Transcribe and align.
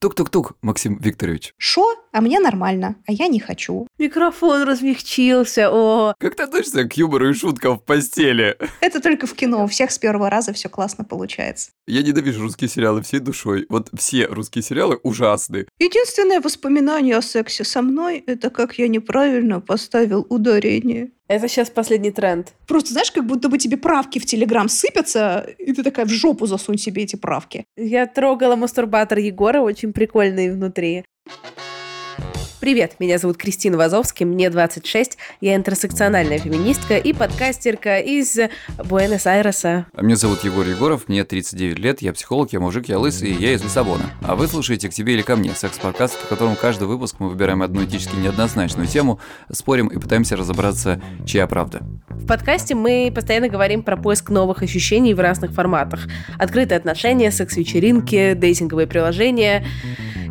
Тук-тук-тук, 0.00 0.52
Максим 0.62 0.98
Викторович. 0.98 1.54
Шо? 1.56 1.96
А 2.12 2.20
мне 2.20 2.40
нормально, 2.40 2.96
а 3.06 3.12
я 3.12 3.28
не 3.28 3.40
хочу. 3.40 3.86
Микрофон 3.98 4.62
размягчился, 4.62 5.70
о. 5.70 6.14
Как 6.18 6.36
ты 6.36 6.42
относишься 6.42 6.84
к 6.84 6.96
юмору 6.96 7.30
и 7.30 7.34
шуткам 7.34 7.78
в 7.78 7.84
постели? 7.84 8.56
Это 8.80 9.00
только 9.00 9.26
в 9.26 9.34
кино, 9.34 9.64
у 9.64 9.66
всех 9.66 9.90
с 9.90 9.98
первого 9.98 10.30
раза 10.30 10.52
все 10.52 10.68
классно 10.68 11.04
получается. 11.04 11.70
Я 11.86 12.02
ненавижу 12.02 12.42
русские 12.42 12.68
сериалы 12.68 13.02
всей 13.02 13.20
душой. 13.20 13.66
Вот 13.68 13.90
все 13.96 14.26
русские 14.26 14.62
сериалы 14.62 14.98
ужасны. 15.02 15.66
Единственное 15.78 16.40
воспоминание 16.40 17.16
о 17.16 17.22
сексе 17.22 17.64
со 17.64 17.82
мной– 17.82 18.22
это 18.26 18.50
как 18.50 18.78
я 18.78 18.88
неправильно 18.88 19.60
поставил 19.60 20.26
ударение. 20.28 21.10
Это 21.28 21.46
сейчас 21.46 21.68
последний 21.68 22.10
тренд. 22.10 22.54
Просто 22.66 22.92
знаешь, 22.92 23.12
как 23.12 23.26
будто 23.26 23.50
бы 23.50 23.58
тебе 23.58 23.76
правки 23.76 24.18
в 24.18 24.24
Телеграм 24.24 24.68
сыпятся, 24.68 25.46
и 25.58 25.74
ты 25.74 25.82
такая 25.82 26.06
в 26.06 26.08
жопу 26.08 26.46
засунь 26.46 26.78
себе 26.78 27.02
эти 27.02 27.16
правки. 27.16 27.66
Я 27.76 28.06
трогала 28.06 28.56
мастурбатор 28.56 29.18
Егора, 29.18 29.60
очень 29.60 29.92
прикольный 29.92 30.50
внутри. 30.50 31.04
Привет, 32.60 32.96
меня 32.98 33.18
зовут 33.18 33.36
Кристина 33.36 33.78
Вазовский, 33.78 34.26
мне 34.26 34.50
26, 34.50 35.16
я 35.40 35.54
интерсекциональная 35.54 36.40
феминистка 36.40 36.96
и 36.96 37.12
подкастерка 37.12 37.98
из 37.98 38.36
Буэнос-Айреса. 38.78 39.86
Меня 39.96 40.16
зовут 40.16 40.42
Егор 40.42 40.66
Егоров, 40.66 41.06
мне 41.06 41.22
39 41.22 41.78
лет, 41.78 42.02
я 42.02 42.12
психолог, 42.12 42.52
я 42.52 42.58
мужик, 42.58 42.88
я 42.88 42.98
лысый, 42.98 43.30
и 43.30 43.34
я 43.34 43.52
из 43.52 43.62
Лиссабона. 43.62 44.10
А 44.22 44.34
вы 44.34 44.48
слушаете 44.48 44.88
«К 44.88 44.92
тебе 44.92 45.14
или 45.14 45.22
ко 45.22 45.36
мне» 45.36 45.52
секс-подкаст, 45.54 46.14
в 46.14 46.28
котором 46.28 46.56
каждый 46.56 46.88
выпуск 46.88 47.16
мы 47.20 47.28
выбираем 47.28 47.62
одну 47.62 47.84
этически 47.84 48.16
неоднозначную 48.16 48.88
тему, 48.88 49.20
спорим 49.52 49.86
и 49.86 49.98
пытаемся 50.00 50.36
разобраться, 50.36 51.00
чья 51.24 51.46
правда. 51.46 51.82
В 52.08 52.26
подкасте 52.26 52.74
мы 52.74 53.12
постоянно 53.14 53.48
говорим 53.48 53.84
про 53.84 53.96
поиск 53.96 54.30
новых 54.30 54.64
ощущений 54.64 55.14
в 55.14 55.20
разных 55.20 55.52
форматах. 55.52 56.08
Открытые 56.38 56.78
отношения, 56.78 57.30
секс-вечеринки, 57.30 58.34
дейтинговые 58.34 58.88
приложения– 58.88 59.64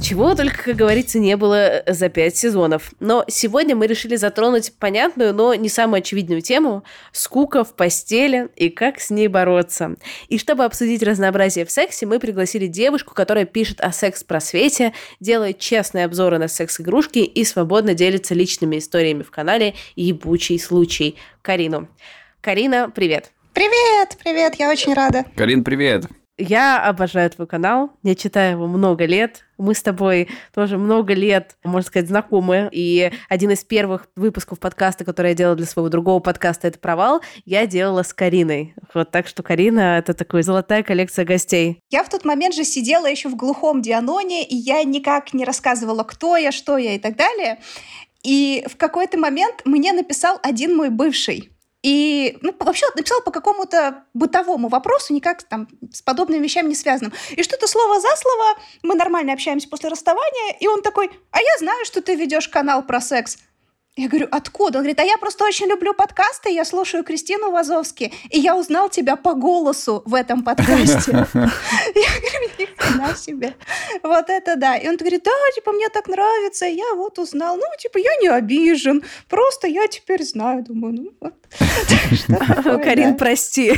чего 0.01 0.35
только, 0.35 0.63
как 0.63 0.75
говорится, 0.75 1.19
не 1.19 1.35
было 1.37 1.81
за 1.87 2.09
пять 2.17 2.35
сезонов. 2.35 2.93
Но 2.99 3.23
сегодня 3.27 3.75
мы 3.75 3.85
решили 3.85 4.15
затронуть 4.15 4.73
понятную, 4.79 5.35
но 5.35 5.53
не 5.53 5.69
самую 5.69 5.99
очевидную 5.99 6.41
тему– 6.41 6.83
скука 7.11 7.63
в 7.63 7.75
постели 7.75 8.49
и 8.55 8.69
как 8.69 8.99
с 8.99 9.11
ней 9.11 9.27
бороться. 9.27 9.97
И 10.27 10.39
чтобы 10.39 10.65
обсудить 10.65 11.03
разнообразие 11.03 11.63
в 11.63 11.69
сексе, 11.69 12.07
мы 12.07 12.17
пригласили 12.17 12.65
девушку, 12.65 13.13
которая 13.13 13.45
пишет 13.45 13.81
о 13.81 13.91
секс-просвете, 13.91 14.93
делает 15.19 15.59
честные 15.59 16.05
обзоры 16.05 16.39
на 16.39 16.47
секс-игрушки 16.47 17.19
и 17.19 17.43
свободно 17.43 17.93
делится 17.93 18.33
личными 18.33 18.79
историями 18.79 19.21
в 19.21 19.29
канале 19.29 19.75
«Ебучий 19.95 20.59
случай» 20.59 21.17
Карину. 21.43 21.87
Карина, 22.41 22.89
привет! 22.89 23.31
Привет, 23.53 24.17
привет, 24.23 24.55
я 24.55 24.71
очень 24.71 24.95
рада. 24.95 25.23
Карин, 25.35 25.63
привет! 25.63 26.05
Я 26.37 26.83
обожаю 26.83 27.31
твой 27.31 27.47
канал, 27.47 27.91
я 28.03 28.13
читаю 28.13 28.51
его 28.51 28.67
много 28.67 29.05
лет. 29.05 29.43
Мы 29.57 29.73
с 29.73 29.81
тобой 29.81 30.29
тоже 30.53 30.77
много 30.77 31.15
лет, 31.15 31.57
можно 31.63 31.87
сказать, 31.87 32.07
знакомы. 32.07 32.69
И 32.71 33.11
один 33.27 33.49
из 33.49 33.63
первых 33.63 34.07
выпусков 34.15 34.59
подкаста, 34.59 35.03
который 35.03 35.29
я 35.29 35.33
делала 35.33 35.55
для 35.55 35.65
своего 35.65 35.89
другого 35.89 36.19
подкаста, 36.19 36.67
это 36.67 36.77
«Провал», 36.77 37.21
я 37.45 37.65
делала 37.65 38.03
с 38.03 38.13
Кариной. 38.13 38.75
Вот 38.93 39.09
так 39.09 39.25
что 39.25 39.41
Карина— 39.41 39.97
это 39.99 40.13
такая 40.13 40.43
золотая 40.43 40.83
коллекция 40.83 41.25
гостей. 41.25 41.81
Я 41.89 42.03
в 42.03 42.09
тот 42.09 42.23
момент 42.23 42.53
же 42.53 42.63
сидела 42.63 43.07
еще 43.07 43.29
в 43.29 43.35
глухом 43.35 43.81
Дианоне, 43.81 44.45
и 44.45 44.55
я 44.55 44.83
никак 44.83 45.33
не 45.33 45.43
рассказывала, 45.43 46.03
кто 46.03 46.37
я, 46.37 46.51
что 46.51 46.77
я 46.77 46.93
и 46.93 46.99
так 46.99 47.15
далее. 47.15 47.57
И 48.21 48.63
в 48.69 48.77
какой-то 48.77 49.17
момент 49.17 49.61
мне 49.65 49.91
написал 49.91 50.37
один 50.43 50.75
мой 50.75 50.91
бывший. 50.91 51.49
И 51.87 52.37
ну, 52.41 52.53
вообще 52.59 52.85
написал 52.97 53.21
по 53.21 53.31
какому-то 53.31 54.03
бытовому 54.13 54.67
вопросу, 54.67 55.13
никак 55.13 55.43
там 55.43 55.69
с 55.89 56.01
подобными 56.01 56.43
вещами 56.43 56.67
не 56.67 56.75
связанным. 56.75 57.13
И 57.31 57.41
что-то 57.43 57.65
слово 57.65 58.01
за 58.01 58.13
слово, 58.17 58.59
мы 58.83 58.95
нормально 58.95 59.31
общаемся 59.31 59.69
после 59.69 59.87
расставания, 59.89 60.57
и 60.59 60.67
он 60.67 60.81
такой, 60.81 61.09
а 61.31 61.39
я 61.39 61.57
знаю, 61.59 61.85
что 61.85 62.01
ты 62.01 62.15
ведешь 62.15 62.49
канал 62.49 62.85
про 62.85 62.99
секс. 62.99 63.37
Я 63.97 64.09
говорю, 64.09 64.27
откуда? 64.29 64.77
Он 64.77 64.83
говорит, 64.83 64.99
а 64.99 65.03
я 65.03 65.17
просто 65.17 65.43
очень 65.43 65.65
люблю 65.65 65.91
подкасты, 65.91 66.51
я 66.51 66.65
слушаю 66.65 67.03
Кристину 67.03 67.49
Вазовски, 67.49 68.13
и 68.29 68.39
я 68.39 68.55
узнал 68.55 68.89
тебя 68.89 69.15
по 69.15 69.33
голосу 69.33 70.03
в 70.05 70.13
этом 70.13 70.43
подкасте. 70.43 71.11
Я 71.33 72.09
говорю, 72.21 72.49
ни 72.59 72.65
хрена 72.65 73.15
себе. 73.15 73.55
Вот 74.03 74.29
это 74.29 74.55
да. 74.55 74.77
И 74.77 74.87
он 74.87 74.97
говорит, 74.97 75.23
да, 75.23 75.31
типа, 75.55 75.71
мне 75.71 75.89
так 75.89 76.07
нравится, 76.07 76.65
я 76.65 76.93
вот 76.95 77.17
узнал. 77.17 77.57
Ну, 77.57 77.63
типа, 77.79 77.97
я 77.97 78.11
не 78.21 78.27
обижен, 78.27 79.03
просто 79.27 79.67
я 79.67 79.87
теперь 79.87 80.23
знаю. 80.23 80.63
Думаю, 80.63 80.93
ну 80.93 81.11
вот. 81.19 81.33
Карин, 82.83 83.17
прости. 83.17 83.73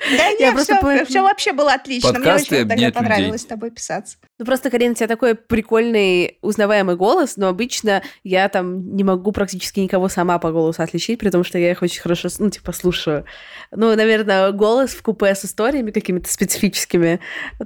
Да 0.00 0.32
нет, 0.32 0.58
все, 0.58 0.78
просто... 0.80 1.04
все 1.04 1.22
вообще 1.22 1.52
было 1.52 1.74
отлично. 1.74 2.14
Подкасты 2.14 2.64
Мне 2.64 2.74
очень 2.74 2.84
тогда 2.84 3.00
понравилось 3.00 3.26
людей. 3.26 3.38
с 3.38 3.44
тобой 3.44 3.70
писаться. 3.70 4.16
Ну 4.38 4.46
просто, 4.46 4.70
Карина, 4.70 4.92
у 4.92 4.94
тебя 4.94 5.08
такой 5.08 5.34
прикольный, 5.34 6.38
узнаваемый 6.40 6.96
голос, 6.96 7.36
но 7.36 7.48
обычно 7.48 8.02
я 8.24 8.48
там 8.48 8.96
не 8.96 9.04
могу 9.04 9.32
практически 9.32 9.80
никого 9.80 10.08
сама 10.08 10.38
по 10.38 10.52
голосу 10.52 10.82
отличить, 10.82 11.18
при 11.18 11.28
том, 11.28 11.44
что 11.44 11.58
я 11.58 11.70
их 11.70 11.82
очень 11.82 12.00
хорошо, 12.00 12.28
ну, 12.38 12.48
типа, 12.48 12.72
слушаю. 12.72 13.26
Ну, 13.70 13.94
наверное, 13.94 14.50
голос 14.52 14.90
в 14.90 15.02
купе 15.02 15.34
с 15.34 15.44
историями 15.44 15.90
какими-то 15.90 16.32
специфическими, 16.32 17.20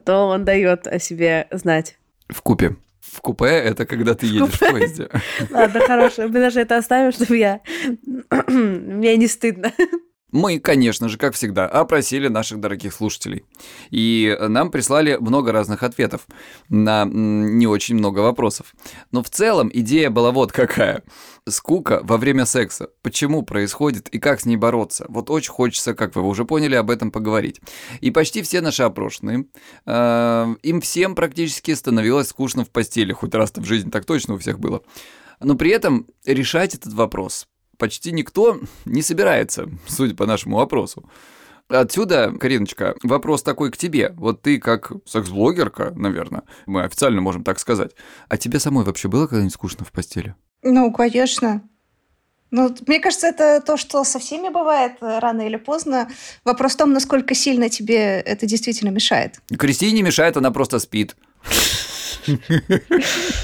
то 0.05 0.27
он 0.27 0.45
дает 0.45 0.87
о 0.87 0.99
себе 0.99 1.47
знать. 1.53 1.97
В 2.29 2.43
купе. 2.43 2.77
В 3.01 3.21
купе 3.21 3.47
это 3.47 3.87
когда 3.87 4.15
ты 4.15 4.27
едешь 4.27 4.49
в, 4.49 4.55
в 4.55 4.59
поезде. 4.59 5.09
Ладно, 5.51 5.81
хорошо. 5.81 6.23
Мы 6.23 6.41
даже 6.41 6.61
это 6.61 6.77
оставим, 6.77 7.13
чтобы 7.13 7.37
я... 7.37 7.61
Мне 8.49 9.17
не 9.17 9.29
стыдно. 9.29 9.73
Мы, 10.35 10.59
конечно 10.59 11.09
же, 11.09 11.17
как 11.17 11.35
всегда, 11.35 11.67
опросили 11.67 12.27
наших 12.27 12.59
дорогих 12.59 12.93
слушателей. 12.93 13.45
И 13.91 14.37
нам 14.41 14.73
прислали 14.73 15.17
много 15.21 15.53
разных 15.53 15.85
ответов 15.85 16.27
на 16.69 17.05
не 17.05 17.69
очень 17.69 17.95
много 17.95 18.19
вопросов. 18.19 18.75
Но 19.13 19.23
в 19.23 19.31
целом 19.31 19.71
идея 19.73 20.11
была 20.11 20.33
вот 20.33 20.51
какая. 20.51 21.05
Скука 21.49 22.01
во 22.03 22.17
время 22.17 22.47
секса. 22.47 22.89
Почему 23.03 23.43
происходит 23.43 24.09
и 24.09 24.19
как 24.19 24.41
с 24.41 24.45
ней 24.45 24.57
бороться? 24.57 25.07
Вот 25.09 25.31
очень 25.31 25.53
хочется, 25.53 25.95
как 25.95 26.17
вы 26.17 26.23
уже 26.23 26.45
поняли, 26.45 26.75
об 26.75 26.91
этом 26.91 27.13
поговорить. 27.13 27.61
И 28.01 28.11
почти 28.11 28.43
все 28.43 28.61
наши 28.61 28.83
опрошенные, 28.83 29.45
э, 29.87 30.55
им 30.65 30.81
всем 30.81 31.15
практически 31.15 31.73
становилось 31.75 32.27
скучно 32.27 32.65
в 32.65 32.71
постели. 32.71 33.13
Хоть 33.13 33.37
раз-то 33.37 33.61
в 33.61 33.67
жизни 33.67 33.89
так 33.89 34.05
точно 34.05 34.35
у 34.35 34.39
всех 34.39 34.59
было. 34.59 34.83
Но 35.39 35.55
при 35.55 35.71
этом 35.71 36.09
решать 36.25 36.75
этот 36.75 36.93
вопрос 36.93 37.47
почти 37.79 38.13
никто 38.13 38.61
не 38.85 39.03
собирается, 39.03 39.69
судя 39.87 40.15
по 40.15 40.27
нашему 40.27 40.57
вопросу. 40.57 41.09
Отсюда, 41.69 42.33
Кариночка, 42.39 42.95
вопрос 43.03 43.43
такой 43.43 43.71
к 43.71 43.77
тебе. 43.77 44.13
Вот 44.17 44.43
ты 44.43 44.59
как 44.59 44.93
секс-блогерка, 45.07 45.93
наверное, 45.97 46.43
мы 46.67 46.83
официально 46.85 47.21
можем 47.21 47.43
так 47.43 47.59
сказать. 47.59 47.93
А 48.29 48.37
тебе 48.37 48.59
самой 48.61 48.85
вообще 48.85 49.09
было 49.09 49.27
когда-нибудь 49.27 49.55
скучно 49.55 49.85
в 49.85 49.93
постели? 49.93 50.35
Ну, 50.63 50.93
конечно. 50.93 51.63
Ну, 52.51 52.75
мне 52.87 53.01
кажется, 53.01 53.27
это 53.27 53.61
то, 53.61 53.77
что 53.77 54.05
со 54.05 54.19
всеми 54.19 54.49
бывает 54.49 54.93
э, 55.01 55.19
рано 55.19 55.41
или 55.41 55.57
поздно. 55.57 56.09
Вопрос 56.45 56.75
в 56.75 56.77
том, 56.77 56.93
насколько 56.93 57.35
сильно 57.35 57.69
тебе 57.69 58.21
это 58.21 58.47
действительно 58.47 58.91
мешает. 58.91 59.41
Кристине 59.59 60.03
мешает, 60.03 60.37
она 60.37 60.51
просто 60.51 60.79
спит. 60.79 61.17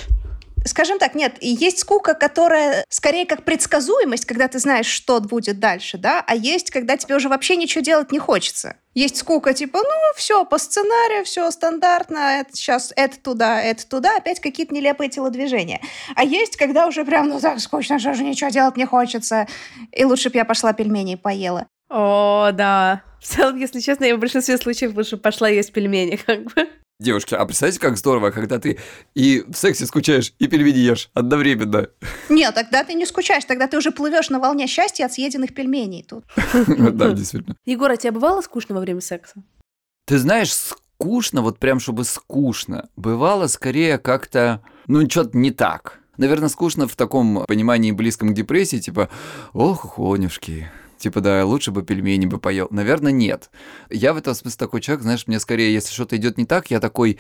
Скажем 0.65 0.99
так, 0.99 1.15
нет, 1.15 1.37
есть 1.41 1.79
скука, 1.79 2.15
которая 2.15 2.85
скорее 2.89 3.27
как 3.27 3.45
предсказуемость, 3.45 4.27
когда 4.27 4.47
ты 4.49 4.59
знаешь, 4.59 4.87
что 4.87 5.21
будет 5.21 5.59
дальше, 5.59 5.97
да, 5.97 6.23
а 6.27 6.35
есть, 6.35 6.71
когда 6.71 6.97
тебе 6.97 7.17
уже 7.17 7.29
вообще 7.29 7.57
ничего 7.57 7.83
делать 7.83 8.13
не 8.13 8.19
хочется. 8.19 8.77
Есть 8.93 9.17
скука, 9.17 9.55
типа, 9.55 9.79
ну, 9.79 10.15
все 10.17 10.45
по 10.45 10.59
сценарию, 10.59 11.25
все 11.25 11.51
стандартно, 11.51 12.41
это 12.41 12.57
сейчас 12.57 12.93
это 12.97 13.19
туда, 13.21 13.63
это 13.63 13.89
туда, 13.89 14.17
опять 14.17 14.41
какие-то 14.41 14.75
нелепые 14.75 15.09
телодвижения. 15.09 15.81
А 16.15 16.25
есть, 16.25 16.57
когда 16.57 16.87
уже 16.87 17.05
прям, 17.05 17.29
ну 17.29 17.41
так 17.41 17.61
скучно, 17.61 17.99
что 17.99 18.15
же 18.15 18.25
ничего 18.25 18.51
делать 18.51 18.77
не 18.77 18.85
хочется, 18.85 19.47
и 19.93 20.05
лучше 20.05 20.29
бы 20.31 20.37
я 20.37 20.45
пошла 20.45 20.73
пельмени 20.73 21.15
поела. 21.15 21.67
О, 21.89 22.51
да. 22.53 23.03
В 23.21 23.27
целом, 23.27 23.57
если 23.57 23.81
честно, 23.81 24.05
я 24.05 24.17
в 24.17 24.21
большинстве 24.21 24.57
случаев 24.57 24.95
лучше 24.97 25.17
пошла 25.17 25.49
есть 25.49 25.73
пельмени, 25.73 26.17
как 26.27 26.45
бы. 26.45 26.69
Девушки, 27.01 27.35
а 27.35 27.47
представляете, 27.47 27.81
как 27.81 27.97
здорово, 27.97 28.31
когда 28.31 28.59
ты 28.59 28.79
и 29.15 29.43
в 29.49 29.55
сексе 29.55 29.87
скучаешь, 29.87 30.35
и 30.39 30.47
пельмени 30.47 30.81
ешь 30.81 31.09
одновременно. 31.15 31.89
Нет, 32.29 32.55
тогда 32.55 32.85
ты 32.85 32.93
не 32.93 33.07
скучаешь, 33.07 33.47
тогда 33.47 33.69
ты 33.69 33.79
уже 33.79 33.91
плывешь 33.91 34.29
на 34.29 34.39
волне 34.39 34.67
счастья 34.67 35.07
от 35.07 35.13
съеденных 35.15 35.55
пельменей 35.55 36.05
тут. 36.07 36.25
Да, 36.93 37.13
действительно. 37.13 37.57
Егор, 37.65 37.91
а 37.91 37.97
тебе 37.97 38.11
бывало 38.11 38.43
скучно 38.43 38.75
во 38.75 38.83
время 38.83 39.01
секса? 39.01 39.43
Ты 40.05 40.19
знаешь, 40.19 40.53
скучно, 40.53 41.41
вот 41.41 41.59
прям 41.59 41.81
чтобы 41.81 42.05
скучно, 42.05 42.91
бывало 42.97 43.47
скорее 43.47 43.97
как-то, 43.97 44.61
ну, 44.87 45.09
что-то 45.09 45.39
не 45.39 45.53
так. 45.53 46.01
Наверное, 46.19 46.51
скучно 46.51 46.87
в 46.87 46.97
таком 46.97 47.47
понимании 47.47 47.93
близком 47.93 48.29
к 48.29 48.35
депрессии, 48.35 48.77
типа, 48.77 49.09
ох, 49.55 49.95
хонюшки, 49.95 50.71
Типа, 51.01 51.23
да, 51.23 51.47
лучше 51.47 51.71
бы 51.71 51.83
пельмени 51.83 52.27
бы 52.27 52.39
поел. 52.39 52.69
Наверное, 52.71 53.11
нет. 53.11 53.51
Я 53.89 54.13
в 54.13 54.19
этом 54.19 54.35
смысле 54.35 54.59
такой 54.59 54.83
человек, 54.83 55.03
знаешь, 55.03 55.27
мне 55.27 55.41
скорее, 55.41 55.73
если 55.73 55.95
что-то 55.95 56.17
идет 56.17 56.37
не 56.37 56.45
так, 56.45 56.71
я 56.71 56.79
такой... 56.79 57.19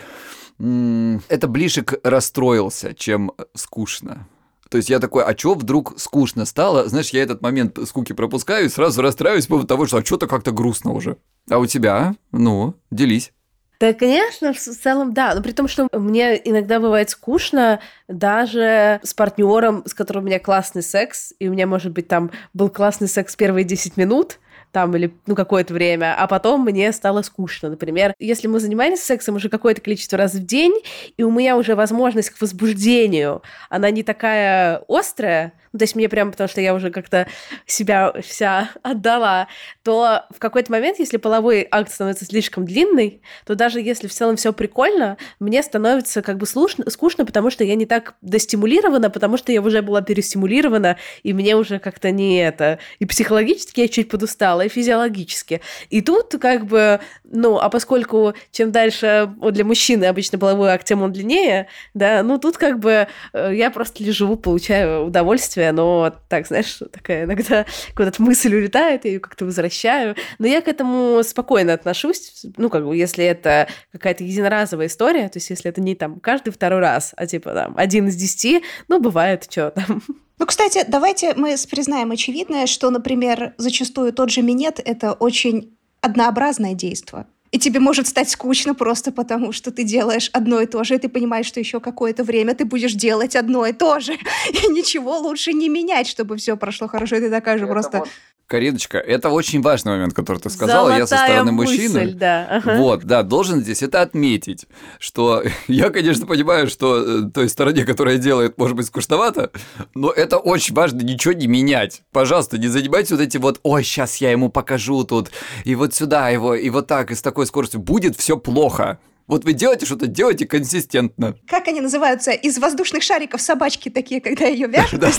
это 0.59 1.49
ближе 1.49 1.83
к 1.83 1.99
расстроился, 2.05 2.95
чем 2.95 3.33
скучно. 3.55 4.29
То 4.69 4.77
есть 4.77 4.91
я 4.91 4.99
такой, 4.99 5.25
а 5.25 5.33
чё 5.33 5.55
вдруг 5.55 5.99
скучно 5.99 6.45
стало? 6.45 6.89
Знаешь, 6.89 7.09
я 7.09 7.23
этот 7.23 7.41
момент 7.41 7.79
скуки 7.87 8.13
пропускаю 8.13 8.67
и 8.67 8.69
сразу 8.69 9.01
расстраиваюсь 9.01 9.47
по 9.47 9.55
поводу 9.55 9.69
того, 9.69 9.87
что 9.87 9.97
а 9.97 10.05
что-то 10.05 10.27
как-то 10.27 10.53
грустно 10.53 10.93
уже. 10.93 11.17
А 11.49 11.59
у 11.59 11.65
тебя? 11.65 12.15
Ну, 12.33 12.75
делись. 12.91 13.33
Да, 13.81 13.95
конечно, 13.95 14.53
в 14.53 14.59
целом, 14.59 15.15
да. 15.15 15.35
Но 15.35 15.43
при 15.43 15.53
том, 15.53 15.67
что 15.67 15.89
мне 15.93 16.37
иногда 16.49 16.79
бывает 16.81 17.09
скучно 17.09 17.81
даже 18.09 19.01
с 19.03 19.15
партнером, 19.15 19.83
с 19.87 19.95
которым 19.95 20.25
у 20.25 20.27
меня 20.27 20.39
классный 20.39 20.83
секс, 20.83 21.33
и 21.39 21.49
у 21.49 21.53
меня, 21.53 21.67
может 21.67 21.93
быть, 21.93 22.07
там 22.07 22.31
был 22.53 22.69
классный 22.69 23.09
секс 23.09 23.35
первые 23.37 23.65
10 23.65 23.97
минут, 23.97 24.39
там 24.73 24.95
или 24.97 25.13
ну 25.27 25.35
какое-то 25.35 25.75
время, 25.75 26.15
а 26.19 26.27
потом 26.27 26.65
мне 26.65 26.93
стало 26.93 27.23
скучно. 27.23 27.71
Например, 27.71 28.15
если 28.19 28.47
мы 28.47 28.61
занимаемся 28.61 29.05
сексом 29.05 29.37
уже 29.37 29.49
какое-то 29.49 29.81
количество 29.81 30.19
раз 30.19 30.35
в 30.35 30.45
день, 30.45 30.75
и 31.17 31.23
у 31.23 31.31
меня 31.31 31.57
уже 31.57 31.75
возможность 31.75 32.31
к 32.31 32.41
возбуждению, 32.41 33.43
она 33.69 33.91
не 33.91 34.03
такая 34.03 34.83
острая, 34.89 35.53
ну, 35.73 35.79
то 35.79 35.85
есть 35.85 35.95
мне 35.95 36.09
прям, 36.09 36.33
потому 36.33 36.49
что 36.49 36.61
я 36.61 36.75
уже 36.75 36.91
как-то 36.91 37.29
себя 37.65 38.13
вся 38.23 38.71
отдала, 38.83 39.47
то 39.85 40.25
в 40.31 40.41
какой-то 40.41 40.73
момент, 40.73 40.99
если 40.99 41.17
половой 41.17 41.67
акт 41.71 41.93
становится 41.93 42.25
слишком 42.25 42.65
длинный, 42.65 43.23
то 43.47 43.55
даже 43.55 43.81
если 43.81 44.09
в 44.09 44.13
целом 44.13 44.37
все 44.37 44.53
прикольно, 44.53 45.17
мне 45.39 45.63
становится 45.63 46.23
как 46.23 46.39
бы 46.39 46.47
слушно, 46.47 46.91
скучно, 46.91 47.25
потому 47.25 47.51
что 47.51 47.63
я 47.63 47.77
не 47.77 47.87
так 47.87 48.15
достимулирована, 48.21 49.11
потому 49.11 49.37
что 49.37 49.53
я 49.53 49.63
уже 49.63 49.81
была 49.83 50.03
перестимулирована, 50.03 50.97
и 51.23 51.33
мне 51.33 51.55
уже 51.55 51.79
как-то 51.79 52.11
не 52.11 52.39
это. 52.39 52.81
И 52.99 53.07
психологически 53.07 53.81
я 53.81 53.89
чуть 53.89 54.09
подустала, 54.09 54.60
и 54.63 54.69
физиологически. 54.69 55.61
И 55.91 56.01
тут 56.01 56.35
как 56.41 56.67
бы, 56.67 57.01
ну, 57.25 57.59
а 57.59 57.69
поскольку 57.69 58.35
чем 58.51 58.73
дальше 58.73 59.33
вот 59.39 59.55
для 59.55 59.65
мужчины 59.65 60.05
обычно 60.05 60.39
половой 60.39 60.71
акт, 60.71 60.87
тем 60.87 61.03
он 61.03 61.13
длиннее, 61.13 61.69
да, 61.95 62.23
ну 62.23 62.39
тут 62.39 62.57
как 62.57 62.79
бы 62.79 63.09
э, 63.33 63.53
я 63.55 63.71
просто 63.71 64.03
лежу, 64.03 64.37
получаю 64.37 65.07
удовольствие, 65.07 65.73
но 65.73 66.15
так, 66.29 66.47
знаешь, 66.47 66.81
такая 66.93 67.25
иногда 67.25 67.67
куда-то 67.97 68.23
мысль 68.23 68.55
улетает, 68.55 69.05
я 69.05 69.13
ее 69.13 69.21
как-то 69.21 69.45
возвращаю. 69.45 70.17
Но 70.39 70.47
я 70.47 70.61
к 70.61 70.69
этому 70.69 71.23
спокойно 71.25 71.73
отношусь, 71.73 72.45
ну, 72.57 72.69
как 72.71 72.87
бы, 72.87 72.97
если 72.97 73.25
это 73.25 73.69
какая-то 73.93 74.25
единоразовая 74.25 74.87
история, 74.87 75.29
то 75.29 75.39
есть 75.39 75.51
если 75.51 75.71
это 75.71 75.81
не 75.81 75.95
там 75.95 76.21
каждый 76.21 76.51
второй 76.51 76.81
раз, 76.81 77.13
а 77.17 77.27
типа 77.27 77.53
там 77.53 77.75
один 77.77 78.09
из 78.09 78.17
десяти, 78.17 78.63
ну, 78.89 79.01
бывает, 79.01 79.47
что 79.51 79.71
там. 79.71 80.03
Ну, 80.41 80.47
кстати, 80.47 80.87
давайте 80.89 81.35
мы 81.35 81.55
признаем 81.71 82.13
очевидное, 82.13 82.67
что, 82.67 82.89
например, 82.89 83.53
зачастую 83.59 84.11
тот 84.15 84.31
же 84.31 84.41
минет— 84.41 84.81
это 84.85 85.13
очень 85.13 85.77
однообразное 86.01 86.73
действие. 86.73 87.27
И 87.51 87.59
тебе 87.59 87.79
может 87.79 88.07
стать 88.07 88.31
скучно 88.31 88.75
просто 88.75 89.13
потому, 89.13 89.53
что 89.53 89.71
ты 89.71 89.85
делаешь 89.85 90.31
одно 90.33 90.63
и 90.63 90.67
то 90.67 90.83
же, 90.83 90.95
и 90.95 90.99
ты 90.99 91.11
понимаешь, 91.11 91.45
что 91.45 91.61
еще 91.61 91.79
какое-то 91.79 92.25
время 92.25 92.55
ты 92.55 92.65
будешь 92.65 92.95
делать 92.95 93.37
одно 93.37 93.67
и 93.67 93.75
то 93.75 94.01
же. 94.01 94.15
И 94.51 94.73
ничего 94.73 95.19
лучше 95.19 95.53
не 95.53 95.69
менять, 95.69 96.07
чтобы 96.07 96.39
все 96.39 96.57
прошло 96.57 96.89
хорошо. 96.89 97.17
И 97.17 97.21
ты 97.21 97.29
такая 97.29 97.59
же 97.59 97.67
просто... 97.67 97.99
Вот 97.99 98.09
Кариночка, 98.51 98.99
это 98.99 99.31
очень 99.31 99.63
важный 99.63 99.93
момент, 99.93 100.13
который 100.13 100.39
ты 100.39 100.51
сказала. 100.51 100.89
Золотая 100.89 100.99
я 100.99 101.07
со 101.07 101.17
стороны 101.17 101.53
мысль, 101.53 101.71
мужчины. 101.71 102.13
Да. 102.15 102.49
Ага. 102.51 102.77
Вот, 102.79 103.05
да, 103.05 103.23
должен 103.23 103.61
здесь 103.61 103.81
это 103.81 104.03
отметить, 104.03 104.67
что 104.99 105.45
я, 105.69 105.91
конечно, 105.91 106.27
понимаю, 106.27 106.67
что 106.67 107.01
э, 107.01 107.31
той 107.33 107.49
стороне, 107.49 107.85
которая 107.85 108.19
делает, 108.19 108.59
может 108.59 108.77
быть, 108.77 108.87
скучновато, 108.87 109.53
но 109.95 110.11
это 110.11 110.39
очень 110.39 110.75
важно 110.75 111.01
ничего 111.03 111.33
не 111.33 111.47
менять. 111.47 112.03
Пожалуйста, 112.11 112.59
не 112.59 112.67
занимайтесь 112.67 113.13
вот 113.13 113.21
этим 113.21 113.41
вот, 113.41 113.61
ой, 113.63 113.85
сейчас 113.85 114.17
я 114.17 114.33
ему 114.33 114.49
покажу 114.49 115.05
тут, 115.05 115.31
и 115.63 115.77
вот 115.77 115.95
сюда 115.95 116.29
его, 116.31 116.57
и 116.57 116.71
вот 116.71 116.89
так, 116.89 117.13
и 117.13 117.15
с 117.15 117.23
такой 117.23 117.47
скоростью. 117.47 117.79
Будет 117.79 118.17
все 118.17 118.37
плохо. 118.37 118.99
Вот 119.31 119.45
вы 119.45 119.53
делаете 119.53 119.87
что-то, 119.87 120.09
делайте 120.09 120.45
консистентно. 120.45 121.37
Как 121.47 121.69
они 121.69 121.81
называются? 121.81 122.33
Из 122.33 122.59
воздушных 122.59 123.05
шариков 123.05 123.41
собачки 123.41 123.89
такие, 123.89 124.21
когда 124.21 124.47
ее 124.47 124.67
вяжут 124.67 125.01
из 125.05 125.17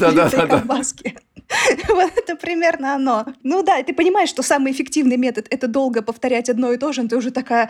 колбаски. 0.50 1.16
Вот 1.88 2.12
это 2.16 2.36
примерно 2.36 2.96
оно. 2.96 3.26
Ну 3.44 3.64
да, 3.64 3.82
ты 3.84 3.94
понимаешь, 3.94 4.30
что 4.30 4.44
самый 4.44 4.72
эффективный 4.72 5.18
метод— 5.18 5.48
это 5.50 5.68
долго 5.68 6.02
повторять 6.02 6.50
одно 6.50 6.72
и 6.72 6.78
то 6.78 6.94
же, 6.94 7.04
но 7.04 7.10
ты 7.10 7.18
уже 7.18 7.32
такая, 7.32 7.70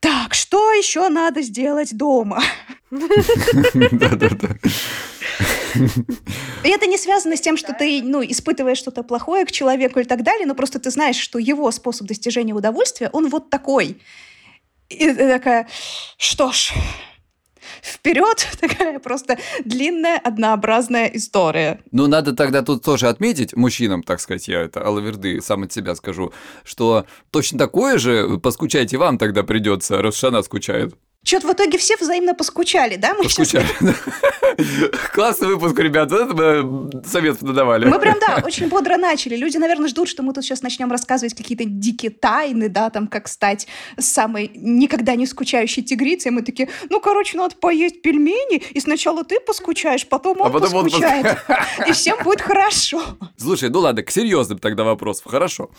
так, 0.00 0.34
что 0.34 0.72
еще 0.72 1.08
надо 1.08 1.42
сделать 1.42 1.96
дома? 1.96 2.42
Да-да-да. 2.90 4.48
И 6.64 6.68
это 6.68 6.86
не 6.86 6.98
связано 6.98 7.36
с 7.36 7.40
тем, 7.40 7.56
что 7.56 7.72
ты 7.72 8.02
ну, 8.02 8.22
испытываешь 8.22 8.78
что-то 8.78 9.02
плохое 9.02 9.44
к 9.44 9.52
человеку 9.52 10.00
и 10.00 10.04
так 10.04 10.22
далее, 10.22 10.46
но 10.46 10.54
просто 10.54 10.78
ты 10.78 10.90
знаешь, 10.90 11.16
что 11.16 11.38
его 11.38 11.70
способ 11.70 12.06
достижения 12.06 12.54
удовольствия, 12.54 13.10
он 13.12 13.28
вот 13.28 13.50
такой. 13.50 14.00
И 14.88 15.12
ты 15.12 15.28
такая, 15.28 15.68
что 16.16 16.50
ж, 16.52 16.72
вперед, 17.82 18.46
такая 18.60 18.98
просто 18.98 19.38
длинная, 19.64 20.18
однообразная 20.18 21.06
история. 21.06 21.80
Ну, 21.90 22.06
надо 22.06 22.34
тогда 22.34 22.62
тут 22.62 22.82
тоже 22.82 23.08
отметить, 23.08 23.56
мужчинам, 23.56 24.02
так 24.02 24.20
сказать, 24.20 24.48
я 24.48 24.60
это 24.62 24.84
Алаверды 24.84 25.40
сам 25.40 25.64
от 25.64 25.72
себя 25.72 25.94
скажу, 25.94 26.32
что 26.64 27.06
точно 27.30 27.58
такое 27.58 27.98
же 27.98 28.38
поскучайте 28.38 28.96
вам 28.98 29.18
тогда 29.18 29.42
придется, 29.42 30.02
раз 30.02 30.22
она 30.24 30.42
скучает. 30.42 30.94
Что-то 31.24 31.48
в 31.48 31.52
итоге 31.52 31.76
все 31.78 31.96
взаимно 31.96 32.34
поскучали, 32.34 32.96
да? 32.96 33.12
Мы 33.14 33.24
поскучали. 33.24 33.66
Классный 35.12 35.48
выпуск, 35.48 35.78
ребят. 35.78 36.10
Это 36.10 36.32
мы 36.32 37.04
совет 37.04 37.42
надавали. 37.42 37.86
Мы 37.86 37.98
прям, 37.98 38.18
да, 38.20 38.40
очень 38.44 38.68
бодро 38.68 38.96
начали. 38.96 39.36
Люди, 39.36 39.58
наверное, 39.58 39.88
ждут, 39.88 40.08
что 40.08 40.22
мы 40.22 40.32
тут 40.32 40.44
сейчас 40.44 40.62
начнем 40.62 40.90
рассказывать 40.90 41.34
какие-то 41.34 41.64
дикие 41.64 42.12
тайны, 42.12 42.68
да, 42.68 42.88
там, 42.90 43.08
как 43.08 43.28
стать 43.28 43.66
самой 43.98 44.50
никогда 44.54 45.16
не 45.16 45.26
скучающей 45.26 45.82
тигрицей. 45.82 46.30
Мы 46.30 46.42
такие, 46.42 46.70
ну, 46.88 47.00
короче, 47.00 47.36
надо 47.36 47.56
поесть 47.56 48.00
пельмени, 48.00 48.62
и 48.70 48.80
сначала 48.80 49.24
ты 49.24 49.40
поскучаешь, 49.40 50.06
потом 50.06 50.40
он 50.40 50.46
а 50.46 50.50
потом 50.50 50.84
поскучает. 50.84 51.38
Он... 51.48 51.88
И 51.88 51.92
всем 51.92 52.22
будет 52.22 52.40
хорошо. 52.40 53.02
Слушай, 53.36 53.70
ну 53.70 53.80
ладно, 53.80 54.02
к 54.02 54.10
серьезным 54.10 54.58
тогда 54.58 54.84
вопросам. 54.84 55.30
Хорошо. 55.30 55.70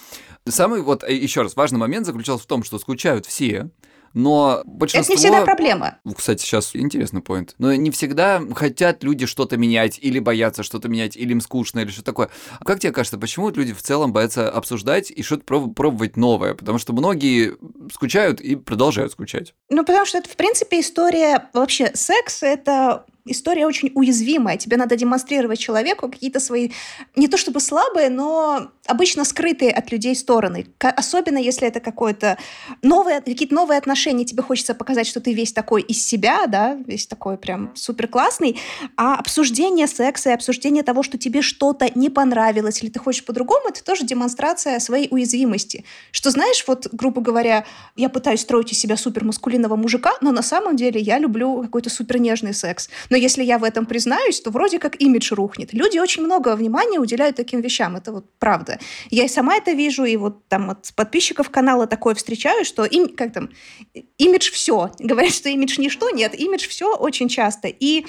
Самый 0.48 0.82
вот, 0.82 1.04
э, 1.04 1.14
еще 1.14 1.42
раз, 1.42 1.56
важный 1.56 1.80
момент 1.80 2.06
заключался 2.06 2.44
в 2.44 2.48
том, 2.48 2.64
что 2.64 2.78
скучают 2.78 3.26
все, 3.26 3.70
но 4.14 4.62
большинство... 4.66 5.14
Это 5.14 5.22
не 5.22 5.30
всегда 5.30 5.46
проблема. 5.46 5.98
Кстати, 6.16 6.42
сейчас 6.42 6.76
интересный 6.76 7.22
поинт. 7.22 7.56
Но 7.58 7.74
не 7.74 7.92
всегда 7.92 8.42
хотят 8.56 9.04
люди 9.04 9.26
что-то 9.26 9.58
менять, 9.58 10.00
или 10.02 10.20
боятся 10.20 10.64
что-то 10.64 10.88
менять, 10.90 11.16
или 11.16 11.32
им 11.32 11.42
скучно, 11.42 11.80
или 11.80 11.90
что 11.90 12.04
такое. 12.04 12.30
Как 12.66 12.80
тебе 12.80 12.92
кажется, 12.92 13.18
почему 13.18 13.50
люди 13.50 13.74
в 13.74 13.82
целом 13.82 14.14
боятся 14.14 14.50
обсуждать 14.50 15.12
и 15.12 15.24
что-то 15.24 15.44
пробовать 15.44 16.18
новое? 16.18 16.54
Потому 16.54 16.78
что 16.78 16.94
многие 16.94 17.58
скучают 17.92 18.42
и 18.42 18.56
продолжают 18.56 19.12
скучать. 19.12 19.54
Ну, 19.70 19.84
потому 19.86 20.06
что 20.06 20.18
это, 20.18 20.30
в 20.30 20.36
принципе, 20.36 20.80
история... 20.80 21.50
Вообще, 21.54 21.92
секс— 21.94 22.40
это 22.44 23.06
история 23.26 23.66
очень 23.66 23.92
уязвимая. 23.96 24.58
Тебе 24.58 24.78
надо 24.78 24.96
демонстрировать 24.96 25.60
человеку 25.60 26.10
какие-то 26.10 26.40
свои, 26.40 26.72
не 27.16 27.28
то 27.28 27.38
чтобы 27.38 27.60
слабые, 27.60 28.10
но 28.10 28.72
обычно 28.86 29.24
скрытые 29.24 29.72
от 29.72 29.92
людей 29.92 30.16
стороны. 30.16 30.68
Особенно 30.80 31.38
если 31.38 31.68
это 31.68 31.80
какое-то 31.80 32.38
новое, 32.82 33.22
какие-то 33.22 33.54
новые 33.54 33.78
отношения. 33.78 34.26
Тебе 34.26 34.44
хочется 34.44 34.74
показать, 34.74 35.08
что 35.08 35.22
ты 35.22 35.34
весь 35.34 35.54
такой 35.54 35.82
из 35.82 36.06
себя, 36.06 36.48
да, 36.48 36.76
весь 36.86 37.08
такой 37.08 37.38
прям 37.38 37.72
супер 37.76 38.08
классный. 38.08 38.60
А 38.98 39.16
обсуждение 39.16 39.88
секса 39.88 40.30
и 40.30 40.34
обсуждение 40.34 40.84
того, 40.84 41.04
что 41.04 41.18
тебе 41.18 41.42
что-то 41.42 41.90
не 41.96 42.10
понравилось 42.10 42.82
или 42.82 42.90
ты 42.90 43.00
хочешь 43.00 43.26
по-другому, 43.26 43.70
это 43.70 43.84
тоже 43.84 44.06
демонстрация 44.06 44.80
своей 44.80 45.08
уязвимости. 45.12 45.86
Что 46.12 46.32
знаешь, 46.32 46.64
вот, 46.68 46.88
грубо 46.92 47.22
говоря, 47.22 47.66
я 47.96 48.10
пытаюсь 48.10 48.42
строить 48.42 48.72
из 48.72 48.80
себя 48.80 48.98
супер 48.98 49.24
маскулинного 49.24 49.76
мужика, 49.76 50.14
но 50.22 50.32
на 50.32 50.42
самом 50.42 50.76
деле 50.76 51.00
я 51.00 51.20
люблю 51.20 51.62
какой-то 51.62 51.90
супер 51.90 52.20
нежный 52.20 52.54
секс. 52.54 52.90
Но 53.10 53.18
если 53.18 53.44
я 53.44 53.58
в 53.58 53.64
этом 53.64 53.86
признаюсь, 53.86 54.40
то 54.42 54.52
вроде 54.52 54.80
как 54.80 55.02
имидж 55.02 55.34
рухнет. 55.34 55.74
Люди 55.74 55.98
очень 55.98 56.24
много 56.24 56.56
внимания 56.56 57.00
уделяют 57.00 57.36
таким 57.36 57.62
вещам, 57.62 57.96
это 57.96 58.12
вот 58.12 58.26
правда. 58.40 58.80
Я 59.10 59.26
и 59.26 59.28
сама 59.28 59.56
это 59.56 59.72
вижу, 59.72 60.06
и 60.06 60.16
вот 60.18 60.48
там 60.48 60.70
от 60.70 60.94
подписчиков 60.96 61.50
канала 61.50 61.88
такое 61.88 62.16
встречаю, 62.16 62.66
что 62.66 62.86
им, 62.86 63.16
как 63.16 63.34
там, 63.34 63.50
имидж 64.18 64.52
все. 64.52 64.92
Говорят, 65.00 65.34
что 65.34 65.50
имидж 65.50 65.80
ничто, 65.80 66.10
нет, 66.10 66.40
имидж 66.40 66.68
все 66.68 66.96
очень 66.96 67.30
часто. 67.30 67.68
И, 67.68 68.06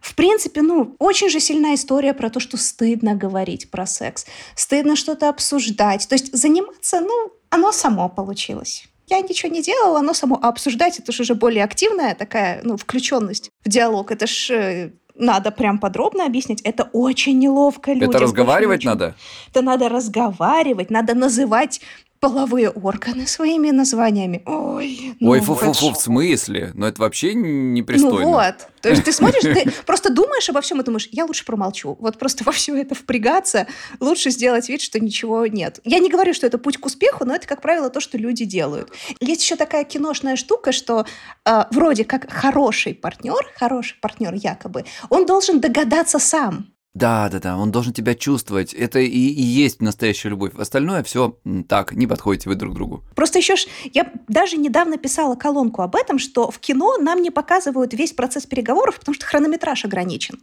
в 0.00 0.14
принципе, 0.14 0.62
ну, 0.62 0.96
очень 0.98 1.30
же 1.30 1.40
сильная 1.40 1.74
история 1.74 2.14
про 2.14 2.30
то, 2.30 2.40
что 2.40 2.56
стыдно 2.56 3.14
говорить 3.14 3.70
про 3.70 3.86
секс, 3.86 4.26
стыдно 4.56 4.96
что-то 4.96 5.28
обсуждать. 5.28 6.08
То 6.08 6.14
есть 6.14 6.34
заниматься, 6.36 7.00
ну, 7.00 7.32
оно 7.50 7.72
само 7.72 8.08
получилось 8.08 8.86
я 9.06 9.20
ничего 9.20 9.52
не 9.52 9.62
делала, 9.62 9.98
оно 9.98 10.14
само 10.14 10.38
а 10.42 10.48
обсуждать, 10.48 10.98
это 10.98 11.12
же 11.12 11.22
уже 11.22 11.34
более 11.34 11.64
активная 11.64 12.14
такая, 12.14 12.60
ну, 12.64 12.76
включенность 12.76 13.50
в 13.64 13.68
диалог. 13.68 14.10
Это 14.10 14.26
ж 14.26 14.50
э, 14.50 14.90
надо 15.14 15.50
прям 15.50 15.78
подробно 15.78 16.26
объяснить. 16.26 16.60
Это 16.62 16.88
очень 16.92 17.38
неловко 17.38 17.92
людям. 17.92 18.10
Это 18.10 18.18
разговаривать 18.18 18.80
очень, 18.80 18.90
надо? 18.90 19.14
Это 19.50 19.62
надо 19.62 19.88
разговаривать, 19.88 20.90
надо 20.90 21.14
называть 21.14 21.80
половые 22.24 22.70
органы 22.70 23.26
своими 23.26 23.70
названиями. 23.70 24.42
Ой, 24.46 25.14
ну, 25.20 25.30
Ой, 25.30 25.40
фу-фу-фу, 25.40 25.92
в 25.92 25.96
смысле? 25.96 26.70
Но 26.72 26.88
это 26.88 27.02
вообще 27.02 27.34
непристойно. 27.34 28.20
Ну 28.20 28.30
вот. 28.30 28.54
То 28.80 28.88
есть 28.88 29.04
ты 29.04 29.12
смотришь, 29.12 29.42
ты 29.42 29.70
просто 29.86 30.10
думаешь 30.10 30.48
обо 30.48 30.62
всем 30.62 30.80
и 30.80 30.84
думаешь, 30.84 31.06
я 31.12 31.26
лучше 31.26 31.44
промолчу. 31.44 31.98
Вот 32.00 32.18
просто 32.18 32.42
во 32.44 32.52
все 32.52 32.76
это 32.76 32.94
впрягаться, 32.94 33.66
лучше 34.00 34.30
сделать 34.30 34.70
вид, 34.70 34.80
что 34.80 34.98
ничего 35.00 35.46
нет. 35.46 35.80
Я 35.84 35.98
не 35.98 36.08
говорю, 36.08 36.32
что 36.32 36.46
это 36.46 36.56
путь 36.56 36.78
к 36.78 36.86
успеху, 36.86 37.26
но 37.26 37.34
это, 37.34 37.46
как 37.46 37.60
правило, 37.60 37.90
то, 37.90 38.00
что 38.00 38.16
люди 38.16 38.46
делают. 38.46 38.90
Есть 39.20 39.42
еще 39.42 39.56
такая 39.56 39.84
киношная 39.84 40.36
штука, 40.36 40.72
что 40.72 41.04
э, 41.44 41.64
вроде 41.72 42.04
как 42.04 42.30
хороший 42.30 42.94
партнер, 42.94 43.52
хороший 43.56 43.96
партнер 44.00 44.32
якобы, 44.32 44.86
он 45.10 45.26
должен 45.26 45.60
догадаться 45.60 46.18
сам 46.18 46.73
Да, 46.94 47.28
да, 47.28 47.40
да, 47.40 47.56
он 47.56 47.72
должен 47.72 47.92
тебя 47.92 48.14
чувствовать. 48.14 48.72
Это 48.72 49.00
и, 49.00 49.08
и 49.08 49.42
есть 49.42 49.82
настоящая 49.82 50.28
любовь. 50.28 50.52
Остальное 50.56 51.02
все 51.02 51.36
так, 51.68 51.92
не 51.92 52.06
подходите 52.06 52.48
вы 52.48 52.54
друг 52.54 52.72
другу. 52.74 53.02
Просто 53.16 53.38
еще 53.38 53.56
ж, 53.56 53.66
я 53.92 54.12
даже 54.28 54.56
недавно 54.56 54.96
писала 54.96 55.34
колонку 55.34 55.82
об 55.82 55.96
этом, 55.96 56.20
что 56.20 56.52
в 56.52 56.60
кино 56.60 56.96
нам 56.98 57.20
не 57.20 57.32
показывают 57.32 57.94
весь 57.94 58.12
процесс 58.12 58.46
переговоров, 58.46 59.00
потому 59.00 59.16
что 59.16 59.26
хронометраж 59.26 59.84
ограничен. 59.84 60.40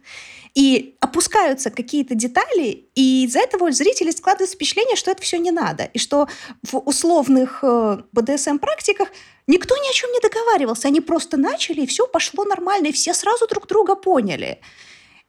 И 0.54 0.94
опускаются 1.00 1.70
какие-то 1.70 2.14
детали, 2.14 2.84
и 2.94 3.24
из-за 3.24 3.40
этого 3.40 3.68
у 3.68 3.70
зрителей 3.70 4.12
складывается 4.12 4.54
впечатление, 4.54 4.96
что 4.96 5.10
это 5.10 5.22
все 5.22 5.38
не 5.38 5.52
надо. 5.52 5.84
И 5.84 5.98
что 5.98 6.28
в 6.62 6.76
условных 6.76 7.60
э, 7.62 8.02
БДСМ-практиках 8.12 9.08
никто 9.46 9.74
ни 9.74 9.88
о 9.88 9.92
чем 9.94 10.12
не 10.12 10.20
договаривался. 10.20 10.88
Они 10.88 11.00
просто 11.00 11.38
начали, 11.38 11.80
и 11.80 11.86
все 11.86 12.06
пошло 12.06 12.44
нормально, 12.44 12.88
и 12.88 12.92
все 12.92 13.14
сразу 13.14 13.46
друг 13.48 13.66
друга 13.66 13.96
поняли. 13.96 14.60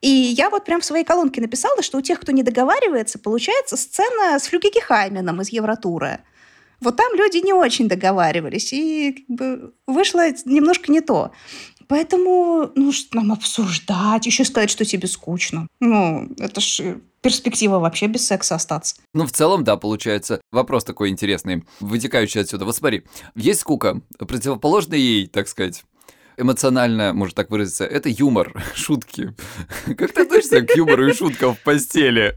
И 0.03 0.09
я 0.09 0.49
вот 0.49 0.65
прям 0.65 0.81
в 0.81 0.85
своей 0.85 1.05
колонке 1.05 1.39
написала, 1.39 1.81
что 1.81 1.97
у 1.97 2.01
тех, 2.01 2.19
кто 2.19 2.33
не 2.33 2.43
договаривается, 2.43 3.19
получается 3.19 3.77
сцена 3.77 4.37
с 4.37 4.47
Флюгеки 4.47 4.79
Хайменом 4.79 5.41
из 5.41 5.47
Евротура. 5.47 6.19
Вот 6.81 6.97
там 6.97 7.15
люди 7.15 7.37
не 7.37 7.53
очень 7.53 7.87
договаривались, 7.87 8.73
и 8.73 9.13
как 9.13 9.37
бы 9.37 9.73
вышло 9.87 10.29
немножко 10.43 10.91
не 10.91 10.99
то. 10.99 11.31
Поэтому, 11.87 12.69
ну, 12.75 12.91
что 12.91 13.15
нам 13.15 13.31
обсуждать, 13.31 14.25
еще 14.25 14.43
сказать, 14.43 14.69
что 14.69 14.83
тебе 14.83 15.07
скучно. 15.07 15.67
Ну, 15.79 16.29
это 16.37 16.59
ж 16.59 16.97
перспектива 17.21 17.79
вообще 17.79 18.07
без 18.07 18.27
секса 18.27 18.55
остаться. 18.55 18.97
Ну, 19.13 19.25
в 19.25 19.31
целом, 19.31 19.63
да, 19.63 19.77
получается. 19.77 20.41
Вопрос 20.51 20.83
такой 20.83 21.09
интересный, 21.09 21.63
вытекающий 21.79 22.41
отсюда. 22.41 22.65
Вот 22.65 22.75
смотри, 22.75 23.03
есть 23.35 23.61
скука, 23.61 24.01
противоположная 24.17 24.97
ей, 24.97 25.27
так 25.27 25.47
сказать, 25.47 25.85
эмоционально, 26.37 27.13
может 27.13 27.35
так 27.35 27.49
выразиться, 27.49 27.85
это 27.85 28.09
юмор, 28.09 28.63
шутки. 28.75 29.33
Как 29.85 30.11
ты 30.11 30.21
относишься 30.21 30.61
к 30.61 30.75
юмору 30.75 31.07
и 31.07 31.13
шуткам 31.13 31.55
в 31.55 31.59
постели? 31.59 32.35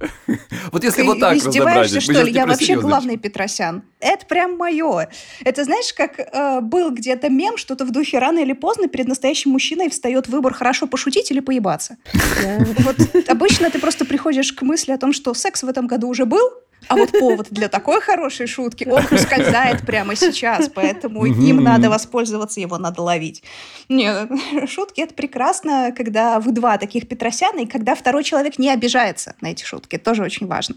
Вот 0.73 0.85
если 0.85 1.03
вот 1.03 1.21
так 1.21 1.35
разобрать. 1.35 2.03
что 2.03 2.23
ли? 2.23 2.33
Я 2.33 2.47
вообще 2.47 2.77
главный 2.77 3.17
Петросян. 3.17 3.83
Это 4.01 4.27
прям 4.27 4.57
мое. 4.57 5.09
Это 5.45 5.65
знаешь, 5.65 5.93
как 5.95 6.19
э, 6.19 6.61
был 6.61 6.91
где-то 6.91 7.31
мем, 7.31 7.57
что-то 7.57 7.85
в 7.85 7.93
духе 7.93 8.19
рано 8.19 8.41
или 8.41 8.53
поздно 8.53 8.89
перед 8.89 9.09
настоящим 9.09 9.53
мужчиной 9.53 9.89
встает 9.89 10.29
выбор 10.29 10.53
хорошо 10.53 10.87
пошутить 10.87 11.31
или 11.31 11.41
поебаться. 11.41 11.97
Вот 12.79 12.97
обычно 13.29 13.71
ты 13.71 13.79
просто 13.79 14.05
приходишь 14.05 14.53
к 14.53 14.63
мысли 14.63 14.93
о 14.93 14.99
том, 14.99 15.13
что 15.13 15.35
секс 15.35 15.63
в 15.63 15.69
этом 15.69 15.87
году 15.87 16.09
уже 16.09 16.25
был, 16.25 16.53
а 16.89 16.97
вот 16.97 17.13
повод 17.13 17.49
для 17.51 17.69
такой 17.69 18.01
хорошей 18.01 18.47
шутки, 18.47 18.87
он 18.89 19.03
ускользает 19.11 19.85
прямо 19.85 20.15
сейчас, 20.17 20.69
поэтому 20.69 21.25
им 21.25 21.63
надо 21.63 21.91
воспользоваться, 21.91 22.61
его 22.61 22.79
надо 22.79 23.03
ловить. 23.03 23.43
Не, 23.89 24.67
шутки— 24.67 25.01
это 25.03 25.15
прекрасно, 25.15 25.93
когда 25.97 26.41
вы 26.41 26.53
два 26.53 26.79
таких 26.79 27.09
Петросяна, 27.09 27.61
и 27.61 27.67
когда 27.67 27.95
второй 27.95 28.25
человек 28.25 28.59
не 28.59 28.71
обижается 28.71 29.35
на 29.41 29.49
эти 29.49 29.65
шутки. 29.65 29.97
Это 29.97 30.05
тоже 30.05 30.23
очень 30.23 30.47
важно. 30.47 30.77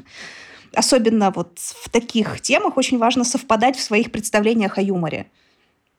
Особенно 0.73 1.31
вот 1.31 1.57
в 1.57 1.89
таких 1.89 2.41
темах 2.41 2.77
очень 2.77 2.97
важно 2.97 3.23
совпадать 3.23 3.75
в 3.75 3.81
своих 3.81 4.11
представлениях 4.11 4.77
о 4.77 4.81
юморе. 4.81 5.27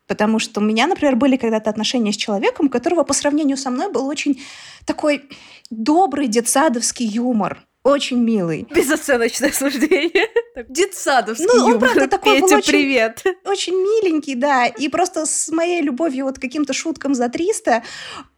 Потому 0.07 0.39
что 0.41 0.61
у 0.61 0.65
меня, 0.65 0.87
например, 0.87 1.17
были 1.17 1.37
когда-то 1.37 1.71
отношения 1.71 2.13
с 2.13 2.17
человеком, 2.17 2.67
у 2.67 2.69
которого 2.71 3.05
по 3.05 3.13
сравнению 3.13 3.57
со 3.57 3.71
мной 3.71 3.93
был 3.93 4.07
очень 4.07 4.43
такой 4.85 5.29
добрый 5.71 6.27
детсадовский 6.27 7.07
юмор 7.07 7.65
очень 7.83 8.19
милый. 8.19 8.67
Безоценочное 8.71 9.53
суждение. 9.53 10.29
Детсадовский 10.69 11.47
ну, 11.47 11.69
юмор. 11.71 11.81
правда, 11.81 12.09
такой 12.09 12.41
Петя, 12.41 12.59
очень, 12.59 12.73
привет. 12.73 13.25
Очень 13.45 13.75
миленький, 13.75 14.35
да. 14.35 14.67
И 14.67 14.89
просто 14.89 15.25
с 15.25 15.49
моей 15.49 15.81
любовью 15.81 16.27
вот 16.27 16.39
к 16.39 16.43
каким-то 16.43 16.73
шуткам 16.73 17.15
за 17.15 17.29
300 17.29 17.83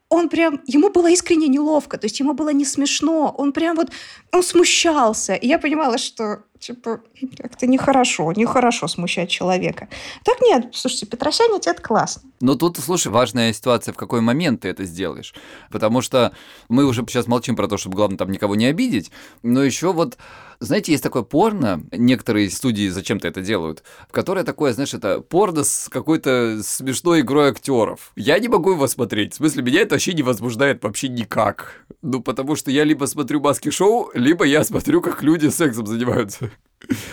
он 0.09 0.29
прям, 0.29 0.61
ему 0.67 0.91
было 0.91 1.07
искренне 1.11 1.49
неловко, 1.49 1.97
то 1.97 2.05
есть 2.05 2.21
ему 2.21 2.35
было 2.35 2.51
не 2.51 2.67
смешно, 2.67 3.35
он 3.39 3.53
прям 3.53 3.77
вот, 3.77 3.91
он 4.31 4.43
смущался. 4.43 5.35
И 5.35 5.49
я 5.49 5.59
понимала, 5.59 5.97
что 5.97 6.45
типа, 6.63 7.01
как-то 7.37 7.67
нехорошо, 7.67 8.33
нехорошо 8.33 8.89
смущать 8.89 9.29
человека. 9.29 9.89
Так 10.25 10.41
нет, 10.41 10.69
слушайте, 10.73 11.07
Петросянить 11.07 11.67
это 11.67 11.83
классно. 11.83 12.23
Но 12.41 12.55
тут, 12.55 12.79
слушай, 12.79 13.09
важная 13.09 13.53
ситуация, 13.53 13.93
в 13.93 13.97
какой 13.97 14.21
момент 14.21 14.63
ты 14.63 14.69
это 14.69 14.85
сделаешь. 14.85 15.35
Потому 15.71 16.01
что 16.01 16.33
мы 16.69 16.87
уже 16.87 17.03
сейчас 17.03 17.27
молчим 17.27 17.57
про 17.57 17.67
то, 17.69 17.77
чтобы 17.77 17.97
главное 17.97 18.17
там 18.17 18.31
никого 18.31 18.55
не 18.55 18.67
обидеть, 18.67 19.11
но 19.43 19.63
еще 19.63 19.93
вот 19.93 20.17
знаете, 20.63 20.93
есть 20.93 21.03
такое 21.03 21.25
порно, 21.25 21.83
некоторые 21.91 22.49
студии 22.49 22.89
зачем-то 22.89 23.27
это 23.27 23.43
делают, 23.43 23.83
в 24.09 24.13
которое 24.13 24.45
такое, 24.45 24.73
знаешь, 24.73 24.95
это 24.95 25.21
порно 25.21 25.65
с 25.65 25.89
какой-то 25.89 26.61
смешной 26.63 27.23
игрой 27.23 27.51
актеров. 27.51 28.13
Я 28.15 28.39
не 28.39 28.47
могу 28.47 28.71
его 28.71 28.87
смотреть. 28.87 29.33
В 29.33 29.37
смысле, 29.39 29.65
меня 29.65 29.81
это 29.81 29.97
вообще 29.97 30.15
не 30.15 30.23
возбуждает 30.23 30.85
вообще 30.85 31.09
никак. 31.09 31.85
Ну, 32.01 32.23
потому 32.23 32.55
что 32.55 32.71
я 32.71 32.85
либо 32.85 33.07
смотрю 33.07 33.41
маски-шоу, 33.41 34.13
либо 34.15 34.45
я 34.45 34.63
смотрю, 34.63 35.01
как 35.01 35.25
люди 35.25 35.49
сексом 35.49 35.85
занимаются. 35.85 36.52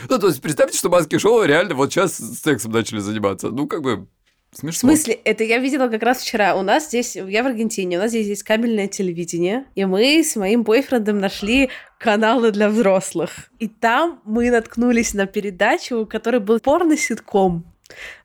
Ну, 0.09 0.19
то 0.19 0.27
есть, 0.27 0.41
представьте, 0.41 0.77
что 0.77 0.89
маски-шоу 0.89 1.43
реально 1.43 1.75
вот 1.75 1.91
сейчас 1.91 2.15
сексом 2.15 2.71
начали 2.71 2.99
заниматься. 2.99 3.49
Ну, 3.49 3.67
как 3.67 3.81
бы, 3.81 4.07
Смешно. 4.51 4.89
В 4.89 4.93
смысле? 4.93 5.13
Это 5.25 5.43
я 5.43 5.59
видела 5.59 5.89
как 5.89 6.01
раз 6.01 6.21
вчера. 6.21 6.55
У 6.55 6.63
нас 6.63 6.87
здесь, 6.87 7.15
я 7.15 7.43
в 7.43 7.47
Аргентине, 7.47 7.97
у 7.97 8.01
нас 8.01 8.09
здесь 8.09 8.27
есть 8.27 8.43
кабельное 8.43 8.87
телевидение, 8.87 9.65
и 9.75 9.85
мы 9.85 10.23
с 10.23 10.35
моим 10.35 10.63
бойфрендом 10.63 11.19
нашли 11.19 11.69
каналы 11.99 12.51
для 12.51 12.69
взрослых. 12.69 13.51
И 13.59 13.67
там 13.67 14.21
мы 14.25 14.49
наткнулись 14.49 15.13
на 15.13 15.27
передачу, 15.27 16.07
которая 16.09 16.41
был 16.41 16.59
порно-ситком. 16.59 17.65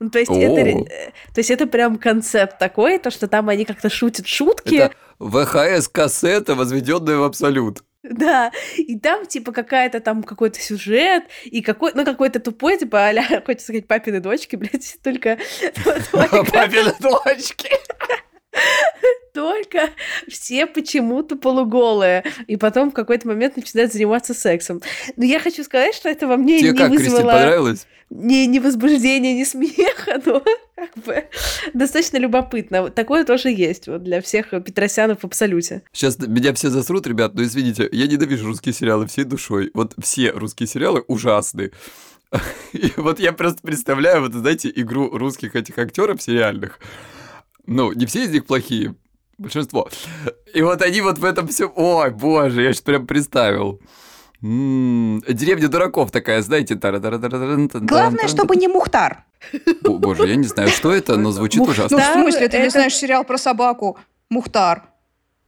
Ну, 0.01 0.11
то 0.11 0.19
есть, 0.19 0.31
это, 0.31 0.61
э, 0.61 1.11
то 1.35 1.39
есть 1.39 1.51
это 1.51 1.67
прям 1.67 1.99
концепт 1.99 2.59
такой, 2.59 2.99
то, 2.99 3.11
что 3.11 3.29
там 3.29 3.49
они 3.49 3.65
как-то 3.65 3.91
шутят 3.91 4.27
шутки. 4.27 4.77
Это 4.77 4.95
ВХС-кассета, 5.19 6.55
возведенная 6.55 7.17
в 7.19 7.25
абсолют. 7.25 7.83
Да, 8.05 8.53
и 8.77 8.99
там, 8.99 9.25
типа, 9.25 9.53
какая-то 9.53 9.99
там 10.01 10.23
какой-то 10.23 10.61
сюжет, 10.61 11.25
и 11.45 11.63
какой, 11.63 11.93
ну, 11.95 12.05
какой-то 12.05 12.39
тупой, 12.39 12.79
типа, 12.79 13.09
а 13.09 13.41
хочется 13.47 13.65
сказать, 13.67 13.87
папины 13.87 14.21
дочки, 14.21 14.57
блядь, 14.57 14.99
только... 15.03 15.39
Папины 16.13 16.93
дочки! 17.01 17.71
Только 19.33 19.91
все 20.29 20.67
почему-то 20.67 21.37
полуголые. 21.37 22.25
И 22.47 22.57
потом 22.57 22.91
в 22.91 22.95
какой-то 22.95 23.27
момент 23.29 23.57
начинают 23.57 23.93
заниматься 23.93 24.35
сексом. 24.35 24.81
Но 25.17 25.25
я 25.25 25.41
хочу 25.41 25.65
сказать, 25.65 25.95
что 25.95 26.09
это 26.09 26.27
во 26.27 26.37
мне 26.37 26.59
Тебе 26.59 26.71
не 26.71 26.79
как, 26.79 26.91
вызвало... 26.91 27.21
Кристин, 27.21 27.31
понравилось? 27.31 27.87
Ни, 28.11 28.47
ни 28.47 28.59
возбуждения, 28.59 29.35
ни 29.35 29.45
смеха, 29.45 30.21
но 30.27 30.45
как 30.77 31.05
бы 31.05 31.25
достаточно 31.73 32.19
любопытно. 32.19 32.91
Такое 32.91 33.25
тоже 33.25 33.49
есть 33.49 33.89
вот 33.89 34.05
для 34.05 34.21
всех 34.21 34.51
Петросянов 34.51 35.21
в 35.21 35.25
абсолюте. 35.25 35.83
Сейчас 35.93 36.19
меня 36.19 36.53
все 36.55 36.71
засрут, 36.71 37.07
ребят, 37.07 37.35
но 37.35 37.43
извините, 37.43 37.89
я 37.91 38.07
ненавижу 38.07 38.47
русские 38.47 38.73
сериалы 38.73 39.07
всей 39.07 39.25
душой. 39.25 39.71
Вот 39.75 39.95
все 40.01 40.31
русские 40.31 40.69
сериалы 40.69 41.03
ужасны. 41.09 41.73
И 42.73 42.93
вот 42.97 43.19
я 43.21 43.33
просто 43.33 43.61
представляю, 43.63 44.21
вот 44.23 44.33
знаете, 44.33 44.71
игру 44.75 45.11
русских 45.11 45.57
этих 45.57 45.79
актеров 45.79 46.23
сериальных. 46.23 46.79
Ну, 47.67 47.93
не 47.93 48.07
все 48.07 48.25
из 48.25 48.31
них 48.31 48.47
плохие, 48.47 48.95
большинство. 49.39 49.89
И 50.53 50.63
вот 50.63 50.83
они 50.83 51.01
вот 51.01 51.19
в 51.19 51.25
этом 51.25 51.49
все... 51.49 51.73
Ой, 51.75 52.11
боже, 52.11 52.63
я 52.63 52.73
сейчас 52.73 52.83
прям 52.83 53.07
представил. 53.07 53.81
деревня 54.41 55.69
дураков 55.69 56.11
такая, 56.11 56.43
знаете. 56.43 56.75
Главное, 56.75 58.29
чтобы 58.29 58.57
не 58.57 58.69
Мухтар. 58.69 59.25
боже, 59.85 60.29
я 60.29 60.37
не 60.37 60.47
знаю, 60.47 60.69
что 60.69 60.93
это, 60.93 61.17
но 61.17 61.33
звучит 61.33 61.63
ужасно. 61.63 61.97
Ну, 61.97 62.03
в 62.03 62.13
смысле, 62.13 62.49
ты 62.49 62.61
не 62.61 62.69
знаешь 62.69 62.95
сериал 62.95 63.25
про 63.25 63.39
собаку 63.39 63.99
Мухтар? 64.31 64.83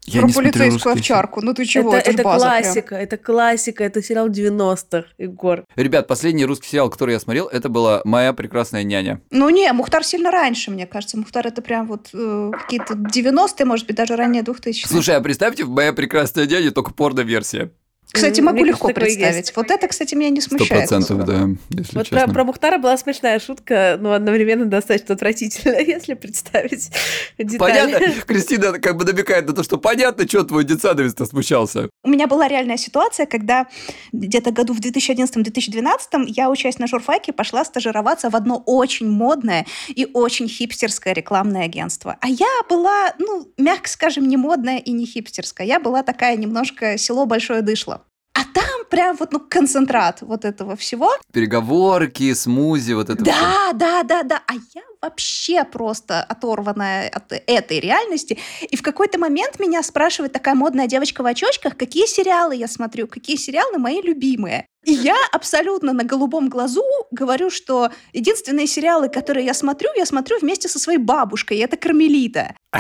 Я 0.07 0.21
Про 0.21 0.29
не 0.29 0.33
полицейскую 0.33 0.93
овчарку. 0.95 1.41
Ну 1.43 1.53
ты 1.53 1.65
чего, 1.65 1.95
это, 1.95 2.11
это, 2.11 2.21
это 2.21 2.23
классика, 2.23 2.89
прям. 2.89 3.01
это 3.01 3.17
классика, 3.17 3.85
это 3.85 4.03
сериал 4.03 4.29
90-х, 4.29 5.09
Егор. 5.19 5.65
Ребят, 5.75 6.07
последний 6.07 6.45
русский 6.45 6.69
сериал, 6.69 6.91
который 6.91 7.13
я 7.13 7.21
смотрел, 7.21 7.47
это 7.47 7.69
была 7.69 8.03
«Моя 8.05 8.33
прекрасная 8.33 8.85
няня». 8.85 9.21
Ну 9.31 9.49
не, 9.51 9.73
Мухтар 9.73 10.05
сильно 10.05 10.31
раньше, 10.31 10.71
мне 10.71 10.87
кажется. 10.87 11.19
Мухтар 11.19 11.47
это 11.47 11.61
прям 11.61 11.87
вот 11.87 12.11
э, 12.13 12.51
какие-то 12.63 12.95
90-е, 12.95 13.65
может 13.65 13.87
быть, 13.87 13.97
даже 13.97 14.17
ранее 14.17 14.43
2000 14.43 14.87
Слушай, 14.87 15.17
а 15.17 15.21
представьте, 15.21 15.65
«Моя 15.65 15.93
прекрасная 15.93 16.47
няня» 16.47 16.71
только 16.71 16.93
порно-версия. 16.93 17.73
Кстати, 18.13 18.41
могу 18.41 18.61
Мне 18.61 18.71
легко 18.71 18.89
представить. 18.93 19.53
Вот 19.57 19.71
это, 19.71 19.89
кстати, 19.89 20.15
меня 20.15 20.31
не 20.31 20.41
смущает. 20.41 20.87
Сто 20.87 20.97
процентов, 20.97 21.27
да. 21.27 21.49
Если 21.71 21.97
вот 21.97 22.09
про, 22.09 22.27
про 22.29 22.45
Мухтара 22.45 22.79
была 22.79 22.97
смешная 22.97 23.39
шутка, 23.41 23.99
но 24.01 24.13
одновременно 24.13 24.65
достаточно 24.65 25.15
отвратительная, 25.15 25.81
если 25.87 26.15
представить 26.15 26.91
детали. 27.37 27.59
Понятно, 27.59 28.23
Кристина 28.23 28.79
как 28.79 28.97
бы 28.97 29.05
намекает 29.05 29.47
на 29.47 29.55
то, 29.55 29.63
что 29.63 29.77
понятно, 29.79 30.27
что 30.27 30.45
твой 30.45 30.65
детсадовец-то 30.65 31.27
смущался. 31.27 31.91
У 32.05 32.09
меня 32.09 32.27
была 32.27 32.49
реальная 32.49 32.77
ситуация, 32.77 33.27
когда 33.27 33.67
где-то 34.13 34.51
году 34.53 34.73
в 34.73 34.81
2011-2012 34.81 36.25
я, 36.29 36.49
учась 36.49 36.79
на 36.79 36.87
журфаке, 36.87 37.33
пошла 37.33 37.65
стажироваться 37.65 38.31
в 38.31 38.37
одно 38.37 38.63
очень 38.67 39.09
модное 39.09 39.67
и 39.89 40.09
очень 40.13 40.49
хипстерское 40.49 41.13
рекламное 41.13 41.65
агентство. 41.65 42.17
А 42.21 42.29
я 42.29 42.47
была, 42.69 43.15
ну, 43.19 43.49
мягко 43.59 43.89
скажем, 43.89 44.29
не 44.29 44.37
модная 44.37 44.79
и 44.79 44.93
не 44.93 45.07
хипстерская. 45.07 45.67
Я 45.67 45.81
была 45.81 46.03
такая 46.03 46.37
немножко 46.37 46.97
село 46.99 47.27
Большое 47.27 47.63
Дышло. 47.63 47.96
Прям 48.91 49.17
вот, 49.17 49.33
ну, 49.33 49.41
концентрат 49.41 50.23
вот 50.23 50.45
этого 50.45 50.77
всего. 50.77 51.11
Переговорки, 51.33 52.33
смузи, 52.35 52.93
вот 52.93 53.11
это 53.11 53.23
Да, 53.25 53.33
всё. 53.33 53.73
да, 53.75 54.03
да, 54.03 54.23
да. 54.23 54.43
А 54.47 54.55
я 54.55 54.83
вообще 55.03 55.65
просто 55.65 56.23
оторванная 56.23 57.09
от 57.09 57.33
этой 57.47 57.81
реальности. 57.81 58.39
И 58.63 58.77
в 58.77 58.83
какой-то 58.83 59.19
момент 59.19 59.59
меня 59.59 59.83
спрашивает 59.83 60.33
такая 60.33 60.55
модная 60.55 60.87
девочка 60.87 61.23
в 61.23 61.27
очочках, 61.27 61.77
какие 61.77 62.07
сериалы 62.07 62.55
я 62.57 62.69
смотрю, 62.69 63.07
какие 63.07 63.37
сериалы 63.37 63.79
мои 63.79 64.01
любимые. 64.01 64.67
И 64.85 64.93
я 64.93 65.17
абсолютно 65.33 65.93
на 65.93 66.05
голубом 66.05 66.49
глазу 66.49 66.85
говорю, 67.11 67.51
что 67.51 67.91
единственные 68.13 68.67
сериалы, 68.69 69.09
которые 69.09 69.45
я 69.45 69.55
смотрю, 69.55 69.89
я 69.97 70.07
смотрю 70.07 70.39
вместе 70.41 70.69
со 70.69 70.79
своей 70.79 70.99
бабушкой, 70.99 71.59
и 71.59 71.61
это 71.61 71.77
«Кармелита». 71.77 72.55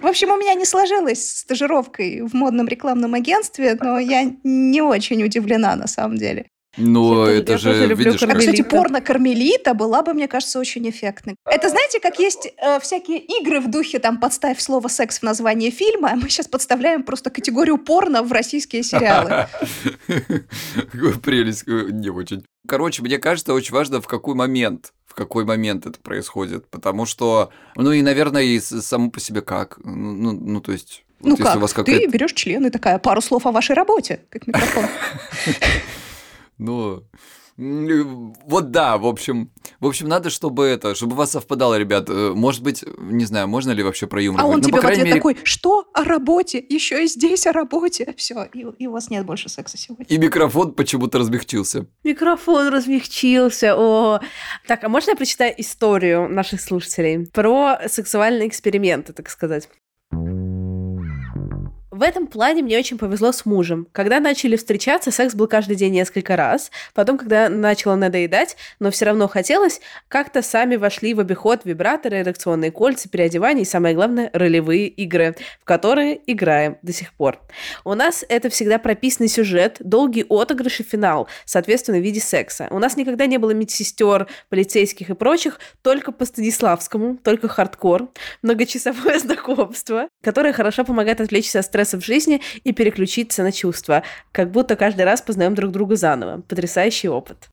В 0.00 0.06
общем, 0.06 0.30
у 0.30 0.36
меня 0.36 0.54
не 0.54 0.64
сложилось 0.64 1.24
с 1.28 1.38
стажировкой 1.40 2.22
в 2.22 2.34
модном 2.34 2.66
рекламном 2.68 3.14
агентстве, 3.14 3.76
но 3.80 3.98
я 3.98 4.30
не 4.44 4.82
очень 4.82 5.22
удивлена 5.24 5.76
на 5.76 5.86
самом 5.86 6.16
деле. 6.16 6.46
Тоже- 6.76 7.32
это 7.38 7.52
я 7.52 7.58
тоже 7.58 7.74
же, 7.74 7.86
люблю 7.86 8.04
видишь, 8.12 8.22
А, 8.22 8.26
как- 8.26 8.38
кстати, 8.38 8.56
Кармелита. 8.62 8.76
порно-кармелита 8.76 9.74
была 9.74 10.02
бы, 10.02 10.14
мне 10.14 10.28
кажется, 10.28 10.60
очень 10.60 10.88
эффектной. 10.88 11.34
Это 11.44 11.70
знаете, 11.70 11.98
как 11.98 12.20
есть 12.20 12.46
э, 12.56 12.78
всякие 12.80 13.18
игры 13.18 13.60
в 13.60 13.68
духе, 13.68 13.98
там, 13.98 14.18
подставь 14.20 14.60
слово 14.60 14.86
«секс» 14.88 15.18
в 15.18 15.22
название 15.24 15.70
фильма, 15.72 16.10
а 16.12 16.14
мы 16.16 16.28
сейчас 16.28 16.46
подставляем 16.46 17.02
просто 17.02 17.30
категорию 17.30 17.78
порно 17.78 18.22
в 18.22 18.30
российские 18.30 18.84
сериалы. 18.84 19.46
Прелесть, 21.22 21.64
э, 21.66 21.88
не 21.90 22.10
очень. 22.10 22.44
Короче, 22.68 23.02
мне 23.02 23.18
кажется, 23.18 23.54
очень 23.54 23.72
важно, 23.72 24.02
в 24.02 24.06
какой 24.06 24.34
момент, 24.34 24.92
в 25.06 25.14
какой 25.14 25.46
момент 25.46 25.86
это 25.86 25.98
происходит, 25.98 26.68
потому 26.68 27.06
что, 27.06 27.50
ну 27.76 27.92
и, 27.92 28.02
наверное, 28.02 28.42
и 28.42 28.60
само 28.60 29.10
по 29.10 29.20
себе 29.20 29.40
как, 29.40 29.78
ну, 29.82 30.12
ну, 30.12 30.32
ну, 30.32 30.60
то 30.60 30.72
есть, 30.72 31.04
вот 31.20 31.28
Ну 31.28 31.30
если 31.32 31.44
как? 31.44 31.56
у 31.56 31.60
вас 31.60 31.72
Ты 31.72 32.06
берешь 32.06 32.34
член 32.34 32.66
и 32.66 32.70
такая, 32.70 32.98
пару 32.98 33.22
слов 33.22 33.46
о 33.46 33.52
вашей 33.52 33.74
работе, 33.74 34.20
как 34.28 34.46
микрофон. 34.46 34.84
ну, 36.58 37.02
вот 37.58 38.70
да, 38.70 38.98
в 38.98 39.06
общем, 39.06 39.50
в 39.80 39.86
общем, 39.86 40.08
надо, 40.08 40.30
чтобы 40.30 40.64
это, 40.64 40.94
чтобы 40.94 41.14
у 41.14 41.16
вас 41.16 41.32
совпадало, 41.32 41.78
ребят, 41.78 42.08
Э, 42.18 42.32
может 42.34 42.62
быть, 42.62 42.84
не 42.98 43.24
знаю, 43.24 43.48
можно 43.48 43.70
ли 43.72 43.82
вообще 43.82 44.06
про 44.06 44.20
юмор 44.20 44.42
А 44.42 44.46
он? 44.46 44.56
Ну, 44.56 44.60
тебе 44.62 44.80
в 44.80 44.84
ответ 44.84 45.04
мере, 45.04 45.16
такой, 45.16 45.36
что 45.44 45.86
о 45.94 46.04
работе? 46.04 46.64
Еще 46.68 47.04
и 47.04 47.06
здесь 47.06 47.46
о 47.46 47.52
работе. 47.52 48.14
Все, 48.16 48.48
и, 48.52 48.66
и 48.78 48.86
у 48.86 48.92
вас 48.92 49.10
нет 49.10 49.24
больше 49.24 49.48
секса 49.48 49.78
сегодня. 49.78 50.06
и 50.08 50.18
микрофон 50.18 50.72
почему-то 50.72 51.18
размягчился. 51.18 51.86
Микрофон 52.04 52.68
размягчился. 52.68 53.74
О. 53.76 54.20
Так, 54.66 54.84
а 54.84 54.88
можно 54.88 55.10
я 55.10 55.16
прочитаю 55.16 55.54
историю 55.60 56.28
наших 56.28 56.60
слушателей 56.60 57.26
про 57.26 57.78
сексуальные 57.88 58.48
эксперименты, 58.48 59.12
так 59.12 59.28
сказать? 59.30 59.68
В 61.98 62.02
этом 62.02 62.28
плане 62.28 62.62
мне 62.62 62.78
очень 62.78 62.96
повезло 62.96 63.32
с 63.32 63.44
мужем. 63.44 63.88
Когда 63.90 64.20
начали 64.20 64.54
встречаться, 64.54 65.10
секс 65.10 65.34
был 65.34 65.48
каждый 65.48 65.74
день 65.74 65.92
несколько 65.92 66.36
раз. 66.36 66.70
Потом, 66.94 67.18
когда 67.18 67.48
начало 67.48 67.96
надоедать, 67.96 68.56
но 68.78 68.92
все 68.92 69.06
равно 69.06 69.26
хотелось, 69.26 69.80
как-то 70.06 70.40
сами 70.40 70.76
вошли 70.76 71.12
в 71.12 71.18
обиход 71.18 71.62
вибраторы, 71.64 72.20
эрекционные 72.20 72.70
кольца, 72.70 73.08
переодевания 73.08 73.62
и, 73.62 73.64
самое 73.64 73.96
главное, 73.96 74.30
ролевые 74.32 74.86
игры, 74.86 75.34
в 75.60 75.64
которые 75.64 76.20
играем 76.30 76.78
до 76.82 76.92
сих 76.92 77.12
пор. 77.14 77.40
У 77.84 77.94
нас 77.94 78.24
это 78.28 78.48
всегда 78.48 78.78
прописанный 78.78 79.28
сюжет, 79.28 79.78
долгий 79.80 80.24
отыгрыш 80.28 80.78
и 80.78 80.82
финал, 80.84 81.26
соответственно, 81.46 81.98
в 81.98 82.02
виде 82.02 82.20
секса. 82.20 82.68
У 82.70 82.78
нас 82.78 82.96
никогда 82.96 83.26
не 83.26 83.38
было 83.38 83.50
медсестер, 83.50 84.28
полицейских 84.50 85.10
и 85.10 85.14
прочих, 85.14 85.58
только 85.82 86.12
по 86.12 86.24
Станиславскому, 86.24 87.16
только 87.16 87.48
хардкор, 87.48 88.08
многочасовое 88.42 89.18
знакомство, 89.18 90.06
которое 90.22 90.52
хорошо 90.52 90.84
помогает 90.84 91.20
отвлечься 91.20 91.58
от 91.58 91.64
стресса 91.64 91.87
в 91.96 92.04
жизни 92.04 92.42
и 92.64 92.72
переключиться 92.72 93.42
на 93.42 93.52
чувства, 93.52 94.02
как 94.32 94.50
будто 94.50 94.76
каждый 94.76 95.04
раз 95.06 95.22
познаем 95.22 95.54
друг 95.54 95.70
друга 95.72 95.96
заново. 95.96 96.42
Потрясающий 96.42 97.08
опыт. 97.08 97.48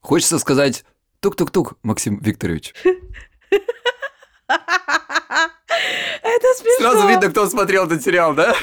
Хочется 0.00 0.38
сказать 0.38 0.84
тук-тук-тук, 1.20 1.74
Максим 1.82 2.18
Викторович. 2.20 2.74
Это 6.22 6.46
смешно. 6.56 6.92
Сразу 6.92 7.08
видно, 7.08 7.30
кто 7.30 7.46
смотрел 7.46 7.86
этот 7.86 8.02
сериал, 8.02 8.34
да? 8.34 8.54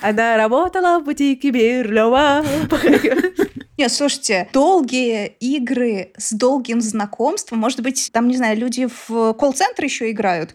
Она 0.00 0.36
работала 0.36 0.98
в 0.98 1.04
бутике 1.04 1.50
Берлёва. 1.50 2.44
Нет, 3.76 3.92
слушайте, 3.92 4.48
долгие 4.52 5.26
игры 5.40 6.12
с 6.16 6.32
долгим 6.32 6.80
знакомством, 6.80 7.58
может 7.58 7.80
быть, 7.80 8.10
там, 8.12 8.28
не 8.28 8.36
знаю, 8.36 8.56
люди 8.56 8.86
в 8.86 9.32
колл-центр 9.34 9.84
еще 9.84 10.10
играют. 10.10 10.54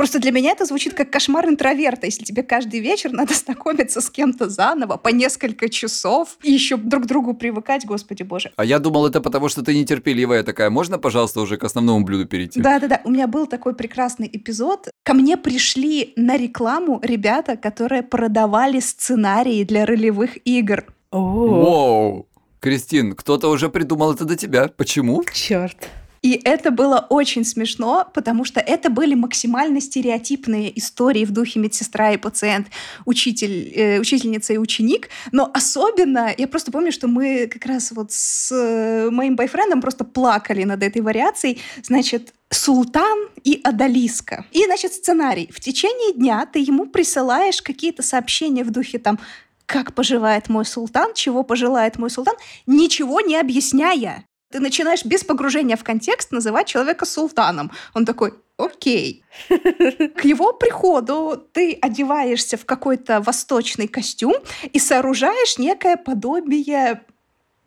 Просто 0.00 0.18
для 0.18 0.30
меня 0.32 0.52
это 0.52 0.64
звучит 0.64 0.94
как 0.94 1.10
кошмар 1.10 1.46
интроверта, 1.46 2.06
если 2.06 2.24
тебе 2.24 2.42
каждый 2.42 2.80
вечер 2.80 3.12
надо 3.12 3.34
знакомиться 3.34 4.00
с 4.00 4.08
кем-то 4.08 4.48
заново 4.48 4.96
по 4.96 5.10
несколько 5.10 5.68
часов 5.68 6.38
и 6.42 6.50
еще 6.50 6.78
друг 6.78 7.04
к 7.04 7.06
другу 7.06 7.34
привыкать, 7.34 7.84
господи 7.84 8.22
боже. 8.22 8.50
А 8.56 8.64
я 8.64 8.78
думал, 8.78 9.06
это 9.06 9.20
потому, 9.20 9.50
что 9.50 9.62
ты 9.62 9.74
нетерпеливая 9.74 10.42
такая. 10.42 10.70
Можно, 10.70 10.98
пожалуйста, 10.98 11.42
уже 11.42 11.58
к 11.58 11.64
основному 11.64 12.02
блюду 12.02 12.24
перейти? 12.24 12.62
Да-да-да, 12.62 13.02
у 13.04 13.10
меня 13.10 13.26
был 13.26 13.46
такой 13.46 13.74
прекрасный 13.74 14.30
эпизод. 14.32 14.88
Ко 15.02 15.12
мне 15.12 15.36
пришли 15.36 16.14
на 16.16 16.38
рекламу 16.38 16.98
ребята, 17.02 17.58
которые 17.58 18.02
продавали 18.02 18.80
сценарии 18.80 19.64
для 19.64 19.84
ролевых 19.84 20.38
игр. 20.46 20.86
О, 21.10 21.20
Воу! 21.20 22.26
Кристин, 22.60 23.12
кто-то 23.14 23.50
уже 23.50 23.68
придумал 23.68 24.14
это 24.14 24.24
до 24.24 24.34
тебя. 24.34 24.68
Почему? 24.68 25.22
черт. 25.34 25.90
И 26.22 26.40
это 26.44 26.70
было 26.70 27.06
очень 27.08 27.44
смешно, 27.44 28.06
потому 28.12 28.44
что 28.44 28.60
это 28.60 28.90
были 28.90 29.14
максимально 29.14 29.80
стереотипные 29.80 30.78
истории 30.78 31.24
в 31.24 31.30
духе 31.30 31.60
медсестра 31.60 32.12
и 32.12 32.18
пациент, 32.18 32.68
учитель, 33.06 33.72
э, 33.74 34.00
учительница 34.00 34.52
и 34.52 34.58
ученик. 34.58 35.08
Но 35.32 35.50
особенно, 35.54 36.32
я 36.36 36.46
просто 36.46 36.70
помню, 36.70 36.92
что 36.92 37.08
мы 37.08 37.46
как 37.46 37.64
раз 37.64 37.92
вот 37.92 38.12
с 38.12 38.52
э, 38.52 39.10
моим 39.10 39.36
бойфрендом 39.36 39.80
просто 39.80 40.04
плакали 40.04 40.64
над 40.64 40.82
этой 40.82 41.00
вариацией. 41.00 41.58
Значит, 41.82 42.34
Султан 42.50 43.28
и 43.44 43.60
Адалиска. 43.62 44.44
И, 44.50 44.64
значит, 44.64 44.92
сценарий. 44.92 45.48
В 45.52 45.60
течение 45.60 46.12
дня 46.14 46.46
ты 46.52 46.58
ему 46.58 46.86
присылаешь 46.86 47.62
какие-то 47.62 48.02
сообщения 48.02 48.64
в 48.64 48.70
духе 48.70 48.98
там 48.98 49.18
как 49.66 49.94
поживает 49.94 50.48
мой 50.48 50.64
султан, 50.64 51.14
чего 51.14 51.44
пожелает 51.44 51.96
мой 51.96 52.10
султан, 52.10 52.34
ничего 52.66 53.20
не 53.20 53.36
объясняя. 53.36 54.24
Ты 54.50 54.58
начинаешь 54.58 55.04
без 55.04 55.22
погружения 55.22 55.76
в 55.76 55.84
контекст 55.84 56.32
называть 56.32 56.66
человека 56.66 57.06
султаном. 57.06 57.70
Он 57.94 58.04
такой, 58.04 58.34
окей. 58.56 59.24
К 59.48 60.24
его 60.24 60.52
приходу 60.52 61.48
ты 61.52 61.78
одеваешься 61.80 62.56
в 62.56 62.64
какой-то 62.64 63.20
восточный 63.20 63.86
костюм 63.86 64.34
и 64.72 64.78
сооружаешь 64.78 65.58
некое 65.58 65.96
подобие 65.96 67.02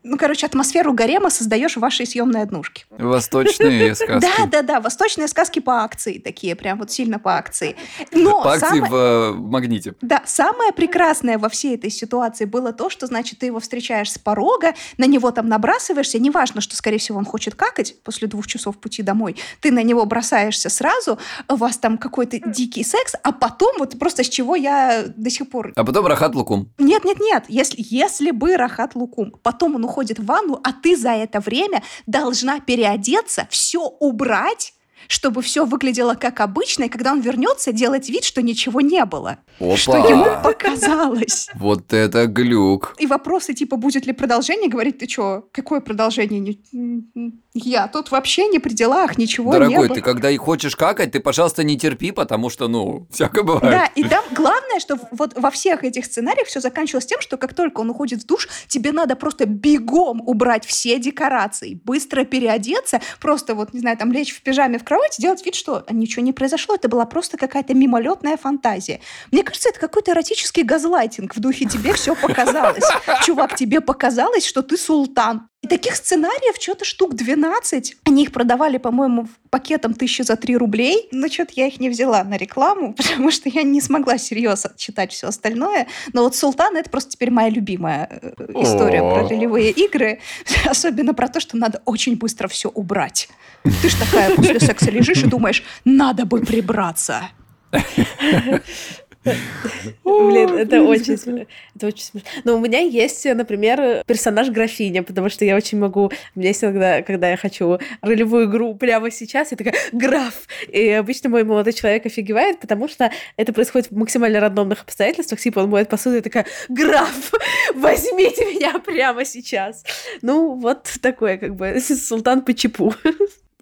ну, 0.04 0.18
короче, 0.18 0.46
атмосферу 0.46 0.94
гарема 0.94 1.30
создаешь 1.30 1.76
в 1.76 1.80
вашей 1.80 2.06
съемной 2.06 2.42
однушке. 2.42 2.86
Восточные 2.90 3.96
сказки. 3.96 4.20
Да, 4.38 4.46
да, 4.48 4.62
да, 4.62 4.80
восточные 4.82 5.28
сказки 5.28 5.60
по 5.60 5.84
акции 5.84 6.18
такие, 6.20 6.56
прям 6.56 6.80
вот 6.80 6.92
сильно 6.92 7.20
по 7.20 7.38
акции. 7.38 7.76
Но 8.12 8.44
По 8.44 8.54
акции 8.54 8.80
самое- 8.80 8.92
в 8.92 8.96
э, 8.96 9.34
магните. 9.34 9.96
да, 10.02 10.22
самое 10.26 10.72
прекрасное 10.74 11.38
во 11.38 11.50
всей 11.50 11.76
этой 11.76 11.90
ситуации 11.90 12.46
было 12.46 12.74
то, 12.74 12.90
что, 12.90 13.08
значит, 13.08 13.40
ты 13.40 13.48
его 13.48 13.60
встречаешь 13.60 14.12
с 14.12 14.18
порога, 14.18 14.74
на 14.98 15.06
него 15.06 15.32
там 15.32 15.48
набрасываешься, 15.48 16.20
неважно, 16.20 16.62
что, 16.62 16.76
скорее 16.76 16.98
всего, 16.98 17.18
он 17.18 17.26
хочет 17.26 17.56
какать 17.56 17.96
после 18.04 18.28
двух 18.28 18.48
часов 18.48 18.78
пути 18.78 19.04
домой, 19.04 19.38
ты 19.62 19.72
на 19.72 19.84
него 19.84 20.06
бросаешься 20.06 20.70
сразу, 20.70 21.18
у 21.48 21.56
вас 21.56 21.78
там 21.78 21.98
какой-то 21.98 22.40
дикий 22.40 22.84
секс, 22.84 23.16
а 23.24 23.32
потом, 23.32 23.76
вот 23.80 23.98
просто 23.98 24.24
с 24.24 24.30
чего 24.30 24.56
я 24.56 25.06
до 25.16 25.30
сих 25.30 25.50
пор... 25.50 25.72
А 25.76 25.84
потом 25.84 26.08
рахат 26.08 26.36
лукум. 26.36 26.72
Нет, 26.78 27.04
нет, 27.06 27.20
нет, 27.20 27.46
если, 27.48 27.78
если 27.80 28.32
бы 28.32 28.58
Рахат 28.58 28.96
Лукум, 28.96 29.34
потом 29.44 29.76
он 29.76 29.86
уходит 29.94 30.20
в 30.20 30.26
ванну, 30.26 30.60
а 30.64 30.74
ты 30.74 30.98
за 30.98 31.12
это 31.12 31.40
время 31.40 31.84
должна 32.08 32.60
переодеться, 32.60 33.48
все 33.52 33.80
убрать, 34.00 34.74
чтобы 35.08 35.42
все 35.42 35.66
выглядело 35.66 36.14
как 36.16 36.40
обычно, 36.40 36.84
и 36.84 36.90
когда 36.90 37.12
он 37.12 37.22
вернется, 37.22 37.72
делать 37.72 38.10
вид, 38.10 38.24
что 38.24 38.42
ничего 38.42 38.82
не 38.82 39.04
было. 39.06 39.38
Что 39.76 39.98
ему 39.98 40.24
Опа! 40.26 40.42
показалось. 40.52 41.50
Вот 41.56 41.94
это 41.94 42.28
глюк. 42.28 42.96
И 43.00 43.06
вопросы 43.08 43.54
типа, 43.54 43.78
будет 43.78 44.06
ли 44.06 44.14
продолжение, 44.14 44.70
говорит, 44.70 45.00
ты 45.00 45.08
что, 45.10 45.48
какое 45.52 45.80
продолжение? 45.82 46.40
Не- 46.40 47.34
Я 47.54 47.88
тут 47.88 48.10
вообще 48.12 48.48
не 48.48 48.60
при 48.60 48.74
делах, 48.74 49.18
ничего 49.18 49.54
не 49.54 49.60
Дорогой, 49.60 49.88
было. 49.88 49.96
ты 49.96 50.02
когда 50.02 50.30
и 50.32 50.38
хочешь 50.38 50.76
какать, 50.76 51.12
ты, 51.12 51.20
пожалуйста, 51.20 51.64
не 51.64 51.78
терпи, 51.78 52.12
потому 52.12 52.50
что, 52.50 52.68
ну, 52.68 53.08
всякое 53.12 53.44
Да, 53.44 53.54
бывает. 53.54 53.92
и 53.96 54.04
там 54.04 54.24
главное, 54.32 54.80
что 54.80 54.98
вот 55.12 55.34
во 55.38 55.52
всех 55.52 55.84
этих 55.84 56.06
сценариях 56.06 56.48
все 56.48 56.60
заканчивалось 56.62 57.06
тем, 57.06 57.22
что 57.22 57.38
как 57.38 57.54
только 57.54 57.82
он 57.82 57.90
уходит 57.92 58.24
в 58.24 58.26
душ, 58.26 58.48
тебе 58.68 58.92
надо 58.92 59.16
просто 59.16 59.46
бегом 59.46 60.22
убрать 60.28 60.66
все 60.66 60.98
декорации, 61.00 61.80
быстро 61.84 62.24
переодеться, 62.26 63.02
просто 63.22 63.54
вот, 63.56 63.74
не 63.74 63.80
знаю, 63.82 63.98
там 63.98 64.12
лечь 64.12 64.34
в 64.36 64.42
пижаме 64.42 64.80
в 64.80 64.84
кровать, 64.94 65.16
делать 65.18 65.44
вид, 65.44 65.56
что 65.56 65.84
ничего 65.90 66.24
не 66.24 66.34
произошло, 66.34 66.76
это 66.76 66.88
была 66.88 67.06
просто 67.06 67.36
какая-то 67.38 67.74
мимолетная 67.74 68.38
фантазия. 68.38 69.00
Мне 69.32 69.44
кажется, 69.44 69.70
это 69.70 69.80
какой-то 69.80 70.12
эротический 70.12 70.62
газлайтинг 70.62 71.36
в 71.36 71.40
духе 71.40 71.66
«тебе 71.66 71.94
все 71.94 72.16
показалось». 72.16 72.84
Чувак, 73.26 73.56
тебе 73.56 73.82
показалось, 73.82 74.46
что 74.46 74.62
ты 74.62 74.78
султан. 74.78 75.48
И 75.64 75.68
таких 75.68 75.96
сценариев 75.96 76.62
что-то 76.62 76.84
штук 76.84 77.16
12. 77.16 77.96
Они 78.04 78.24
их 78.24 78.34
продавали, 78.34 78.78
по-моему, 78.78 79.30
пакетом 79.50 79.94
тысячи 79.94 80.22
за 80.22 80.36
3 80.36 80.58
рублей. 80.58 81.08
Но 81.14 81.30
что-то 81.30 81.54
я 81.56 81.68
их 81.68 81.80
не 81.80 81.90
взяла 81.90 82.22
на 82.26 82.36
рекламу, 82.36 82.94
потому 82.98 83.32
что 83.32 83.48
я 83.48 83.64
не 83.64 83.80
смогла 83.80 84.18
серьезно 84.18 84.72
читать 84.76 85.14
все 85.14 85.28
остальное. 85.28 85.88
Но 86.12 86.24
вот 86.24 86.36
«Султан»— 86.36 86.76
это 86.78 86.90
просто 86.90 87.12
теперь 87.12 87.32
моя 87.32 87.50
любимая 87.50 88.10
э, 88.12 88.34
история 88.62 89.00
про 89.00 89.30
ролевые 89.30 89.72
игры. 89.72 90.20
Особенно 90.66 91.14
про 91.14 91.30
то, 91.30 91.40
что 91.40 91.56
надо 91.56 91.82
очень 91.86 92.18
быстро 92.18 92.50
все 92.50 92.68
убрать. 92.68 93.30
Ты 93.64 93.90
ж 93.90 93.96
такая 93.96 94.36
после 94.36 94.60
секса 94.60 94.92
лежишь 94.92 95.24
и 95.24 95.28
думаешь, 95.28 95.64
надо 95.86 96.26
бы 96.26 96.42
прибраться. 96.42 97.30
Блин, 99.24 100.50
это 100.50 100.82
очень, 100.82 101.48
это 101.76 101.88
очень 101.88 102.04
смешно. 102.04 102.30
Но 102.44 102.58
у 102.58 102.60
меня 102.60 102.80
есть, 102.80 103.26
например, 103.26 104.04
персонаж 104.06 104.50
графиня, 104.50 105.04
потому 105.04 105.30
что 105.30 105.46
я 105.46 105.56
очень 105.56 105.80
могу... 105.80 106.12
У 106.36 106.40
меня 106.40 106.50
есть 106.50 106.64
иногда, 106.64 107.02
когда 107.02 107.30
я 107.30 107.38
хочу 107.38 107.80
ролевую 108.02 108.50
игру 108.50 108.76
прямо 108.76 109.12
сейчас, 109.12 109.52
я 109.52 109.58
такая, 109.58 109.76
граф! 109.92 110.48
И 110.68 110.90
обычно 110.90 111.30
мой 111.30 111.44
молодой 111.44 111.74
человек 111.74 112.06
офигевает, 112.06 112.60
потому 112.60 112.88
что 112.88 113.12
это 113.38 113.54
происходит 113.54 113.92
в 113.92 113.96
максимально 113.96 114.40
рандомных 114.40 114.84
обстоятельствах. 114.84 115.40
Типа 115.40 115.60
он 115.60 115.70
моет 115.70 115.90
посуду, 115.90 116.18
и 116.18 116.22
такая, 116.22 116.46
граф, 116.70 117.32
возьмите 117.76 118.46
меня 118.46 118.80
прямо 118.80 119.26
сейчас. 119.26 119.84
Ну, 120.22 120.56
вот 120.56 120.92
такое, 121.02 121.38
как 121.38 121.56
бы, 121.56 121.80
султан 121.80 122.42
по 122.44 122.54
чипу. 122.54 122.94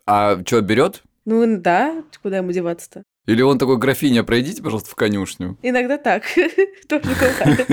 А 0.05 0.39
что, 0.45 0.61
берет? 0.61 1.03
Ну 1.25 1.57
да, 1.57 2.03
куда 2.21 2.37
ему 2.37 2.51
деваться-то? 2.51 3.03
Или 3.27 3.41
он 3.41 3.57
такой, 3.57 3.77
графиня, 3.77 4.23
пройдите, 4.23 4.63
пожалуйста, 4.63 4.89
в 4.89 4.95
конюшню. 4.95 5.57
Иногда 5.61 5.97
так. 5.97 6.23
Тоже. 6.87 7.03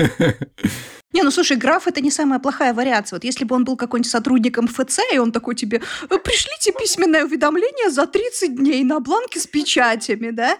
Не, 1.11 1.23
ну 1.23 1.31
слушай, 1.31 1.57
граф 1.57 1.87
это 1.87 2.01
не 2.01 2.11
самая 2.11 2.39
плохая 2.39 2.71
вариация. 2.71 3.17
Вот 3.17 3.23
если 3.23 3.43
бы 3.43 3.55
он 3.55 3.63
был 3.63 3.75
какой-нибудь 3.75 4.11
сотрудником 4.11 4.67
ФЦ, 4.67 4.99
и 5.11 5.17
он 5.17 5.31
такой 5.31 5.55
тебе, 5.55 5.81
«Э, 6.07 6.17
пришлите 6.19 6.71
письменное 6.71 7.25
уведомление 7.25 7.89
за 7.89 8.05
30 8.05 8.55
дней 8.55 8.83
на 8.83 8.99
бланке 8.99 9.39
с 9.39 9.47
печатями, 9.47 10.29
да? 10.29 10.59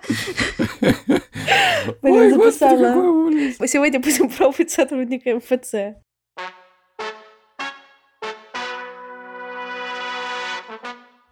Блин, 2.02 2.34
записала. 2.34 3.68
Сегодня 3.68 4.00
будем 4.00 4.28
пробовать 4.30 4.72
сотрудника 4.72 5.36
МФЦ. 5.36 6.00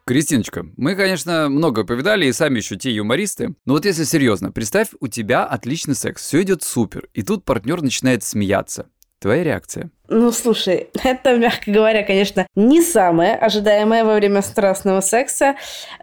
Кристиночка, 0.08 0.66
мы, 0.78 0.96
конечно, 0.96 1.50
много 1.50 1.84
повидали 1.84 2.28
и 2.28 2.32
сами 2.32 2.60
еще 2.60 2.78
те 2.78 2.92
юмористы. 2.92 3.56
Но 3.66 3.74
вот 3.74 3.84
если 3.84 4.06
серьезно, 4.06 4.54
представь, 4.54 4.88
у 5.02 5.10
тебя 5.10 5.44
отличный 5.44 5.96
секс, 5.96 6.22
все 6.26 6.44
идет 6.44 6.64
супер, 6.64 7.10
и 7.14 7.24
тут 7.24 7.44
партнер 7.44 7.82
начинает 7.82 8.24
смеяться. 8.24 8.88
Твоя 9.20 9.44
реакция? 9.44 9.92
Ну, 10.08 10.32
слушай, 10.32 10.88
это, 11.04 11.36
мягко 11.36 11.70
говоря, 11.70 12.04
конечно, 12.04 12.48
не 12.56 12.82
самое 12.82 13.36
ожидаемое 13.36 14.06
во 14.06 14.16
время 14.16 14.42
страстного 14.44 15.02
секса, 15.02 15.58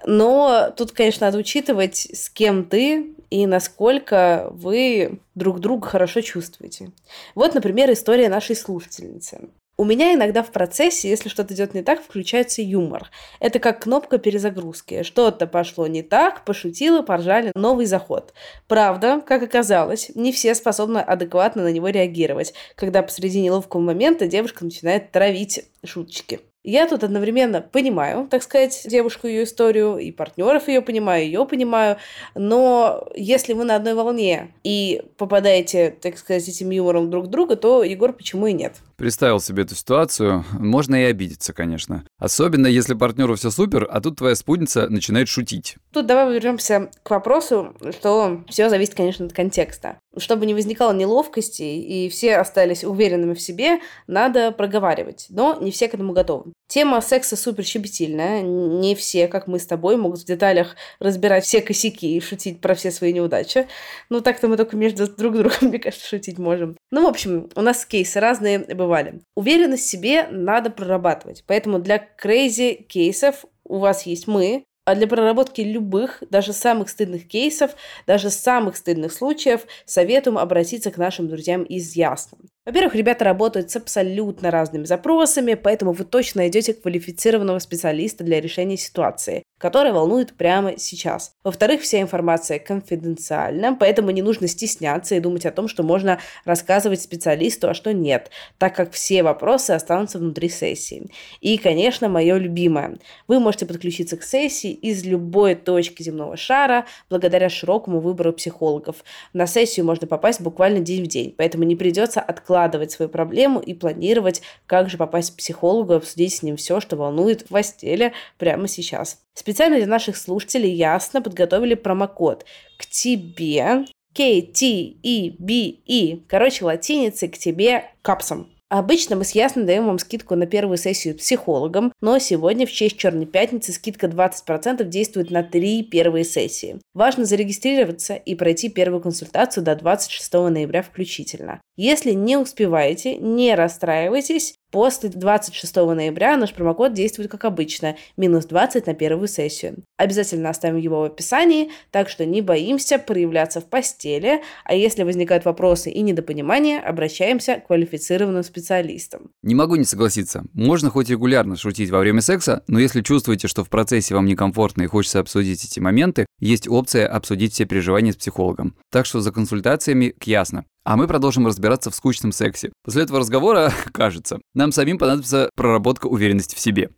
но 0.04 0.70
тут, 0.76 0.92
конечно, 0.92 1.26
надо 1.26 1.38
учитывать, 1.38 2.06
с 2.12 2.28
кем 2.28 2.66
ты 2.66 3.14
и 3.30 3.46
насколько 3.46 4.48
вы 4.50 5.18
друг 5.34 5.60
друга 5.60 5.88
хорошо 5.88 6.20
чувствуете. 6.20 6.90
Вот, 7.34 7.54
например, 7.54 7.90
история 7.90 8.28
нашей 8.28 8.54
слушательницы. 8.54 9.48
У 9.76 9.84
меня 9.84 10.14
иногда 10.14 10.44
в 10.44 10.52
процессе, 10.52 11.08
если 11.08 11.28
что-то 11.28 11.52
идет 11.52 11.74
не 11.74 11.82
так, 11.82 12.00
включается 12.00 12.62
юмор. 12.62 13.10
Это 13.40 13.58
как 13.58 13.82
кнопка 13.82 14.18
перезагрузки. 14.18 15.02
Что-то 15.02 15.48
пошло 15.48 15.88
не 15.88 16.02
так, 16.02 16.44
пошутила, 16.44 17.02
поржали, 17.02 17.50
новый 17.56 17.86
заход. 17.86 18.34
Правда, 18.68 19.20
как 19.26 19.42
оказалось, 19.42 20.12
не 20.14 20.30
все 20.30 20.54
способны 20.54 20.98
адекватно 20.98 21.64
на 21.64 21.72
него 21.72 21.88
реагировать, 21.88 22.54
когда 22.76 23.02
посреди 23.02 23.40
неловкого 23.40 23.80
момента 23.80 24.28
девушка 24.28 24.64
начинает 24.64 25.10
травить 25.10 25.64
шуточки. 25.84 26.38
Я 26.66 26.88
тут 26.88 27.04
одновременно 27.04 27.60
понимаю, 27.60 28.26
так 28.30 28.42
сказать, 28.42 28.86
девушку, 28.86 29.26
ее 29.26 29.44
историю, 29.44 29.98
и 29.98 30.10
партнеров 30.10 30.66
ее 30.66 30.80
понимаю, 30.80 31.26
ее 31.26 31.44
понимаю, 31.44 31.98
но 32.34 33.06
если 33.14 33.52
вы 33.52 33.64
на 33.64 33.76
одной 33.76 33.92
волне 33.92 34.54
и 34.62 35.02
попадаете, 35.18 35.90
так 35.90 36.16
сказать, 36.16 36.48
этим 36.48 36.70
юмором 36.70 37.10
друг 37.10 37.28
друга, 37.28 37.56
то 37.56 37.84
Егор 37.84 38.14
почему 38.14 38.46
и 38.46 38.54
нет? 38.54 38.76
Представил 38.96 39.40
себе 39.40 39.64
эту 39.64 39.74
ситуацию, 39.74 40.44
можно 40.52 40.94
и 40.94 41.04
обидеться, 41.04 41.52
конечно. 41.52 42.04
Особенно, 42.18 42.66
если 42.66 42.94
партнеру 42.94 43.34
все 43.34 43.50
супер, 43.50 43.88
а 43.90 44.00
тут 44.00 44.18
твоя 44.18 44.34
спутница 44.34 44.88
начинает 44.88 45.28
шутить. 45.28 45.76
Тут 45.92 46.06
давай 46.06 46.32
вернемся 46.32 46.90
к 47.02 47.10
вопросу, 47.10 47.74
что 47.98 48.44
все 48.48 48.68
зависит, 48.68 48.94
конечно, 48.94 49.26
от 49.26 49.32
контекста. 49.32 49.98
Чтобы 50.16 50.46
не 50.46 50.54
возникало 50.54 50.92
неловкости 50.92 51.62
и 51.62 52.08
все 52.08 52.36
остались 52.36 52.84
уверенными 52.84 53.34
в 53.34 53.40
себе, 53.40 53.80
надо 54.06 54.52
проговаривать. 54.52 55.26
Но 55.30 55.58
не 55.60 55.70
все 55.70 55.88
к 55.88 55.94
этому 55.94 56.12
готовы. 56.12 56.52
Тема 56.74 57.00
секса 57.00 57.36
супер 57.36 57.64
щепетильная. 57.64 58.42
Не 58.42 58.96
все, 58.96 59.28
как 59.28 59.46
мы 59.46 59.60
с 59.60 59.66
тобой, 59.66 59.96
могут 59.96 60.22
в 60.22 60.24
деталях 60.24 60.74
разбирать 60.98 61.44
все 61.44 61.60
косяки 61.60 62.16
и 62.16 62.20
шутить 62.20 62.60
про 62.60 62.74
все 62.74 62.90
свои 62.90 63.12
неудачи. 63.12 63.68
Ну, 64.10 64.20
так-то 64.20 64.48
мы 64.48 64.56
только 64.56 64.76
между 64.76 65.06
друг 65.16 65.36
другом, 65.36 65.68
мне 65.68 65.78
кажется, 65.78 66.08
шутить 66.08 66.36
можем. 66.36 66.76
Ну, 66.90 67.04
в 67.04 67.06
общем, 67.06 67.48
у 67.54 67.60
нас 67.60 67.86
кейсы 67.86 68.18
разные 68.18 68.58
бывали. 68.58 69.20
Уверенность 69.36 69.84
в 69.84 69.88
себе 69.88 70.26
надо 70.32 70.68
прорабатывать. 70.68 71.44
Поэтому 71.46 71.78
для 71.78 71.98
крейзи 72.00 72.84
кейсов 72.88 73.44
у 73.62 73.78
вас 73.78 74.04
есть 74.04 74.26
мы, 74.26 74.64
а 74.84 74.94
для 74.94 75.06
проработки 75.06 75.60
любых, 75.60 76.22
даже 76.30 76.52
самых 76.52 76.88
стыдных 76.88 77.26
кейсов, 77.26 77.72
даже 78.06 78.30
самых 78.30 78.76
стыдных 78.76 79.12
случаев, 79.12 79.62
советуем 79.86 80.38
обратиться 80.38 80.90
к 80.90 80.98
нашим 80.98 81.28
друзьям 81.28 81.62
из 81.62 81.96
Ясно. 81.96 82.38
Во-первых, 82.66 82.94
ребята 82.94 83.24
работают 83.24 83.70
с 83.70 83.76
абсолютно 83.76 84.50
разными 84.50 84.84
запросами, 84.84 85.54
поэтому 85.54 85.92
вы 85.92 86.04
точно 86.04 86.42
найдете 86.42 86.72
квалифицированного 86.72 87.58
специалиста 87.58 88.24
для 88.24 88.40
решения 88.40 88.78
ситуации, 88.78 89.42
которая 89.64 89.94
волнует 89.94 90.34
прямо 90.34 90.76
сейчас. 90.76 91.36
Во-вторых, 91.42 91.80
вся 91.80 92.02
информация 92.02 92.58
конфиденциальна, 92.58 93.74
поэтому 93.74 94.10
не 94.10 94.20
нужно 94.20 94.46
стесняться 94.46 95.14
и 95.14 95.20
думать 95.20 95.46
о 95.46 95.52
том, 95.52 95.68
что 95.68 95.82
можно 95.82 96.20
рассказывать 96.44 97.00
специалисту, 97.00 97.70
а 97.70 97.72
что 97.72 97.94
нет, 97.94 98.30
так 98.58 98.76
как 98.76 98.92
все 98.92 99.22
вопросы 99.22 99.70
останутся 99.70 100.18
внутри 100.18 100.50
сессии. 100.50 101.10
И, 101.40 101.56
конечно, 101.56 102.10
мое 102.10 102.36
любимое. 102.36 102.98
Вы 103.26 103.40
можете 103.40 103.64
подключиться 103.64 104.18
к 104.18 104.22
сессии 104.22 104.70
из 104.70 105.02
любой 105.06 105.54
точки 105.54 106.02
земного 106.02 106.36
шара 106.36 106.84
благодаря 107.08 107.48
широкому 107.48 108.00
выбору 108.00 108.34
психологов. 108.34 108.96
На 109.32 109.46
сессию 109.46 109.86
можно 109.86 110.06
попасть 110.06 110.42
буквально 110.42 110.80
день 110.80 111.04
в 111.04 111.06
день, 111.06 111.34
поэтому 111.34 111.64
не 111.64 111.74
придется 111.74 112.20
откладывать 112.20 112.90
свою 112.90 113.08
проблему 113.08 113.60
и 113.60 113.72
планировать, 113.72 114.42
как 114.66 114.90
же 114.90 114.98
попасть 114.98 115.32
к 115.32 115.38
психологу, 115.38 115.94
обсудить 115.94 116.34
с 116.34 116.42
ним 116.42 116.58
все, 116.58 116.80
что 116.80 116.96
волнует 116.96 117.40
в 117.40 117.48
постели 117.48 118.12
прямо 118.36 118.68
сейчас. 118.68 119.24
Специально 119.54 119.76
для 119.76 119.86
наших 119.86 120.16
слушателей 120.16 120.72
ясно 120.72 121.22
подготовили 121.22 121.74
промокод 121.74 122.44
к 122.76 122.86
тебе 122.86 123.84
K-T-E-B-E. 124.12 126.16
Короче, 126.26 126.64
латиницей 126.64 127.28
к 127.28 127.38
тебе 127.38 127.84
капсом. 128.02 128.48
Обычно 128.68 129.14
мы 129.14 129.22
с 129.22 129.36
Ясно 129.36 129.62
даем 129.62 129.86
вам 129.86 130.00
скидку 130.00 130.34
на 130.34 130.46
первую 130.46 130.78
сессию 130.78 131.16
психологом, 131.16 131.92
но 132.00 132.18
сегодня 132.18 132.66
в 132.66 132.72
честь 132.72 132.96
Черной 132.96 133.26
Пятницы 133.26 133.72
скидка 133.72 134.08
20% 134.08 134.82
действует 134.82 135.30
на 135.30 135.44
три 135.44 135.84
первые 135.84 136.24
сессии. 136.24 136.80
Важно 136.92 137.24
зарегистрироваться 137.24 138.16
и 138.16 138.34
пройти 138.34 138.68
первую 138.68 139.00
консультацию 139.00 139.62
до 139.62 139.76
26 139.76 140.32
ноября 140.32 140.82
включительно. 140.82 141.60
Если 141.76 142.10
не 142.10 142.36
успеваете, 142.36 143.16
не 143.16 143.54
расстраивайтесь, 143.54 144.56
После 144.74 145.08
26 145.08 145.76
ноября 145.76 146.36
наш 146.36 146.52
промокод 146.52 146.94
действует 146.94 147.30
как 147.30 147.44
обычно, 147.44 147.94
минус 148.16 148.46
20 148.46 148.88
на 148.88 148.94
первую 148.94 149.28
сессию. 149.28 149.84
Обязательно 149.98 150.50
оставим 150.50 150.78
его 150.78 151.02
в 151.02 151.04
описании, 151.04 151.70
так 151.92 152.08
что 152.08 152.26
не 152.26 152.42
боимся 152.42 152.98
проявляться 152.98 153.60
в 153.60 153.66
постели, 153.66 154.42
а 154.64 154.74
если 154.74 155.04
возникают 155.04 155.44
вопросы 155.44 155.92
и 155.92 156.02
недопонимания, 156.02 156.80
обращаемся 156.80 157.54
к 157.60 157.68
квалифицированным 157.68 158.42
специалистам. 158.42 159.30
Не 159.44 159.54
могу 159.54 159.76
не 159.76 159.84
согласиться. 159.84 160.42
Можно 160.54 160.90
хоть 160.90 161.08
регулярно 161.08 161.54
шутить 161.54 161.90
во 161.90 162.00
время 162.00 162.20
секса, 162.20 162.64
но 162.66 162.80
если 162.80 163.00
чувствуете, 163.00 163.46
что 163.46 163.62
в 163.62 163.68
процессе 163.68 164.16
вам 164.16 164.26
некомфортно 164.26 164.82
и 164.82 164.88
хочется 164.88 165.20
обсудить 165.20 165.64
эти 165.64 165.78
моменты, 165.78 166.26
есть 166.40 166.66
опция 166.66 167.06
обсудить 167.06 167.52
все 167.52 167.64
переживания 167.64 168.10
с 168.10 168.16
психологом. 168.16 168.74
Так 168.90 169.06
что 169.06 169.20
за 169.20 169.30
консультациями 169.30 170.08
к 170.08 170.24
ясно. 170.24 170.64
А 170.86 170.98
мы 170.98 171.08
продолжим 171.08 171.46
разбираться 171.46 171.90
в 171.90 171.94
скучном 171.94 172.30
сексе. 172.30 172.70
После 172.84 173.04
этого 173.04 173.18
разговора, 173.18 173.72
кажется, 173.92 174.38
нам 174.52 174.70
самим 174.70 174.98
понадобится 174.98 175.48
проработка 175.56 176.06
уверенности 176.06 176.54
в 176.54 176.60
себе. 176.60 176.90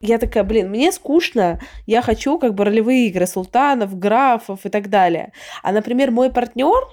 Я 0.00 0.16
такая, 0.16 0.44
блин, 0.44 0.70
мне 0.70 0.90
скучно, 0.92 1.60
я 1.84 2.00
хочу 2.00 2.38
как 2.38 2.54
бы 2.54 2.64
ролевые 2.64 3.08
игры 3.08 3.26
султанов, 3.26 3.98
графов 3.98 4.64
и 4.64 4.70
так 4.70 4.88
далее. 4.88 5.34
А, 5.62 5.70
например, 5.70 6.10
мой 6.10 6.32
партнер, 6.32 6.88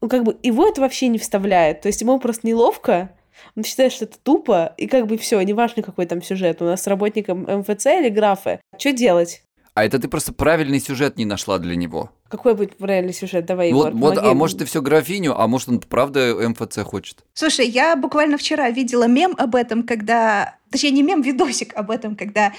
ну, 0.00 0.08
как 0.08 0.22
бы 0.22 0.36
его 0.44 0.68
это 0.68 0.80
вообще 0.80 1.08
не 1.08 1.18
вставляет. 1.18 1.80
То 1.80 1.88
есть 1.88 2.00
ему 2.00 2.20
просто 2.20 2.46
неловко, 2.46 3.10
он 3.56 3.64
считает, 3.64 3.92
что 3.92 4.04
это 4.04 4.18
тупо, 4.22 4.72
и 4.76 4.86
как 4.86 5.08
бы 5.08 5.18
все, 5.18 5.40
неважно, 5.40 5.82
какой 5.82 6.06
там 6.06 6.22
сюжет. 6.22 6.62
У 6.62 6.66
нас 6.66 6.82
с 6.82 6.86
работником 6.86 7.42
МФЦ 7.42 7.86
или 7.86 8.08
графы. 8.08 8.60
Что 8.78 8.92
делать? 8.92 9.42
А 9.74 9.84
это 9.84 9.98
ты 9.98 10.06
просто 10.06 10.34
правильный 10.34 10.80
сюжет 10.80 11.16
не 11.16 11.24
нашла 11.24 11.58
для 11.58 11.76
него. 11.76 12.10
Какой 12.28 12.54
будет 12.54 12.76
правильный 12.76 13.14
сюжет? 13.14 13.46
Давай, 13.46 13.68
Егор, 13.68 13.90
Вот, 13.92 14.16
вот, 14.16 14.18
а 14.18 14.34
может, 14.34 14.58
ты 14.58 14.64
все 14.66 14.82
графиню, 14.82 15.38
а 15.38 15.46
может, 15.46 15.68
он 15.68 15.80
правда 15.80 16.34
МФЦ 16.48 16.80
хочет. 16.80 17.24
Слушай, 17.32 17.68
я 17.68 17.96
буквально 17.96 18.36
вчера 18.36 18.68
видела 18.70 19.06
мем 19.06 19.34
об 19.38 19.54
этом, 19.54 19.82
когда... 19.82 20.56
Точнее, 20.70 20.90
не 20.90 21.02
мем, 21.02 21.22
видосик 21.22 21.74
об 21.74 21.90
этом, 21.90 22.16
когда 22.16 22.52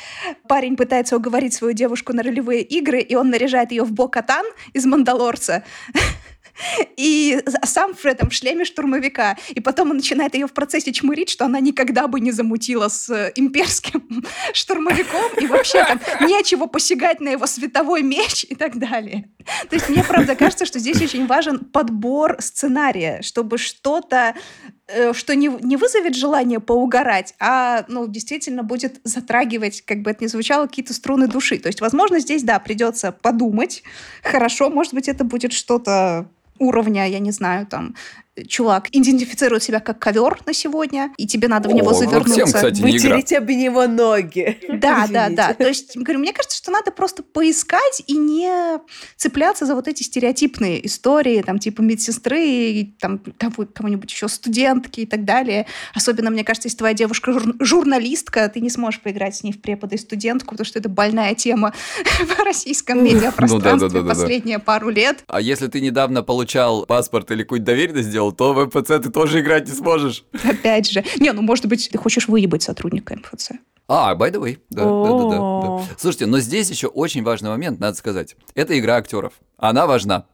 парень 0.48 0.76
пытается 0.76 1.18
уговорить 1.18 1.54
свою 1.54 1.74
девушку 1.74 2.14
на 2.14 2.24
ролевые 2.24 2.62
игры, 2.62 3.00
и 3.00 3.16
он 3.16 3.30
наряжает 3.30 3.72
ее 3.72 3.84
в 3.84 3.92
Бо-Катан 3.92 4.46
из 4.74 4.86
«Мандалорца». 4.86 5.64
И 6.98 7.42
сам 7.64 7.94
в 7.94 8.06
этом 8.06 8.32
шлеме 8.32 8.66
штурмовика. 8.66 9.38
И 9.50 9.60
потом 9.60 9.92
он 9.92 9.98
начинает 9.98 10.36
ее 10.36 10.48
в 10.48 10.54
процессе 10.54 10.94
чмырить, 10.94 11.30
что 11.30 11.46
она 11.46 11.60
никогда 11.60 12.08
бы 12.08 12.20
не 12.20 12.32
замутила 12.32 12.88
с 12.88 13.10
э, 13.10 13.32
имперским 13.36 14.24
штурмовиком. 14.54 15.32
И 15.40 15.48
вообще 15.48 15.84
там 15.84 16.00
нечего 16.28 16.68
посягать 16.68 17.20
на 17.20 17.30
его 17.30 17.48
световой 17.48 18.04
меч 18.04 18.46
и 18.48 18.56
так 18.56 18.78
далее. 18.78 19.30
То 19.70 19.76
есть 19.76 19.90
мне, 19.90 20.04
правда, 20.04 20.36
кажется, 20.36 20.66
что 20.66 20.80
здесь 20.80 21.02
очень 21.02 21.28
важен 21.28 21.60
подбор 21.60 22.38
сценария, 22.40 23.22
чтобы 23.22 23.58
что-то 23.58 24.36
э, 24.88 25.14
что 25.14 25.36
не, 25.36 25.48
не 25.48 25.76
вызовет 25.76 26.16
желание 26.16 26.60
поугарать, 26.60 27.34
а 27.40 27.86
ну, 27.88 28.08
действительно 28.08 28.64
будет 28.64 29.02
затрагивать, 29.04 29.82
как 29.82 30.02
бы 30.02 30.12
это 30.12 30.24
ни 30.24 30.28
звучало, 30.28 30.68
какие-то 30.68 30.94
струны 30.94 31.28
души. 31.28 31.58
То 31.58 31.68
есть, 31.68 31.82
возможно, 31.82 32.20
здесь, 32.20 32.44
да, 32.44 32.60
придется 32.60 33.12
подумать. 33.12 33.84
Хорошо, 34.22 34.70
может 34.70 34.94
быть, 34.94 35.08
это 35.08 35.24
будет 35.24 35.52
что-то 35.52 36.30
уровня, 36.64 37.08
я 37.08 37.20
не 37.20 37.32
знаю, 37.32 37.66
там, 37.66 37.96
чувак 38.48 38.88
идентифицирует 38.92 39.62
себя 39.64 39.80
как 39.80 40.00
ковер 40.00 40.40
на 40.46 40.54
сегодня, 40.54 41.12
и 41.18 41.28
тебе 41.28 41.48
надо 41.48 41.70
в 41.70 41.74
него 41.74 41.92
О, 41.92 41.94
завернуться. 41.94 42.40
Роксем, 42.42 42.46
кстати, 42.48 42.82
не 42.82 42.98
игра. 42.98 43.16
Вытереть 43.16 43.34
об 43.34 43.50
него 43.50 43.88
ноги. 43.88 44.58
Да, 44.70 45.06
да, 45.08 45.26
Извините. 45.28 45.36
да. 45.36 45.54
То 45.54 45.68
есть, 45.68 45.96
говорю, 45.98 46.20
мне 46.20 46.34
кажется, 46.34 46.58
что 46.58 46.72
надо 46.72 46.92
просто 46.92 47.22
поискать 47.22 48.02
и 48.08 48.18
не 48.18 48.80
цепляться 49.18 49.66
за 49.66 49.76
вот 49.76 49.88
эти 49.88 50.04
стереотипные 50.04 50.86
истории, 50.86 51.42
там, 51.42 51.60
типа 51.60 51.82
медсестры, 51.82 52.44
и, 52.44 52.96
там, 53.00 53.20
кого- 53.38 53.68
кого-нибудь 53.72 54.12
еще 54.12 54.28
студентки 54.28 55.02
и 55.02 55.06
так 55.06 55.26
далее. 55.26 55.68
Особенно, 55.94 56.30
мне 56.32 56.44
кажется, 56.44 56.68
если 56.68 56.78
твоя 56.80 56.94
девушка 56.96 57.32
жур- 57.32 57.56
журналистка, 57.60 58.50
ты 58.50 58.62
не 58.62 58.70
сможешь 58.70 59.00
поиграть 59.02 59.36
с 59.36 59.44
ней 59.44 59.52
в 59.52 59.62
препода 59.62 59.96
и 59.96 59.98
студентку, 59.98 60.56
потому 60.56 60.66
что 60.66 60.80
это 60.80 60.90
больная 60.90 61.36
тема 61.36 61.74
в 62.26 62.44
российском 62.44 63.04
медиапространстве 63.04 63.72
Ну 63.74 63.80
да-да-да-да-да. 63.80 64.10
последние 64.22 64.60
пару 64.60 64.90
лет. 64.90 65.24
А 65.28 65.40
если 65.42 65.68
ты 65.68 65.82
недавно 65.82 66.24
получал 66.24 66.86
паспорт 66.86 67.30
или 67.32 67.44
какую-то 67.44 67.66
доверенность 67.66 68.10
сделал, 68.24 68.32
то 68.32 68.54
в 68.54 68.66
МФЦ 68.66 69.04
ты 69.04 69.10
тоже 69.10 69.42
играть 69.42 69.68
не 69.68 69.74
сможешь. 69.74 70.24
Опять 70.44 70.90
же. 70.90 71.04
Не, 71.20 71.32
ну, 71.34 71.42
может 71.42 71.66
быть, 71.66 71.90
ты 71.92 71.98
хочешь 71.98 72.28
выебать 72.28 72.64
сотрудника 72.64 73.16
МФЦ. 73.16 73.52
А, 73.88 74.16
by 74.16 74.32
the 74.32 74.40
way. 74.42 74.58
Да, 74.70 74.84
да, 74.84 75.30
да, 75.30 75.88
да. 75.88 75.96
Слушайте, 75.98 76.26
но 76.26 76.40
здесь 76.40 76.70
еще 76.70 76.88
очень 76.88 77.24
важный 77.24 77.50
момент, 77.50 77.80
надо 77.80 77.98
сказать. 77.98 78.36
Это 78.56 78.78
игра 78.80 78.96
актеров. 78.96 79.34
Она 79.58 79.86
важна. 79.86 80.26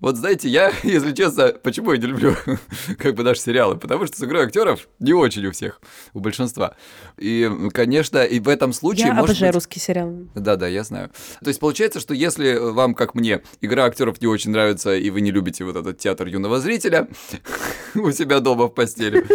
Вот 0.00 0.16
знаете, 0.16 0.48
я, 0.48 0.72
если 0.84 1.12
честно, 1.12 1.48
почему 1.62 1.92
я 1.92 1.98
не 1.98 2.06
люблю 2.06 2.36
как 2.98 3.14
бы 3.14 3.22
наши 3.24 3.40
сериалы? 3.40 3.76
Потому 3.76 4.06
что 4.06 4.16
с 4.16 4.22
игрой 4.22 4.44
актеров 4.44 4.88
не 5.00 5.12
очень 5.12 5.44
у 5.46 5.50
всех, 5.52 5.80
у 6.14 6.20
большинства. 6.20 6.76
И, 7.16 7.50
конечно, 7.72 8.22
и 8.24 8.38
в 8.38 8.48
этом 8.48 8.72
случае 8.72 9.06
Я 9.08 9.12
обожаю 9.18 9.50
быть- 9.50 9.54
русский 9.56 9.80
сериал. 9.80 10.12
Да, 10.34 10.56
да, 10.56 10.68
я 10.68 10.84
знаю. 10.84 11.10
То 11.42 11.48
есть 11.48 11.58
получается, 11.60 11.98
что 12.00 12.14
если 12.14 12.54
вам, 12.58 12.94
как 12.94 13.14
мне, 13.14 13.42
игра 13.60 13.84
актеров 13.86 14.20
не 14.20 14.26
очень 14.28 14.50
нравится, 14.52 14.94
и 14.94 15.10
вы 15.10 15.20
не 15.20 15.30
любите 15.32 15.64
вот 15.64 15.76
этот 15.76 15.98
театр 15.98 16.28
юного 16.28 16.60
зрителя 16.60 17.08
у 17.94 18.10
себя 18.12 18.40
дома 18.40 18.66
в 18.66 18.74
постели, 18.74 19.26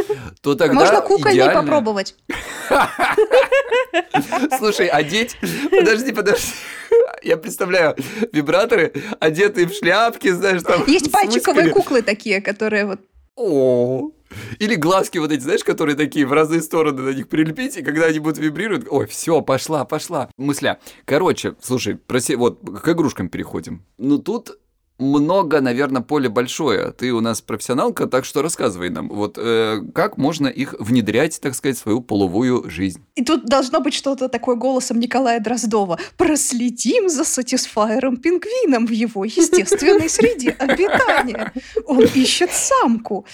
то 0.42 0.56
тогда 0.56 0.76
Можно 0.76 1.02
кукольный 1.02 1.36
идеально- 1.38 1.62
попробовать. 1.62 2.16
Слушай, 4.58 4.88
одеть... 4.88 5.38
Подожди, 5.70 6.12
подожди. 6.12 6.48
Я 7.24 7.38
представляю 7.38 7.96
вибраторы, 8.32 8.94
одетые 9.20 9.68
в 9.68 9.74
шляпки, 9.74 10.30
знаешь, 10.32 10.62
там... 10.64 10.84
Есть 10.88 11.12
пальчиковые 11.12 11.70
куклы 11.70 12.02
такие, 12.02 12.42
которые 12.42 12.86
вот 12.86 13.00
О. 13.36 14.12
Или 14.60 14.76
глазки 14.76 15.18
вот 15.18 15.32
эти, 15.32 15.42
знаешь, 15.42 15.64
которые 15.64 15.96
такие 15.96 16.26
в 16.26 16.34
разные 16.34 16.62
стороны 16.62 17.02
на 17.02 17.10
них 17.10 17.28
прилепить, 17.28 17.78
и 17.78 17.84
когда 17.84 18.06
они 18.06 18.20
будут 18.20 18.40
вибрировать, 18.40 18.86
ой, 18.90 19.06
все, 19.08 19.42
пошла, 19.42 19.86
пошла. 19.86 20.30
Мысля. 20.38 20.80
Короче, 21.06 21.56
слушай, 21.62 21.96
проси, 21.96 22.36
вот 22.36 22.60
к 22.82 22.88
игрушкам 22.90 23.30
переходим. 23.30 23.84
Ну 23.98 24.18
тут 24.18 24.58
много, 25.00 25.62
наверное, 25.62 26.02
поле 26.02 26.30
большое. 26.30 26.92
Ты 26.92 27.12
у 27.12 27.20
нас 27.20 27.42
профессионалка, 27.42 28.08
так 28.08 28.26
что 28.26 28.42
рассказывай 28.42 28.90
нам, 28.90 29.10
вот 29.10 29.38
э, 29.38 29.82
как 29.94 30.18
можно 30.18 30.48
их 30.48 30.76
внедрять, 30.80 31.40
так 31.42 31.56
сказать, 31.56 31.78
в 31.78 31.82
свою 31.82 32.02
половую 32.02 32.70
жизнь. 32.70 33.04
И 33.16 33.24
тут 33.24 33.46
должно 33.46 33.80
быть 33.80 33.94
что-то 33.94 34.30
такое 34.30 34.56
голосом 34.56 35.00
Николая 35.00 35.40
Дроздова. 35.40 36.00
Проследим 36.18 37.10
за 37.10 37.24
сатисфайером 37.24 38.18
пингвином 38.18 38.86
в 38.86 38.92
его 38.92 39.26
естественной 39.26 40.10
среде 40.10 40.52
обитания. 40.52 41.52
Он 41.86 42.04
ищет 42.04 42.52
самку. 42.52 43.26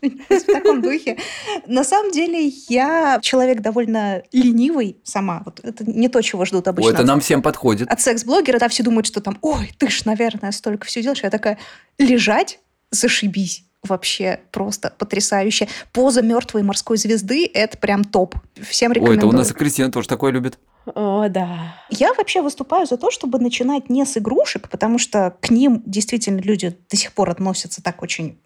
В 0.00 0.40
таком 0.46 0.82
духе. 0.82 1.18
На 1.66 1.84
самом 1.84 2.10
деле 2.10 2.52
я 2.68 3.18
человек 3.22 3.60
довольно 3.60 4.22
ленивый 4.32 4.98
сама. 5.04 5.42
Вот 5.44 5.60
это 5.62 5.84
не 5.88 6.08
то, 6.08 6.20
чего 6.20 6.44
ждут 6.44 6.68
обычно. 6.68 6.90
Ой, 6.90 6.94
это 6.94 7.04
нам 7.04 7.20
всем 7.20 7.42
подходит. 7.42 7.88
От 7.88 8.00
секс-блогера, 8.00 8.58
да, 8.58 8.68
все 8.68 8.82
думают, 8.82 9.06
что 9.06 9.20
там, 9.20 9.38
ой, 9.40 9.72
ты 9.78 9.88
ж, 9.88 10.04
наверное, 10.04 10.50
столько 10.64 10.86
все 10.86 11.02
делаешь. 11.02 11.22
Я 11.22 11.28
такая, 11.30 11.58
лежать, 11.98 12.58
зашибись. 12.90 13.64
Вообще 13.82 14.40
просто 14.50 14.94
потрясающе. 14.96 15.68
Поза 15.92 16.22
мертвой 16.22 16.62
морской 16.62 16.96
звезды– 16.96 17.46
это 17.54 17.76
прям 17.76 18.02
топ. 18.02 18.34
Всем 18.70 18.92
Ой, 18.92 18.94
рекомендую. 18.94 19.18
это 19.18 19.26
у 19.26 19.32
нас 19.32 19.50
и 19.50 19.54
Кристина 19.54 19.92
тоже 19.92 20.08
такое 20.08 20.32
любит. 20.32 20.58
О, 20.86 21.28
да. 21.28 21.76
Я 21.90 22.14
вообще 22.14 22.40
выступаю 22.40 22.86
за 22.86 22.96
то, 22.96 23.10
чтобы 23.10 23.38
начинать 23.38 23.90
не 23.90 24.06
с 24.06 24.16
игрушек, 24.16 24.70
потому 24.70 24.98
что 24.98 25.36
к 25.42 25.50
ним 25.50 25.82
действительно 25.84 26.40
люди 26.40 26.74
до 26.90 26.96
сих 26.96 27.12
пор 27.12 27.28
относятся 27.28 27.82
так 27.82 28.00
очень 28.02 28.38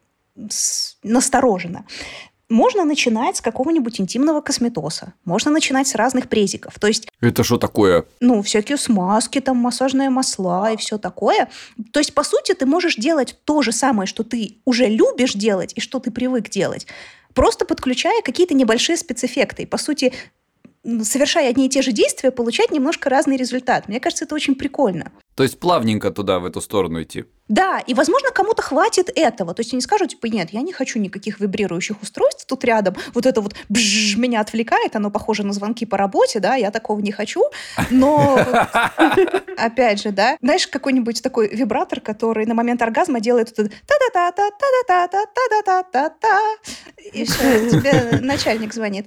с- 0.51 0.97
настороженно. 1.05 1.85
Можно 2.49 2.85
начинать 2.85 3.37
с 3.37 3.41
какого-нибудь 3.43 4.01
интимного 4.01 4.41
косметоса. 4.41 5.13
Можно 5.25 5.51
начинать 5.51 5.87
с 5.87 5.95
разных 5.95 6.29
презиков. 6.29 6.79
То 6.79 6.87
есть 6.87 7.09
Это 7.21 7.45
что 7.45 7.59
такое? 7.59 8.07
ну, 8.21 8.43
всякие 8.43 8.79
смазки, 8.79 9.41
там, 9.41 9.59
массажные 9.59 10.09
масла 10.09 10.73
и 10.73 10.77
все 10.77 10.97
такое. 10.97 11.49
То 11.93 12.01
есть, 12.01 12.15
по 12.15 12.23
сути, 12.23 12.55
ты 12.55 12.65
можешь 12.65 12.97
делать 12.97 13.37
то 13.45 13.61
же 13.61 13.73
самое, 13.73 14.07
что 14.07 14.25
ты 14.25 14.59
уже 14.65 14.87
любишь 14.87 15.35
делать 15.35 15.73
и 15.77 15.81
что 15.81 15.99
ты 15.99 16.11
привык 16.11 16.49
делать, 16.49 16.87
просто 17.35 17.67
подключая 17.67 18.23
какие-то 18.23 18.55
небольшие 18.55 18.97
спецэффекты. 18.97 19.65
И, 19.65 19.67
по 19.67 19.77
сути, 19.77 20.15
совершая 21.03 21.51
одни 21.51 21.67
и 21.67 21.69
те 21.69 21.83
же 21.83 21.93
действия, 21.93 22.31
получать 22.31 22.71
немножко 22.71 23.11
разный 23.11 23.37
результат. 23.37 23.89
Мне 23.89 24.01
кажется, 24.01 24.25
это 24.25 24.35
очень 24.35 24.55
прикольно. 24.55 25.13
То 25.39 25.45
есть 25.45 25.61
плавненько 25.61 26.11
туда, 26.11 26.41
в 26.41 26.47
эту 26.47 26.61
сторону 26.61 27.01
идти. 27.01 27.25
Да, 27.47 27.79
и, 27.79 27.95
возможно, 27.95 28.33
кому-то 28.33 28.61
хватит 28.61 29.09
этого. 29.15 29.55
То 29.55 29.61
есть 29.61 29.73
они 29.73 29.81
скажут, 29.81 30.11
типа, 30.11 30.27
нет, 30.27 30.51
я 30.51 30.63
не 30.63 30.73
хочу 30.73 30.99
никаких 30.99 31.39
вибрирующих 31.39 32.03
устройств 32.03 32.45
тут 32.45 32.65
рядом. 32.65 32.97
Вот 33.15 33.25
это 33.25 33.41
вот 33.41 33.55
бжж, 33.69 34.17
меня 34.17 34.41
отвлекает, 34.41 34.97
оно 34.97 35.13
похоже 35.13 35.45
на 35.45 35.53
звонки 35.53 35.87
по 35.87 35.97
работе, 35.97 36.41
да, 36.41 36.57
я 36.57 36.73
такого 36.73 36.99
не 36.99 37.13
хочу. 37.13 37.45
Но, 37.89 38.37
опять 39.57 40.03
же, 40.03 40.11
да, 40.11 40.37
знаешь, 40.43 40.67
какой-нибудь 40.67 41.23
такой 41.23 41.47
вибратор, 41.47 42.01
который 42.01 42.45
на 42.45 42.55
момент 42.55 42.83
оргазма 42.83 43.21
делает 43.21 43.55
вот 43.57 43.61
это 43.61 43.71
та-да-та-та-та-да-та-та-та-та-та-та. 43.87 46.41
И 47.13 47.25
все, 47.25 47.71
тебе 47.71 48.19
начальник 48.23 48.75
звонит. 48.75 49.07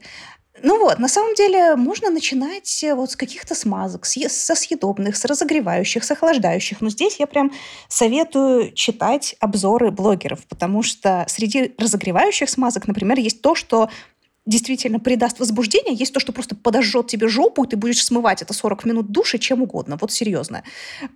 Ну 0.64 0.80
вот, 0.80 1.00
на 1.00 1.08
самом 1.08 1.34
деле 1.34 1.76
можно 1.76 2.10
начинать 2.10 2.84
э, 2.84 2.94
вот 2.94 3.12
с 3.12 3.16
каких-то 3.16 3.56
смазок, 3.56 4.06
со 4.06 4.56
съедобных, 4.56 5.16
с 5.16 5.26
разогревающих, 5.26 6.04
с 6.04 6.12
охлаждающих. 6.12 6.82
Но 6.82 6.90
здесь 6.90 7.18
я 7.20 7.28
прям 7.28 7.52
советую 7.88 8.72
читать 8.74 9.36
обзоры 9.40 9.92
блогеров, 9.92 10.46
потому 10.48 10.84
что 10.84 11.26
среди 11.28 11.74
разогревающих 11.78 12.50
смазок, 12.50 12.88
например, 12.88 13.18
есть 13.20 13.42
то, 13.42 13.56
что 13.56 13.90
действительно 14.46 15.00
придаст 15.00 15.40
возбуждение, 15.40 15.94
есть 15.94 16.14
то, 16.14 16.20
что 16.20 16.32
просто 16.32 16.56
подожжет 16.56 17.08
тебе 17.08 17.28
жопу, 17.28 17.64
и 17.64 17.68
ты 17.68 17.78
будешь 17.78 18.04
смывать 18.04 18.42
это 18.42 18.54
40 18.54 18.86
минут 18.86 19.12
души 19.12 19.38
чем 19.38 19.62
угодно. 19.62 19.98
Вот 20.02 20.12
серьезно. 20.12 20.64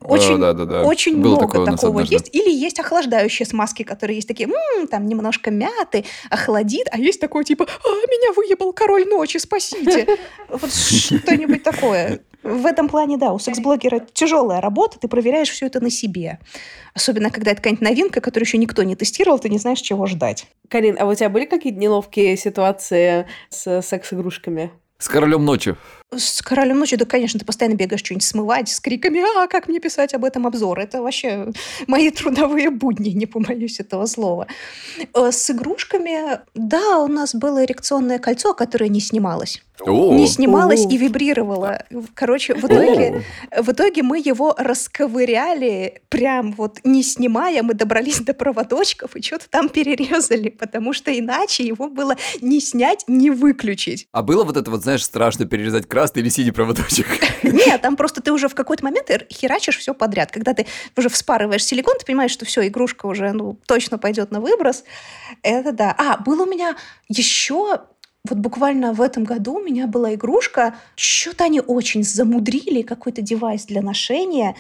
Очень, 0.02 0.40
да, 0.40 0.54
да, 0.54 0.66
да. 0.66 0.84
очень 0.84 1.20
Было 1.20 1.36
много 1.36 1.48
такое 1.48 1.66
такого 1.66 2.02
однажды. 2.02 2.16
есть. 2.16 2.30
Или 2.34 2.52
есть 2.54 2.80
охлаждающие 2.80 3.46
смазки, 3.48 3.84
которые 3.84 4.18
есть 4.18 4.28
такие, 4.28 4.48
«М, 4.78 4.88
там 4.88 5.08
немножко 5.08 5.50
мяты, 5.50 6.06
охладит, 6.30 6.88
а 6.92 7.00
есть 7.00 7.20
такое 7.20 7.44
типа, 7.44 7.66
а, 7.66 7.88
меня 7.88 8.32
выебал 8.34 8.74
король 8.74 9.06
ночи, 9.08 9.38
спасите. 9.38 10.08
Вот 10.50 10.72
что-нибудь 10.74 11.64
такое. 11.64 12.22
В 12.46 12.68
этом 12.68 12.88
плане, 12.90 13.18
да, 13.18 13.34
у 13.34 13.40
секс-блогера 13.40 14.06
тяжелая 14.14 14.62
работа, 14.62 15.00
ты 15.00 15.08
проверяешь 15.08 15.50
все 15.50 15.66
это 15.66 15.80
на 15.80 15.90
себе. 15.90 16.38
Особенно, 16.94 17.32
когда 17.32 17.52
это 17.52 17.58
какая-нибудь 17.58 17.84
новинка, 17.84 18.22
которую 18.22 18.46
еще 18.46 18.60
никто 18.60 18.84
не 18.84 18.96
тестировал, 18.96 19.40
ты 19.40 19.50
не 19.50 19.58
знаешь, 19.58 19.80
чего 19.80 20.06
ждать. 20.06 20.46
Карин, 20.70 20.96
а 21.00 21.08
у 21.08 21.16
тебя 21.16 21.30
были 21.30 21.46
какие-то 21.46 21.80
неловкие 21.80 22.38
ситуации 22.38 23.26
с 23.50 23.82
секс-игрушками? 23.82 24.72
С 25.00 25.10
королем 25.10 25.44
ночи. 25.44 25.76
С 26.14 26.42
«Королем 26.42 26.80
ночи», 26.80 26.96
да, 26.96 27.06
конечно, 27.06 27.40
ты 27.40 27.46
постоянно 27.46 27.76
бегаешь 27.76 28.02
что-нибудь 28.02 28.26
смывать 28.26 28.70
с 28.70 28.80
криками 28.80 29.22
«А, 29.38 29.48
как 29.48 29.68
мне 29.68 29.80
писать 29.80 30.14
об 30.14 30.24
этом 30.24 30.46
обзор?» 30.48 30.80
Это 30.80 31.02
вообще 31.02 31.52
мои 31.88 32.10
трудовые 32.12 32.70
будни, 32.70 33.10
не 33.10 33.26
побоюсь 33.26 33.80
этого 33.80 34.06
слова. 34.06 34.48
Э, 35.14 35.32
с 35.32 35.50
игрушками, 35.50 36.40
да, 36.54 37.00
у 37.00 37.08
нас 37.08 37.34
было 37.34 37.66
эрекционное 37.66 38.20
кольцо, 38.20 38.54
которое 38.54 38.88
не 38.90 39.02
снималось. 39.02 39.62
О, 39.82 40.14
Не 40.14 40.28
снималось 40.28 40.86
О. 40.86 40.90
и 40.90 40.98
вибрировало. 40.98 41.84
Короче, 42.14 42.56
в 42.56 42.66
итоге, 42.66 43.24
в 43.56 43.72
итоге 43.72 44.04
мы 44.04 44.20
его 44.20 44.56
расковыряли, 44.58 46.02
прям 46.10 46.54
вот 46.54 46.80
не 46.84 47.04
снимая, 47.04 47.62
мы 47.62 47.74
добрались 47.74 48.20
до 48.20 48.34
проводочков 48.34 49.16
и 49.16 49.22
что-то 49.22 49.50
там 49.50 49.68
перерезали, 49.70 50.50
потому 50.50 50.94
что 50.94 51.18
иначе 51.18 51.66
его 51.66 51.90
было 51.90 52.16
не 52.42 52.62
снять, 52.62 53.04
не 53.08 53.30
выключить. 53.30 54.08
А 54.12 54.24
было 54.24 54.44
вот 54.44 54.56
это 54.56 54.72
вот, 54.72 54.84
знаешь, 54.84 55.04
страшно 55.04 55.46
перерезать 55.46 55.88
красный 55.96 56.22
или 56.24 56.30
синий 56.30 56.52
проводочек? 56.52 57.08
Нет, 57.44 57.82
там 57.82 57.96
просто 57.96 58.22
ты 58.22 58.34
уже 58.34 58.50
в 58.50 58.54
какой-то 58.54 58.84
момент 58.84 59.10
херачишь 59.32 59.78
все 59.78 59.94
подряд. 59.94 60.30
Когда 60.30 60.54
ты 60.54 60.66
уже 60.98 61.08
вспарываешь 61.08 61.64
силикон, 61.64 61.98
ты 61.98 62.06
понимаешь, 62.06 62.32
что 62.32 62.44
все, 62.44 62.68
игрушка 62.68 63.06
уже 63.06 63.32
ну, 63.32 63.58
точно 63.66 63.98
пойдет 63.98 64.30
на 64.30 64.42
выброс. 64.42 64.84
Это 65.42 65.72
да. 65.72 65.96
А, 65.98 66.18
был 66.18 66.42
у 66.42 66.46
меня 66.46 66.76
еще 67.08 67.80
вот 68.28 68.40
буквально 68.40 68.92
в 68.92 69.02
этом 69.02 69.24
году 69.24 69.54
у 69.54 69.64
меня 69.64 69.88
была 69.88 70.16
игрушка. 70.16 70.76
Что-то 70.98 71.46
они 71.46 71.62
очень 71.62 72.04
замудрили, 72.04 72.82
какой-то 72.82 73.22
девайс 73.22 73.64
для 73.64 73.82
ношения. 73.82 74.58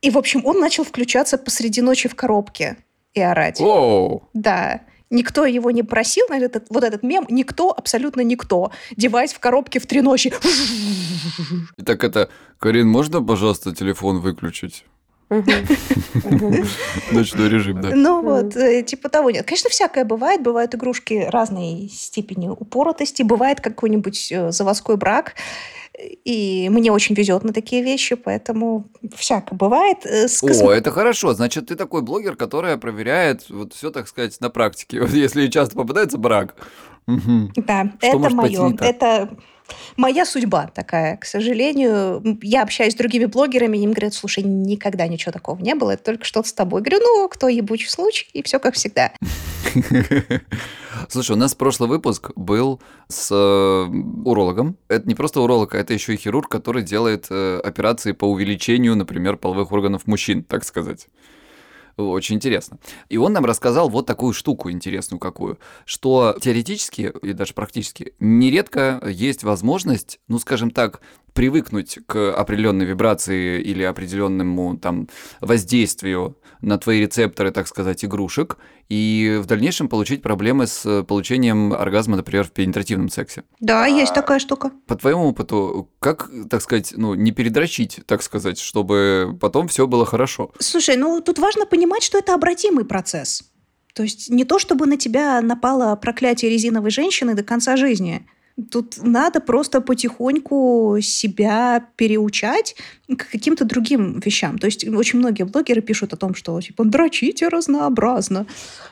И, 0.00 0.10
в 0.10 0.18
общем, 0.18 0.46
он 0.46 0.60
начал 0.60 0.84
включаться 0.84 1.38
посреди 1.38 1.80
ночи 1.80 2.08
в 2.08 2.14
коробке 2.14 2.76
и 3.14 3.20
орать. 3.20 3.60
О, 3.60 4.22
Да. 4.32 4.82
Никто 5.10 5.46
его 5.46 5.70
не 5.70 5.82
просил, 5.82 6.26
на 6.28 6.38
этот, 6.38 6.66
вот 6.70 6.84
этот 6.84 7.02
мем, 7.02 7.26
никто, 7.30 7.70
абсолютно 7.70 8.20
никто. 8.20 8.72
Девайс 8.96 9.32
в 9.32 9.38
коробке 9.38 9.80
в 9.80 9.86
три 9.86 10.02
ночи. 10.02 10.32
так 11.84 12.04
это, 12.04 12.28
Карин, 12.58 12.88
можно, 12.88 13.22
пожалуйста, 13.22 13.74
телефон 13.74 14.20
выключить? 14.20 14.84
Ночной 17.12 17.48
режим, 17.50 17.82
да. 17.82 17.90
Ну 17.94 18.22
вот, 18.22 18.56
э, 18.56 18.82
типа 18.82 19.10
того 19.10 19.30
нет. 19.30 19.44
Конечно, 19.46 19.68
всякое 19.68 20.06
бывает. 20.06 20.42
Бывают 20.42 20.74
игрушки 20.74 21.28
разной 21.30 21.90
степени 21.92 22.48
упоротости. 22.48 23.22
Бывает 23.22 23.60
какой-нибудь 23.60 24.32
э, 24.32 24.52
заводской 24.52 24.96
брак. 24.96 25.34
И 26.24 26.68
мне 26.70 26.92
очень 26.92 27.14
везет 27.16 27.42
на 27.44 27.52
такие 27.52 27.82
вещи, 27.82 28.14
поэтому 28.14 28.88
всякое 29.16 29.56
бывает. 29.56 29.98
Э, 30.04 30.28
с 30.28 30.42
космо- 30.42 30.68
О, 30.68 30.72
это 30.72 30.90
хорошо. 30.92 31.34
Значит, 31.34 31.66
ты 31.66 31.74
такой 31.74 32.02
блогер, 32.02 32.36
который 32.36 32.76
проверяет 32.76 33.50
вот 33.50 33.72
все, 33.74 33.90
так 33.90 34.06
сказать, 34.06 34.40
на 34.40 34.48
практике. 34.50 35.00
Вот 35.08 35.10
если 35.10 35.48
часто 35.48 35.74
попадается 35.74 36.18
брак. 36.18 36.54
Да, 37.06 37.92
Что 37.98 38.06
это 38.06 38.30
мое. 38.30 38.76
Это 38.80 39.30
моя 39.96 40.24
судьба 40.24 40.70
такая. 40.74 41.16
К 41.16 41.24
сожалению, 41.24 42.38
я 42.42 42.62
общаюсь 42.62 42.94
с 42.94 42.96
другими 42.96 43.26
блогерами, 43.26 43.78
и 43.78 43.82
им 43.82 43.92
говорят, 43.92 44.14
слушай, 44.14 44.42
никогда 44.42 45.06
ничего 45.06 45.32
такого 45.32 45.60
не 45.60 45.74
было, 45.74 45.92
это 45.92 46.04
только 46.04 46.24
что-то 46.24 46.48
с 46.48 46.52
тобой. 46.52 46.82
Говорю, 46.82 47.00
ну, 47.02 47.28
кто 47.28 47.48
ебучий 47.48 47.88
случай, 47.88 48.28
и 48.32 48.42
все 48.42 48.58
как 48.58 48.74
всегда. 48.74 49.12
Слушай, 51.08 51.32
у 51.32 51.36
нас 51.36 51.54
прошлый 51.54 51.88
выпуск 51.88 52.32
был 52.34 52.80
с 53.08 53.30
э, 53.30 54.24
урологом. 54.24 54.76
Это 54.88 55.06
не 55.06 55.14
просто 55.14 55.40
уролог, 55.40 55.74
а 55.74 55.78
это 55.78 55.94
еще 55.94 56.14
и 56.14 56.16
хирург, 56.16 56.48
который 56.50 56.82
делает 56.82 57.26
э, 57.30 57.60
операции 57.62 58.12
по 58.12 58.24
увеличению, 58.24 58.96
например, 58.96 59.36
половых 59.36 59.70
органов 59.72 60.06
мужчин, 60.06 60.42
так 60.42 60.64
сказать. 60.64 61.08
Очень 61.98 62.36
интересно. 62.36 62.78
И 63.08 63.16
он 63.16 63.32
нам 63.32 63.44
рассказал 63.44 63.88
вот 63.88 64.06
такую 64.06 64.32
штуку 64.32 64.70
интересную 64.70 65.18
какую, 65.18 65.58
что 65.84 66.36
теоретически 66.40 67.12
и 67.22 67.32
даже 67.32 67.54
практически 67.54 68.14
нередко 68.20 69.02
есть 69.04 69.42
возможность, 69.42 70.20
ну, 70.28 70.38
скажем 70.38 70.70
так, 70.70 71.00
привыкнуть 71.38 72.00
к 72.04 72.32
определенной 72.36 72.84
вибрации 72.84 73.62
или 73.62 73.84
определенному 73.84 74.76
там 74.76 75.08
воздействию 75.40 76.36
на 76.60 76.78
твои 76.78 77.00
рецепторы, 77.02 77.52
так 77.52 77.68
сказать, 77.68 78.04
игрушек, 78.04 78.58
и 78.88 79.38
в 79.40 79.46
дальнейшем 79.46 79.88
получить 79.88 80.20
проблемы 80.20 80.66
с 80.66 81.04
получением 81.04 81.72
оргазма, 81.72 82.16
например, 82.16 82.44
в 82.44 82.50
пенетративном 82.50 83.08
сексе. 83.08 83.44
Да, 83.60 83.86
есть 83.86 84.14
такая 84.14 84.40
штука. 84.40 84.72
По 84.88 84.96
твоему 84.96 85.28
опыту, 85.28 85.88
как, 86.00 86.28
так 86.50 86.60
сказать, 86.60 86.92
ну, 86.96 87.14
не 87.14 87.30
передрочить, 87.30 88.00
так 88.06 88.24
сказать, 88.24 88.58
чтобы 88.58 89.38
потом 89.40 89.68
все 89.68 89.86
было 89.86 90.04
хорошо? 90.04 90.50
Слушай, 90.58 90.96
ну 90.96 91.20
тут 91.20 91.38
важно 91.38 91.66
понимать, 91.66 92.02
что 92.02 92.18
это 92.18 92.34
обратимый 92.34 92.84
процесс. 92.84 93.44
То 93.94 94.02
есть 94.02 94.28
не 94.28 94.44
то, 94.44 94.58
чтобы 94.58 94.86
на 94.86 94.96
тебя 94.96 95.40
напало 95.40 95.94
проклятие 95.94 96.50
резиновой 96.50 96.90
женщины 96.90 97.34
до 97.34 97.44
конца 97.44 97.76
жизни. 97.76 98.26
Тут 98.70 98.98
надо 99.02 99.40
просто 99.40 99.80
потихоньку 99.80 100.98
себя 101.00 101.86
переучать 101.96 102.74
к 103.06 103.30
каким-то 103.30 103.64
другим 103.64 104.18
вещам. 104.18 104.58
То 104.58 104.66
есть 104.66 104.86
очень 104.86 105.20
многие 105.20 105.44
блогеры 105.44 105.80
пишут 105.80 106.12
о 106.12 106.16
том, 106.16 106.34
что 106.34 106.60
типа 106.60 106.84
дрочите 106.84 107.48
разнообразно. 107.48 108.46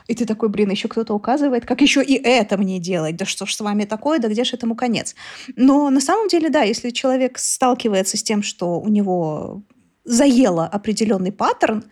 И 0.07 0.15
ты 0.15 0.25
такой, 0.25 0.47
блин, 0.47 0.69
еще 0.71 0.87
кто-то 0.87 1.13
указывает, 1.13 1.65
как 1.65 1.81
еще 1.81 2.01
и 2.01 2.13
это 2.13 2.57
мне 2.57 2.79
делать. 2.79 3.17
Да 3.17 3.25
что 3.25 3.45
ж 3.45 3.53
с 3.53 3.59
вами 3.59 3.83
такое, 3.83 4.19
да 4.19 4.29
где 4.29 4.45
же 4.45 4.55
этому 4.55 4.75
конец? 4.75 5.15
Но 5.57 5.89
на 5.89 5.99
самом 5.99 6.29
деле, 6.29 6.49
да, 6.49 6.61
если 6.61 6.91
человек 6.91 7.37
сталкивается 7.37 8.15
с 8.15 8.23
тем, 8.23 8.43
что 8.43 8.79
у 8.79 8.87
него 8.87 9.63
заело 10.05 10.65
определенный 10.65 11.33
паттерн, 11.33 11.83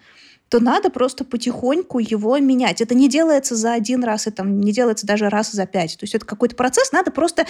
то 0.50 0.60
надо 0.60 0.90
просто 0.90 1.26
потихоньку 1.26 2.00
его 2.00 2.38
менять. 2.38 2.82
Это 2.82 2.94
не 2.94 3.10
делается 3.10 3.56
за 3.56 3.74
один 3.74 4.04
раз, 4.04 4.28
это 4.28 4.44
не 4.44 4.72
делается 4.72 5.08
даже 5.08 5.30
раз 5.30 5.52
за 5.52 5.66
пять. 5.66 5.98
То 5.98 6.04
есть 6.04 6.16
это 6.16 6.26
какой-то 6.26 6.56
процесс, 6.56 6.92
надо 6.92 7.12
просто 7.12 7.46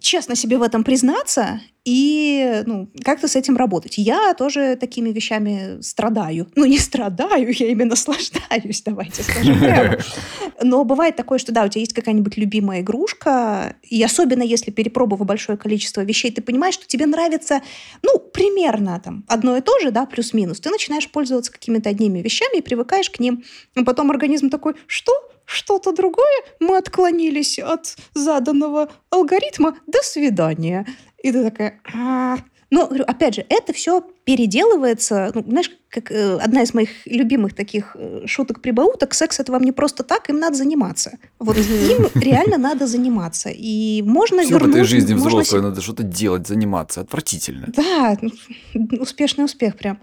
честно 0.00 0.34
себе 0.34 0.58
в 0.58 0.62
этом 0.62 0.84
признаться 0.84 1.60
и 1.84 2.62
ну, 2.66 2.88
как-то 3.04 3.28
с 3.28 3.36
этим 3.36 3.56
работать. 3.56 3.98
Я 3.98 4.32
тоже 4.34 4.76
такими 4.76 5.10
вещами 5.10 5.80
страдаю. 5.82 6.48
Ну, 6.56 6.66
не 6.66 6.78
страдаю, 6.78 7.52
я 7.52 7.68
именно 7.68 7.90
наслаждаюсь, 7.90 8.82
давайте 8.82 9.22
скажем 9.22 9.58
прямо. 9.58 9.98
Но 10.62 10.84
бывает 10.84 11.16
такое, 11.16 11.38
что 11.38 11.52
да, 11.52 11.64
у 11.64 11.68
тебя 11.68 11.80
есть 11.80 11.92
какая-нибудь 11.92 12.38
любимая 12.38 12.80
игрушка, 12.80 13.76
и 13.82 14.02
особенно 14.02 14.42
если 14.42 14.70
перепробовав 14.70 15.26
большое 15.26 15.58
количество 15.58 16.00
вещей, 16.02 16.30
ты 16.30 16.40
понимаешь, 16.40 16.74
что 16.74 16.86
тебе 16.86 17.06
нравится, 17.06 17.60
ну, 18.02 18.18
примерно 18.18 18.98
там 19.04 19.24
одно 19.28 19.56
и 19.56 19.60
то 19.60 19.78
же, 19.80 19.90
да, 19.90 20.06
плюс-минус. 20.06 20.60
Ты 20.60 20.70
начинаешь 20.70 21.10
пользоваться 21.10 21.52
какими-то 21.52 21.90
одними 21.90 22.20
вещами 22.20 22.58
и 22.58 22.62
привыкаешь 22.62 23.10
к 23.10 23.18
ним. 23.18 23.44
А 23.76 23.84
потом 23.84 24.10
организм 24.10 24.48
такой, 24.48 24.74
что? 24.86 25.12
Что-то 25.44 25.92
другое? 25.92 26.42
Мы 26.60 26.76
отклонились 26.76 27.58
от 27.58 27.96
заданного 28.14 28.90
алгоритма. 29.10 29.76
До 29.86 29.98
свидания. 30.02 30.86
И 31.22 31.32
ты 31.32 31.42
такая... 31.42 31.80
«А». 31.94 32.38
Но, 32.70 32.86
говорю, 32.86 33.04
опять 33.04 33.36
же, 33.36 33.46
это 33.48 33.72
все 33.72 34.04
переделывается. 34.24 35.30
Ну, 35.32 35.44
знаешь, 35.46 35.70
как 35.88 36.10
э, 36.10 36.38
одна 36.38 36.62
из 36.62 36.74
моих 36.74 36.88
любимых 37.06 37.54
таких 37.54 37.94
э, 37.94 38.22
шуток-прибауток, 38.26 39.14
секс 39.14 39.38
это 39.38 39.52
вам 39.52 39.62
не 39.62 39.70
просто 39.70 40.02
так, 40.02 40.28
им 40.28 40.40
надо 40.40 40.56
заниматься. 40.56 41.18
Вот 41.38 41.56
им 41.56 42.08
реально 42.14 42.58
надо 42.58 42.88
заниматься. 42.88 43.50
И 43.54 44.02
можно 44.02 44.42
Все 44.42 44.48
в 44.48 44.52
вернуть... 44.58 44.74
этой 44.74 44.84
жизни 44.84 45.14
можно 45.14 45.28
взрослой 45.28 45.62
надо 45.62 45.80
что-то 45.82 46.02
делать, 46.02 46.48
заниматься. 46.48 47.02
Отвратительно. 47.02 47.68
Да, 47.68 48.16
успешный 48.98 49.44
успех 49.44 49.76
прям. 49.76 50.00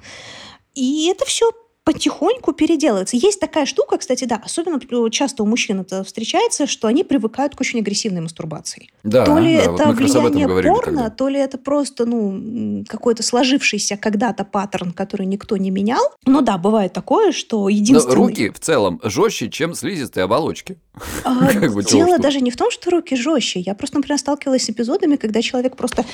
И 0.73 1.09
это 1.09 1.25
все 1.25 1.51
потихоньку 1.83 2.53
переделывается. 2.53 3.17
Есть 3.17 3.39
такая 3.39 3.65
штука, 3.65 3.97
кстати, 3.97 4.25
да, 4.25 4.39
особенно 4.43 4.79
часто 5.09 5.43
у 5.43 5.45
мужчин 5.47 5.81
это 5.81 6.03
встречается, 6.03 6.67
что 6.67 6.87
они 6.87 7.03
привыкают 7.03 7.55
к 7.55 7.61
очень 7.61 7.79
агрессивной 7.79 8.21
мастурбации. 8.21 8.89
Да, 9.03 9.25
то 9.25 9.39
ли 9.39 9.57
да, 9.57 9.71
вот 9.71 9.79
это 9.79 9.89
этом 9.89 9.95
влияние 9.95 10.47
порно, 10.47 11.03
тогда. 11.03 11.09
то 11.09 11.27
ли 11.27 11.39
это 11.39 11.57
просто 11.57 12.05
ну, 12.05 12.83
какой-то 12.87 13.23
сложившийся 13.23 13.97
когда-то 13.97 14.45
паттерн, 14.45 14.91
который 14.91 15.25
никто 15.25 15.57
не 15.57 15.71
менял. 15.71 16.03
Но 16.25 16.41
да, 16.41 16.57
бывает 16.57 16.93
такое, 16.93 17.31
что 17.31 17.63
Но 17.63 17.69
единственный... 17.69 18.15
руки 18.15 18.49
в 18.49 18.59
целом 18.59 18.99
жестче, 19.03 19.49
чем 19.49 19.73
слизистые 19.73 20.25
оболочки. 20.25 20.77
А, 21.23 21.51
Дело 21.91 22.19
даже 22.19 22.41
не 22.41 22.51
в 22.51 22.57
том, 22.57 22.69
что 22.69 22.91
руки 22.91 23.15
жестче. 23.15 23.59
Я 23.59 23.73
просто, 23.73 23.97
например, 23.97 24.19
сталкивалась 24.19 24.65
с 24.65 24.69
эпизодами, 24.69 25.15
когда 25.15 25.41
человек 25.41 25.75
просто... 25.75 26.05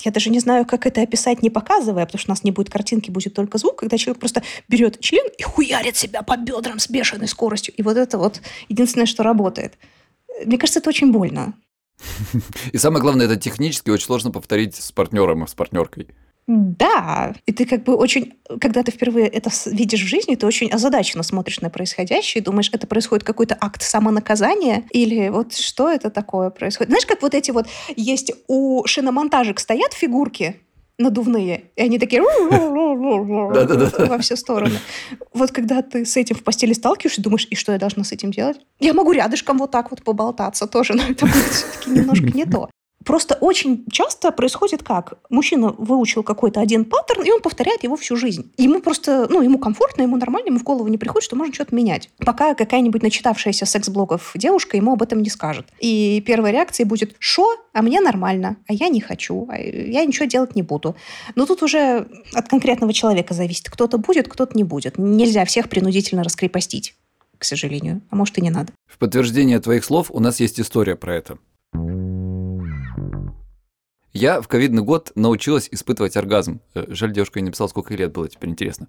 Я 0.00 0.12
даже 0.12 0.30
не 0.30 0.38
знаю, 0.40 0.64
как 0.66 0.86
это 0.86 1.02
описать, 1.02 1.42
не 1.42 1.50
показывая, 1.50 2.06
потому 2.06 2.20
что 2.20 2.30
у 2.30 2.32
нас 2.32 2.44
не 2.44 2.50
будет 2.50 2.70
картинки, 2.70 3.10
будет 3.10 3.34
только 3.34 3.58
звук, 3.58 3.76
когда 3.76 3.98
человек 3.98 4.20
просто 4.20 4.42
берет 4.68 5.00
член 5.00 5.26
и 5.38 5.42
хуярит 5.42 5.96
себя 5.96 6.22
по 6.22 6.36
бедрам 6.36 6.78
с 6.78 6.88
бешеной 6.88 7.28
скоростью. 7.28 7.74
И 7.76 7.82
вот 7.82 7.96
это 7.96 8.18
вот 8.18 8.40
единственное, 8.68 9.06
что 9.06 9.22
работает. 9.22 9.78
Мне 10.44 10.58
кажется, 10.58 10.80
это 10.80 10.90
очень 10.90 11.12
больно. 11.12 11.54
И 12.72 12.78
самое 12.78 13.02
главное, 13.02 13.26
это 13.26 13.36
технически 13.36 13.90
очень 13.90 14.06
сложно 14.06 14.30
повторить 14.30 14.76
с 14.76 14.92
партнером, 14.92 15.46
с 15.46 15.54
партнеркой. 15.54 16.08
Да, 16.48 17.34
и 17.44 17.52
ты 17.52 17.66
как 17.66 17.84
бы 17.84 17.94
очень, 17.94 18.32
когда 18.58 18.82
ты 18.82 18.90
впервые 18.90 19.28
это 19.28 19.50
видишь 19.66 20.02
в 20.02 20.06
жизни, 20.06 20.34
ты 20.34 20.46
очень 20.46 20.70
озадаченно 20.70 21.22
смотришь 21.22 21.60
на 21.60 21.68
происходящее 21.68 22.40
и 22.40 22.44
думаешь, 22.44 22.70
это 22.72 22.86
происходит 22.86 23.22
какой-то 23.22 23.54
акт 23.60 23.82
самонаказания 23.82 24.84
или 24.90 25.28
вот 25.28 25.54
что 25.54 25.90
это 25.90 26.08
такое 26.08 26.48
происходит. 26.48 26.88
Знаешь, 26.88 27.04
как 27.04 27.20
вот 27.20 27.34
эти 27.34 27.50
вот 27.50 27.66
есть 27.96 28.32
у 28.46 28.82
шиномонтажек 28.86 29.60
стоят 29.60 29.92
фигурки 29.92 30.56
надувные, 30.96 31.64
и 31.76 31.82
они 31.82 31.98
такие 31.98 32.22
во 32.22 34.18
все 34.18 34.34
стороны. 34.34 34.78
Вот 35.34 35.52
когда 35.52 35.82
ты 35.82 36.06
с 36.06 36.16
этим 36.16 36.34
в 36.34 36.42
постели 36.42 36.72
сталкиваешься, 36.72 37.20
думаешь, 37.20 37.46
и 37.50 37.56
что 37.56 37.72
я 37.72 37.78
должна 37.78 38.04
с 38.04 38.12
этим 38.12 38.30
делать? 38.30 38.58
Я 38.80 38.94
могу 38.94 39.12
рядышком 39.12 39.58
вот 39.58 39.70
так 39.70 39.90
вот 39.90 40.02
поболтаться 40.02 40.66
тоже, 40.66 40.94
но 40.94 41.02
это 41.02 41.26
будет 41.26 41.50
все-таки 41.50 41.90
немножко 41.90 42.26
не 42.26 42.46
то. 42.46 42.70
Просто 43.04 43.36
очень 43.40 43.86
часто 43.90 44.32
происходит 44.32 44.82
как? 44.82 45.18
Мужчина 45.30 45.72
выучил 45.78 46.22
какой-то 46.22 46.60
один 46.60 46.84
паттерн, 46.84 47.22
и 47.22 47.30
он 47.30 47.40
повторяет 47.40 47.82
его 47.84 47.96
всю 47.96 48.16
жизнь. 48.16 48.52
Ему 48.58 48.80
просто, 48.80 49.26
ну, 49.30 49.40
ему 49.40 49.58
комфортно, 49.58 50.02
ему 50.02 50.16
нормально, 50.16 50.48
ему 50.48 50.58
в 50.58 50.64
голову 50.64 50.88
не 50.88 50.98
приходит, 50.98 51.24
что 51.24 51.36
можно 51.36 51.54
что-то 51.54 51.74
менять. 51.74 52.10
Пока 52.18 52.54
какая-нибудь 52.54 53.02
начитавшаяся 53.02 53.66
секс-блогов 53.66 54.32
девушка 54.34 54.76
ему 54.76 54.92
об 54.92 55.02
этом 55.02 55.22
не 55.22 55.30
скажет. 55.30 55.66
И 55.78 56.22
первой 56.26 56.52
реакцией 56.52 56.86
будет 56.86 57.14
«Шо? 57.18 57.46
А 57.72 57.82
мне 57.82 58.00
нормально, 58.00 58.56
а 58.68 58.72
я 58.72 58.88
не 58.88 59.00
хочу, 59.00 59.46
а 59.50 59.58
я 59.58 60.04
ничего 60.04 60.26
делать 60.26 60.56
не 60.56 60.62
буду». 60.62 60.96
Но 61.34 61.46
тут 61.46 61.62
уже 61.62 62.08
от 62.34 62.48
конкретного 62.48 62.92
человека 62.92 63.32
зависит. 63.32 63.70
Кто-то 63.70 63.98
будет, 63.98 64.28
кто-то 64.28 64.56
не 64.56 64.64
будет. 64.64 64.98
Нельзя 64.98 65.44
всех 65.44 65.68
принудительно 65.68 66.24
раскрепостить 66.24 66.94
к 67.38 67.44
сожалению. 67.44 68.02
А 68.10 68.16
может 68.16 68.36
и 68.38 68.40
не 68.40 68.50
надо. 68.50 68.72
В 68.86 68.98
подтверждение 68.98 69.60
твоих 69.60 69.84
слов 69.84 70.10
у 70.10 70.18
нас 70.20 70.40
есть 70.40 70.60
история 70.60 70.96
про 70.96 71.14
это. 71.14 71.38
Я 74.12 74.40
в 74.40 74.48
ковидный 74.48 74.82
год 74.82 75.12
научилась 75.16 75.68
испытывать 75.70 76.16
оргазм. 76.16 76.60
Э, 76.74 76.86
жаль, 76.88 77.12
девушка 77.12 77.40
не 77.40 77.46
написала, 77.46 77.68
сколько 77.68 77.94
лет 77.94 78.12
было, 78.12 78.28
теперь 78.28 78.50
интересно. 78.50 78.88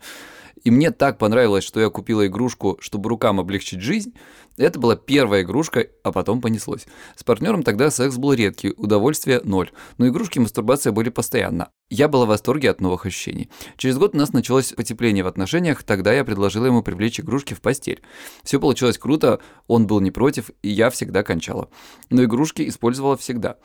И 0.64 0.72
мне 0.72 0.92
так 0.92 1.18
понравилось, 1.18 1.64
что 1.64 1.80
я 1.80 1.90
купила 1.90 2.26
игрушку, 2.26 2.78
чтобы 2.82 3.10
рукам 3.10 3.40
облегчить 3.40 3.82
жизнь. 3.82 4.14
Это 4.58 4.80
была 4.80 4.96
первая 4.96 5.44
игрушка, 5.44 5.88
а 6.04 6.12
потом 6.12 6.42
понеслось. 6.42 6.86
С 7.16 7.24
партнером 7.24 7.64
тогда 7.64 7.92
секс 7.92 8.18
был 8.18 8.34
редкий, 8.34 8.74
удовольствие 8.76 9.42
ноль. 9.44 9.72
Но 9.98 10.08
игрушки 10.08 10.38
и 10.38 10.42
мастурбация 10.42 10.92
были 10.92 11.10
постоянно. 11.10 11.70
Я 11.90 12.08
была 12.08 12.26
в 12.26 12.30
восторге 12.30 12.70
от 12.70 12.82
новых 12.82 13.06
ощущений. 13.06 13.50
Через 13.78 13.98
год 13.98 14.16
у 14.16 14.18
нас 14.18 14.34
началось 14.34 14.74
потепление 14.74 15.24
в 15.24 15.28
отношениях, 15.28 15.84
тогда 15.84 16.14
я 16.14 16.26
предложила 16.26 16.66
ему 16.66 16.84
привлечь 16.84 17.20
игрушки 17.20 17.54
в 17.54 17.62
постель. 17.62 18.02
Все 18.44 18.60
получилось 18.60 18.98
круто, 18.98 19.40
он 19.68 19.88
был 19.88 20.02
не 20.02 20.12
против, 20.12 20.52
и 20.62 20.70
я 20.70 20.90
всегда 20.90 21.24
кончала. 21.24 21.70
Но 22.10 22.24
игрушки 22.24 22.68
использовала 22.68 23.16
всегда. 23.18 23.58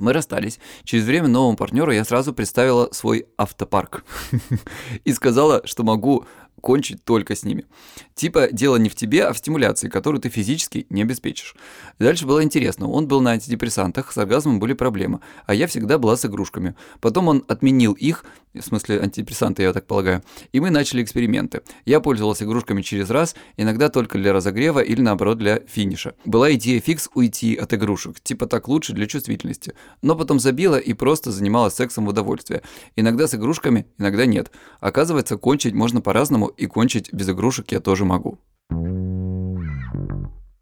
Мы 0.00 0.14
расстались. 0.14 0.58
Через 0.84 1.04
время 1.04 1.28
новому 1.28 1.56
партнеру 1.56 1.92
я 1.92 2.04
сразу 2.04 2.32
представила 2.32 2.88
свой 2.90 3.26
автопарк 3.36 4.04
и 5.04 5.12
сказала, 5.12 5.60
что 5.66 5.82
могу 5.82 6.24
кончить 6.60 7.04
только 7.04 7.34
с 7.34 7.44
ними. 7.44 7.66
Типа, 8.14 8.48
дело 8.50 8.76
не 8.76 8.88
в 8.88 8.94
тебе, 8.94 9.24
а 9.24 9.32
в 9.32 9.38
стимуляции, 9.38 9.88
которую 9.88 10.20
ты 10.20 10.28
физически 10.28 10.86
не 10.90 11.02
обеспечишь. 11.02 11.54
Дальше 11.98 12.26
было 12.26 12.42
интересно. 12.42 12.88
Он 12.88 13.08
был 13.08 13.20
на 13.20 13.32
антидепрессантах, 13.32 14.12
с 14.12 14.18
оргазмом 14.18 14.58
были 14.58 14.72
проблемы, 14.72 15.20
а 15.46 15.54
я 15.54 15.66
всегда 15.66 15.98
была 15.98 16.16
с 16.16 16.24
игрушками. 16.24 16.74
Потом 17.00 17.28
он 17.28 17.44
отменил 17.48 17.92
их, 17.92 18.24
в 18.58 18.64
смысле 18.64 19.00
антидепрессанты, 19.00 19.62
я 19.62 19.72
так 19.72 19.86
полагаю, 19.86 20.22
и 20.52 20.60
мы 20.60 20.70
начали 20.70 21.02
эксперименты. 21.02 21.62
Я 21.84 22.00
пользовалась 22.00 22.42
игрушками 22.42 22.82
через 22.82 23.10
раз, 23.10 23.36
иногда 23.56 23.88
только 23.88 24.18
для 24.18 24.32
разогрева 24.32 24.80
или 24.80 25.00
наоборот 25.00 25.38
для 25.38 25.60
финиша. 25.60 26.14
Была 26.24 26.52
идея 26.54 26.80
фикс 26.80 27.08
уйти 27.14 27.54
от 27.54 27.72
игрушек, 27.74 28.20
типа 28.20 28.46
так 28.46 28.68
лучше 28.68 28.92
для 28.92 29.06
чувствительности. 29.06 29.74
Но 30.02 30.16
потом 30.16 30.40
забила 30.40 30.76
и 30.76 30.92
просто 30.94 31.30
занималась 31.30 31.74
сексом 31.74 32.06
в 32.06 32.08
удовольствие. 32.08 32.62
Иногда 32.96 33.28
с 33.28 33.34
игрушками, 33.34 33.86
иногда 33.98 34.26
нет. 34.26 34.50
Оказывается, 34.80 35.36
кончить 35.36 35.74
можно 35.74 36.00
по-разному, 36.00 36.46
и 36.48 36.66
кончить 36.66 37.12
без 37.12 37.28
игрушек 37.28 37.72
я 37.72 37.80
тоже 37.80 38.04
могу. 38.04 38.38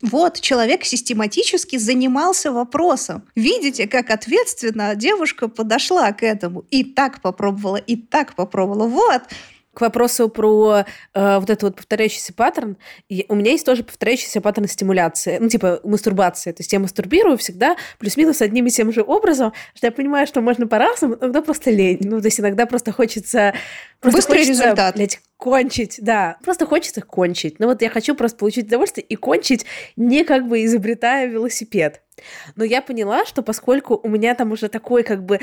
Вот, 0.00 0.40
человек 0.40 0.84
систематически 0.84 1.76
занимался 1.76 2.52
вопросом. 2.52 3.24
Видите, 3.34 3.88
как 3.88 4.10
ответственно 4.10 4.94
девушка 4.94 5.48
подошла 5.48 6.12
к 6.12 6.22
этому. 6.22 6.64
И 6.70 6.84
так 6.84 7.20
попробовала, 7.20 7.76
и 7.76 7.96
так 7.96 8.34
попробовала. 8.36 8.86
Вот, 8.86 9.22
к 9.78 9.80
вопросу 9.80 10.28
про 10.28 10.84
э, 11.14 11.38
вот 11.38 11.48
этот 11.48 11.62
вот 11.62 11.76
повторяющийся 11.76 12.34
паттерн, 12.34 12.76
и 13.08 13.24
у 13.28 13.36
меня 13.36 13.52
есть 13.52 13.64
тоже 13.64 13.84
повторяющийся 13.84 14.40
паттерн 14.40 14.66
стимуляции, 14.66 15.38
ну, 15.38 15.48
типа 15.48 15.78
мастурбации. 15.84 16.50
То 16.50 16.62
есть 16.62 16.72
я 16.72 16.80
мастурбирую 16.80 17.38
всегда 17.38 17.76
плюс-минус 18.00 18.42
одним 18.42 18.66
и 18.66 18.70
тем 18.70 18.92
же 18.92 19.02
образом, 19.02 19.52
что 19.76 19.86
я 19.86 19.92
понимаю, 19.92 20.26
что 20.26 20.40
можно 20.40 20.66
по-разному, 20.66 21.14
иногда 21.14 21.42
просто 21.42 21.70
лень. 21.70 22.00
Ну, 22.00 22.20
то 22.20 22.26
есть 22.26 22.40
иногда 22.40 22.66
просто 22.66 22.90
хочется... 22.90 23.54
Просто 24.00 24.18
Быстрый 24.18 24.38
хочется, 24.38 24.64
результат. 24.64 24.96
Блядь, 24.96 25.20
кончить, 25.36 26.00
да. 26.02 26.38
Просто 26.42 26.66
хочется 26.66 27.00
кончить. 27.00 27.60
Ну 27.60 27.68
вот 27.68 27.80
я 27.80 27.88
хочу 27.88 28.16
просто 28.16 28.36
получить 28.36 28.66
удовольствие 28.66 29.06
и 29.06 29.14
кончить, 29.14 29.64
не 29.94 30.24
как 30.24 30.48
бы 30.48 30.64
изобретая 30.64 31.26
велосипед. 31.26 32.02
Но 32.56 32.64
я 32.64 32.82
поняла, 32.82 33.24
что 33.26 33.42
поскольку 33.42 33.98
у 34.02 34.08
меня 34.08 34.34
там 34.34 34.50
уже 34.50 34.68
такой 34.68 35.04
как 35.04 35.24
бы 35.24 35.38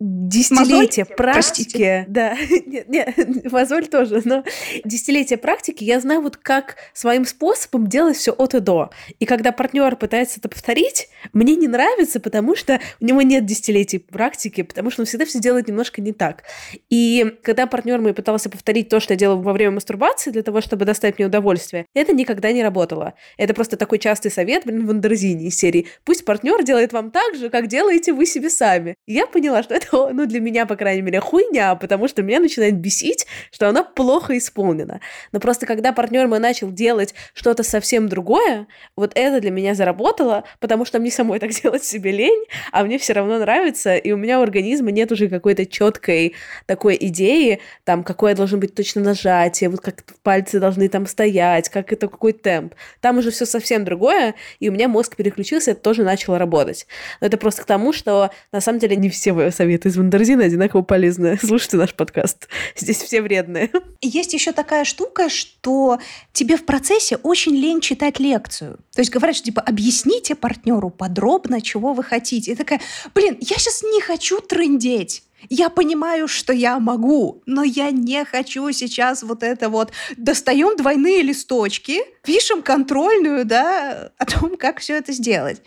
десятилетия 0.00 1.02
Мозоль? 1.02 1.16
практики, 1.16 1.70
Простите. 1.70 2.04
да, 2.08 2.34
нет, 2.66 2.88
нет, 2.88 3.14
мозоль 3.52 3.86
тоже, 3.86 4.22
но 4.24 4.44
десятилетия 4.84 5.36
практики, 5.36 5.84
я 5.84 6.00
знаю 6.00 6.22
вот 6.22 6.38
как 6.38 6.76
своим 6.94 7.26
способом 7.26 7.86
делать 7.86 8.16
все 8.16 8.32
от 8.32 8.54
и 8.54 8.60
до. 8.60 8.90
И 9.18 9.26
когда 9.26 9.52
партнер 9.52 9.94
пытается 9.96 10.40
это 10.40 10.48
повторить, 10.48 11.08
мне 11.34 11.54
не 11.54 11.68
нравится, 11.68 12.18
потому 12.18 12.56
что 12.56 12.80
у 13.00 13.04
него 13.04 13.20
нет 13.20 13.44
десятилетий 13.44 13.98
практики, 13.98 14.62
потому 14.62 14.90
что 14.90 15.02
он 15.02 15.06
всегда 15.06 15.26
все 15.26 15.38
делает 15.38 15.68
немножко 15.68 16.00
не 16.00 16.12
так. 16.12 16.44
И 16.88 17.36
когда 17.42 17.66
партнер 17.66 18.00
мой 18.00 18.14
пытался 18.14 18.48
повторить 18.48 18.88
то, 18.88 19.00
что 19.00 19.12
я 19.12 19.18
делала 19.18 19.40
во 19.40 19.52
время 19.52 19.72
мастурбации 19.72 20.30
для 20.30 20.42
того, 20.42 20.62
чтобы 20.62 20.86
доставить 20.86 21.18
мне 21.18 21.26
удовольствие, 21.26 21.84
это 21.94 22.14
никогда 22.14 22.52
не 22.52 22.62
работало. 22.62 23.14
Это 23.36 23.52
просто 23.52 23.76
такой 23.76 23.98
частый 23.98 24.30
совет, 24.30 24.64
блин, 24.64 24.86
в 24.86 24.90
Андерзине 24.90 25.48
из 25.48 25.58
серии. 25.58 25.88
Пусть 26.04 26.24
партнер 26.24 26.62
делает 26.62 26.94
вам 26.94 27.10
так 27.10 27.34
же, 27.34 27.50
как 27.50 27.66
делаете 27.66 28.14
вы 28.14 28.24
себе 28.24 28.48
сами. 28.48 28.94
И 29.06 29.12
я 29.12 29.26
поняла, 29.26 29.62
что 29.62 29.74
это 29.74 29.89
что, 29.90 30.10
ну, 30.12 30.26
для 30.26 30.40
меня, 30.40 30.66
по 30.66 30.76
крайней 30.76 31.02
мере, 31.02 31.20
хуйня, 31.20 31.74
потому 31.74 32.08
что 32.08 32.22
меня 32.22 32.40
начинает 32.40 32.76
бесить, 32.76 33.26
что 33.50 33.68
она 33.68 33.82
плохо 33.82 34.36
исполнена. 34.38 35.00
Но 35.32 35.40
просто 35.40 35.66
когда 35.66 35.92
партнер 35.92 36.26
мой 36.28 36.38
начал 36.38 36.70
делать 36.70 37.14
что-то 37.34 37.62
совсем 37.62 38.08
другое, 38.08 38.66
вот 38.96 39.12
это 39.14 39.40
для 39.40 39.50
меня 39.50 39.74
заработало, 39.74 40.44
потому 40.60 40.84
что 40.84 40.98
мне 40.98 41.10
самой 41.10 41.38
так 41.38 41.50
делать 41.62 41.84
себе 41.84 42.12
лень, 42.12 42.44
а 42.72 42.84
мне 42.84 42.98
все 42.98 43.12
равно 43.12 43.38
нравится, 43.38 43.96
и 43.96 44.12
у 44.12 44.16
меня 44.16 44.40
у 44.40 44.42
организма 44.42 44.90
нет 44.90 45.12
уже 45.12 45.28
какой-то 45.28 45.66
четкой 45.66 46.34
такой 46.66 46.96
идеи, 47.00 47.60
там, 47.84 48.04
какое 48.04 48.34
должно 48.34 48.58
быть 48.58 48.74
точно 48.74 49.02
нажатие, 49.02 49.70
вот 49.70 49.80
как 49.80 50.04
пальцы 50.22 50.60
должны 50.60 50.88
там 50.88 51.06
стоять, 51.06 51.68
как 51.68 51.92
это, 51.92 52.08
какой 52.08 52.32
темп. 52.32 52.74
Там 53.00 53.18
уже 53.18 53.30
все 53.30 53.46
совсем 53.46 53.84
другое, 53.84 54.34
и 54.58 54.68
у 54.68 54.72
меня 54.72 54.88
мозг 54.88 55.16
переключился, 55.16 55.72
это 55.72 55.80
тоже 55.80 56.04
начало 56.04 56.38
работать. 56.38 56.86
Но 57.20 57.26
это 57.26 57.36
просто 57.36 57.62
к 57.62 57.64
тому, 57.66 57.92
что 57.92 58.30
на 58.52 58.60
самом 58.60 58.78
деле 58.78 58.96
не 58.96 59.08
все 59.08 59.50
советы 59.50 59.79
это 59.80 59.88
из 59.88 59.96
Вандерзина 59.96 60.44
одинаково 60.44 60.82
полезно. 60.82 61.38
Слушайте 61.42 61.78
наш 61.78 61.94
подкаст. 61.94 62.48
Здесь 62.76 62.98
все 62.98 63.22
вредные. 63.22 63.70
Есть 64.02 64.34
еще 64.34 64.52
такая 64.52 64.84
штука, 64.84 65.30
что 65.30 65.98
тебе 66.32 66.56
в 66.56 66.66
процессе 66.66 67.16
очень 67.16 67.54
лень 67.56 67.80
читать 67.80 68.20
лекцию. 68.20 68.78
То 68.94 69.00
есть 69.00 69.10
говорят, 69.10 69.36
что 69.36 69.46
типа 69.46 69.62
объясните 69.62 70.34
партнеру 70.34 70.90
подробно, 70.90 71.62
чего 71.62 71.94
вы 71.94 72.04
хотите. 72.04 72.52
И 72.52 72.54
такая, 72.54 72.80
блин, 73.14 73.38
я 73.40 73.56
сейчас 73.56 73.82
не 73.82 74.02
хочу 74.02 74.40
трындеть. 74.40 75.22
Я 75.48 75.70
понимаю, 75.70 76.28
что 76.28 76.52
я 76.52 76.78
могу, 76.78 77.42
но 77.46 77.62
я 77.62 77.90
не 77.90 78.24
хочу 78.24 78.70
сейчас 78.72 79.22
вот 79.22 79.42
это 79.42 79.68
вот. 79.68 79.92
Достаем 80.16 80.76
двойные 80.76 81.22
листочки, 81.22 82.00
пишем 82.22 82.62
контрольную, 82.62 83.44
да, 83.44 84.12
о 84.18 84.26
том, 84.26 84.56
как 84.56 84.80
все 84.80 84.96
это 84.96 85.12
сделать. 85.12 85.62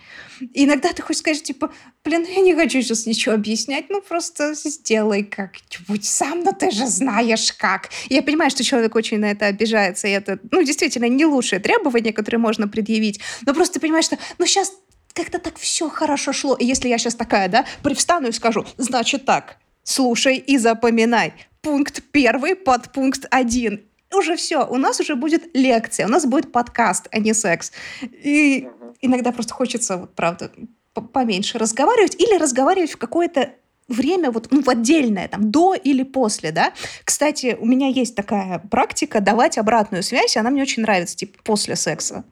И 0.54 0.66
иногда 0.66 0.92
ты 0.92 1.02
хочешь 1.02 1.20
сказать, 1.20 1.44
типа, 1.44 1.72
блин, 2.04 2.26
я 2.28 2.42
не 2.42 2.54
хочу 2.54 2.82
сейчас 2.82 3.06
ничего 3.06 3.36
объяснять, 3.36 3.86
ну 3.90 4.02
просто 4.02 4.54
сделай 4.54 5.24
как-нибудь 5.24 6.06
сам, 6.06 6.44
но 6.44 6.52
ты 6.52 6.72
же 6.72 6.88
знаешь 6.88 7.54
как. 7.54 7.90
Я 8.10 8.22
понимаю, 8.22 8.52
что 8.52 8.64
человек 8.64 8.96
очень 8.96 9.20
на 9.20 9.32
это 9.32 9.46
обижается, 9.46 10.08
и 10.08 10.12
это, 10.12 10.40
ну, 10.52 10.64
действительно, 10.64 11.06
не 11.06 11.26
лучшее 11.26 11.60
требование, 11.60 12.14
которое 12.14 12.38
можно 12.40 12.68
предъявить, 12.68 13.20
но 13.46 13.54
просто 13.54 13.76
ты 13.76 13.80
понимаешь, 13.80 14.06
что, 14.06 14.18
ну, 14.38 14.46
сейчас 14.46 14.74
как-то 15.14 15.40
так 15.40 15.58
все 15.58 15.90
хорошо 15.90 16.34
шло. 16.34 16.56
И 16.56 16.66
если 16.66 16.90
я 16.90 16.98
сейчас 16.98 17.16
такая, 17.16 17.48
да, 17.48 17.66
привстану 17.84 18.28
и 18.28 18.32
скажу, 18.32 18.66
значит 18.78 19.26
так, 19.26 19.58
слушай 19.84 20.38
и 20.38 20.58
запоминай. 20.58 21.34
Пункт 21.62 22.04
первый, 22.12 22.56
подпункт 22.56 23.26
один. 23.32 23.84
Уже 24.14 24.36
все, 24.36 24.66
у 24.68 24.78
нас 24.78 25.00
уже 25.00 25.16
будет 25.16 25.56
лекция, 25.56 26.08
у 26.08 26.10
нас 26.10 26.26
будет 26.26 26.52
подкаст, 26.52 27.08
а 27.12 27.20
не 27.20 27.34
секс. 27.34 27.72
И 28.02 28.68
иногда 29.02 29.32
просто 29.32 29.54
хочется, 29.54 29.98
вот, 29.98 30.14
правда, 30.14 30.52
поменьше 30.94 31.58
разговаривать 31.58 32.16
или 32.16 32.38
разговаривать 32.38 32.92
в 32.92 32.98
какое-то 32.98 33.54
время 33.88 34.32
вот 34.32 34.52
ну, 34.52 34.62
в 34.62 34.70
отдельное, 34.70 35.28
там, 35.28 35.52
до 35.52 35.74
или 35.74 36.04
после, 36.04 36.52
да. 36.52 36.74
Кстати, 37.04 37.58
у 37.60 37.66
меня 37.66 37.88
есть 37.88 38.16
такая 38.16 38.60
практика 38.60 39.20
давать 39.20 39.58
обратную 39.58 40.04
связь, 40.04 40.36
и 40.36 40.40
она 40.40 40.52
мне 40.52 40.62
очень 40.62 40.84
нравится, 40.84 41.16
типа, 41.16 41.40
после 41.44 41.76
секса. 41.76 42.24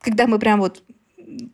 Когда 0.00 0.26
мы 0.26 0.38
прям 0.38 0.60
вот 0.60 0.82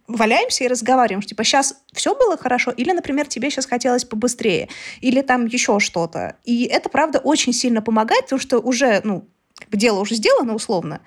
валяемся 0.07 0.65
и 0.65 0.69
разговариваем, 0.69 1.23
что, 1.23 1.31
типа, 1.31 1.45
сейчас 1.45 1.77
все 1.93 2.15
было 2.15 2.37
хорошо, 2.37 2.71
или, 2.71 2.93
например, 2.93 3.27
тебе 3.27 3.51
сейчас 3.51 3.67
хотелось 3.67 4.05
побыстрее, 4.05 4.69
или 5.01 5.21
там 5.23 5.47
еще 5.47 5.81
что-то. 5.81 6.37
И 6.45 6.65
это, 6.65 6.89
правда, 6.89 7.19
очень 7.19 7.53
сильно 7.53 7.83
помогает, 7.83 8.25
потому 8.25 8.41
что 8.41 8.59
уже, 8.59 9.01
ну, 9.05 9.29
как 9.57 9.69
бы 9.69 9.77
дело 9.77 10.01
уже 10.01 10.15
сделано 10.15 10.55
условно, 10.55 11.01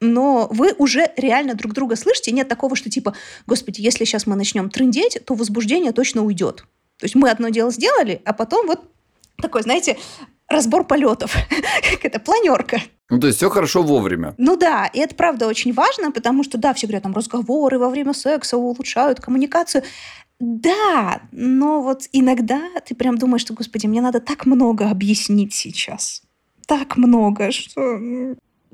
но 0.00 0.48
вы 0.50 0.74
уже 0.78 1.10
реально 1.16 1.54
друг 1.54 1.72
друга 1.72 1.96
слышите. 1.96 2.30
Нет 2.30 2.48
такого, 2.48 2.76
что 2.76 2.88
типа, 2.88 3.14
господи, 3.46 3.80
если 3.80 4.04
сейчас 4.04 4.26
мы 4.26 4.36
начнем 4.36 4.70
трындеть, 4.70 5.18
то 5.24 5.34
возбуждение 5.34 5.92
точно 5.92 6.22
уйдет. 6.22 6.64
То 6.98 7.04
есть 7.04 7.14
мы 7.14 7.30
одно 7.30 7.48
дело 7.48 7.70
сделали, 7.70 8.22
а 8.24 8.32
потом 8.32 8.66
вот 8.66 8.80
такой, 9.40 9.62
знаете, 9.62 9.96
разбор 10.48 10.84
полетов. 10.84 11.34
как 11.90 12.04
это, 12.04 12.18
планерка. 12.20 12.80
Ну, 13.10 13.18
то 13.18 13.26
есть 13.26 13.38
все 13.38 13.48
хорошо 13.48 13.82
вовремя. 13.82 14.34
Ну 14.38 14.56
да, 14.56 14.86
и 14.86 14.98
это 14.98 15.14
правда 15.14 15.46
очень 15.46 15.72
важно, 15.72 16.10
потому 16.10 16.44
что, 16.44 16.58
да, 16.58 16.74
все 16.74 16.86
говорят, 16.86 17.04
там 17.04 17.14
разговоры 17.14 17.78
во 17.78 17.88
время 17.88 18.12
секса 18.12 18.56
улучшают 18.56 19.20
коммуникацию. 19.20 19.82
Да, 20.40 21.22
но 21.32 21.80
вот 21.82 22.02
иногда 22.12 22.60
ты 22.86 22.94
прям 22.94 23.18
думаешь, 23.18 23.42
что, 23.42 23.54
господи, 23.54 23.86
мне 23.86 24.00
надо 24.00 24.20
так 24.20 24.46
много 24.46 24.88
объяснить 24.88 25.54
сейчас. 25.54 26.22
Так 26.66 26.96
много, 26.96 27.50
что... 27.50 27.98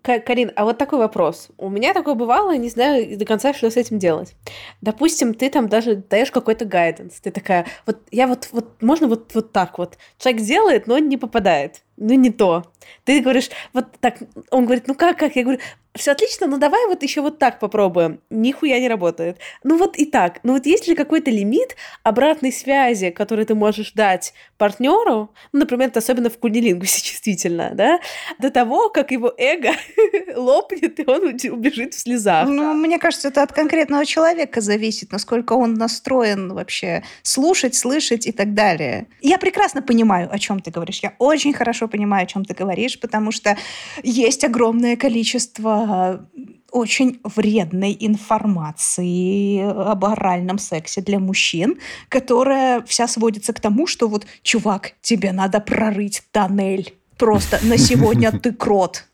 Карин, 0.05 0.53
а 0.55 0.65
вот 0.65 0.77
такой 0.77 0.99
вопрос. 0.99 1.49
У 1.57 1.71
меня 1.71 1.95
такое 1.95 2.15
бывало, 2.15 2.55
не 2.57 2.69
знаю 2.69 3.17
до 3.17 3.25
конца, 3.25 3.55
что 3.55 3.71
с 3.71 3.77
этим 3.77 3.99
делать. 3.99 4.35
Допустим, 4.83 5.33
ты 5.33 5.49
там 5.49 5.69
даже 5.69 5.97
даешь 5.97 6.31
какой-то 6.31 6.67
гайденс. 6.67 7.21
Ты 7.21 7.31
такая, 7.31 7.67
вот 7.87 8.01
я 8.11 8.27
вот, 8.27 8.51
вот 8.53 8.83
можно 8.83 9.09
вот, 9.09 9.35
вот 9.35 9.53
так 9.53 9.79
вот. 9.79 9.97
Человек 10.19 10.43
делает, 10.43 10.87
но 10.87 10.99
не 10.99 11.17
попадает. 11.17 11.83
Ну, 11.97 12.14
не 12.14 12.30
то. 12.30 12.64
Ты 13.05 13.20
говоришь, 13.20 13.51
вот 13.72 13.86
так, 14.01 14.18
он 14.51 14.64
говорит, 14.64 14.88
ну 14.88 14.95
как, 14.95 15.18
как? 15.18 15.36
Я 15.36 15.42
говорю, 15.42 15.61
все 15.95 16.11
отлично, 16.11 16.49
но 16.49 16.59
давай 16.59 16.86
вот 16.88 17.03
еще 17.03 17.20
вот 17.20 17.38
так 17.38 17.61
попробуем. 17.61 18.20
Нихуя 18.28 18.80
не 18.80 18.88
работает. 18.88 19.38
Ну 19.62 19.78
вот 19.78 19.97
и 19.97 20.07
так. 20.07 20.40
Ну 20.42 20.55
вот 20.55 20.66
есть 20.66 20.88
ли 20.88 20.97
какой-то 20.97 21.30
лимит 21.30 21.76
обратной 22.03 22.51
связи, 22.53 23.11
который 23.11 23.45
ты 23.45 23.55
можешь 23.55 23.92
дать 23.92 24.34
партнеру, 24.59 25.32
ну, 25.53 25.61
например, 25.61 25.88
это 25.88 26.01
особенно 26.01 26.30
в 26.30 26.38
кунилингусе 26.38 27.01
действительно, 27.11 27.70
да, 27.74 28.01
до 28.40 28.51
того, 28.51 28.88
как 28.90 29.12
его 29.12 29.32
эго 29.38 29.70
лопнет, 30.36 30.99
и 30.99 31.05
он 31.07 31.36
убежит 31.53 31.95
в 31.95 32.01
слезах. 32.01 32.49
Ну, 32.49 32.74
мне 32.74 32.99
кажется, 32.99 33.28
это 33.28 33.42
от 33.42 33.53
конкретного 33.53 34.05
человека 34.05 34.61
зависит, 34.61 35.12
насколько 35.12 35.53
он 35.53 35.74
настроен 35.74 36.55
вообще 36.55 37.05
слушать, 37.22 37.76
слышать 37.76 38.26
и 38.26 38.32
так 38.32 38.55
далее. 38.55 39.07
Я 39.20 39.38
прекрасно 39.38 39.80
понимаю, 39.80 40.28
о 40.32 40.38
чем 40.40 40.59
ты 40.59 40.72
говоришь. 40.72 41.01
Я 41.05 41.14
очень 41.18 41.53
хорошо 41.53 41.84
понимаю, 41.89 42.24
о 42.24 42.26
чем 42.26 42.45
ты 42.45 42.55
говоришь, 42.55 42.99
потому 43.01 43.32
что 43.32 43.57
есть 44.03 44.45
огромное 44.45 44.97
количество 44.97 46.26
очень 46.70 47.20
вредной 47.22 47.97
информации 48.01 49.62
об 49.62 50.05
оральном 50.05 50.59
сексе 50.59 51.01
для 51.01 51.20
мужчин, 51.20 51.78
которая 52.09 52.82
вся 52.82 53.07
сводится 53.07 53.53
к 53.53 53.61
тому, 53.61 53.87
что 53.87 54.09
вот, 54.09 54.26
чувак, 54.43 54.93
тебе 55.01 55.32
надо 55.32 55.61
прорыть 55.61 56.22
тоннель. 56.32 56.95
Просто 57.16 57.61
на 57.62 57.78
сегодня 57.78 58.32
ты 58.43 58.53
крот. 58.53 59.05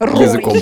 Рой. 0.00 0.24
Языком. 0.24 0.58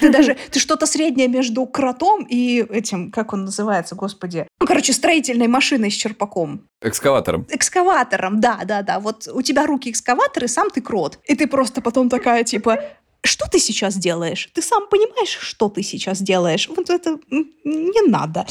Ты 0.00 0.10
даже, 0.10 0.36
ты 0.50 0.60
что-то 0.60 0.86
среднее 0.86 1.28
между 1.28 1.66
кротом 1.66 2.24
и 2.28 2.64
этим, 2.70 3.10
как 3.10 3.32
он 3.32 3.44
называется, 3.44 3.94
господи. 3.94 4.46
Ну, 4.60 4.66
короче, 4.66 4.92
строительной 4.92 5.48
машиной 5.48 5.90
с 5.90 5.94
черпаком. 5.94 6.68
Экскаватором. 6.82 7.46
Экскаватором, 7.50 8.40
да, 8.40 8.60
да, 8.64 8.82
да. 8.82 9.00
Вот 9.00 9.28
у 9.32 9.42
тебя 9.42 9.66
руки 9.66 9.90
экскаваторы, 9.90 10.48
сам 10.48 10.70
ты 10.70 10.80
крот. 10.80 11.18
И 11.24 11.34
ты 11.34 11.46
просто 11.46 11.80
потом 11.80 12.08
такая, 12.08 12.44
типа, 12.44 12.82
что 13.24 13.46
ты 13.50 13.58
сейчас 13.58 13.96
делаешь? 13.96 14.48
Ты 14.54 14.62
сам 14.62 14.88
понимаешь, 14.88 15.36
что 15.40 15.68
ты 15.68 15.82
сейчас 15.82 16.20
делаешь? 16.22 16.68
Вот 16.68 16.90
это 16.90 17.18
не 17.30 18.08
надо. 18.08 18.46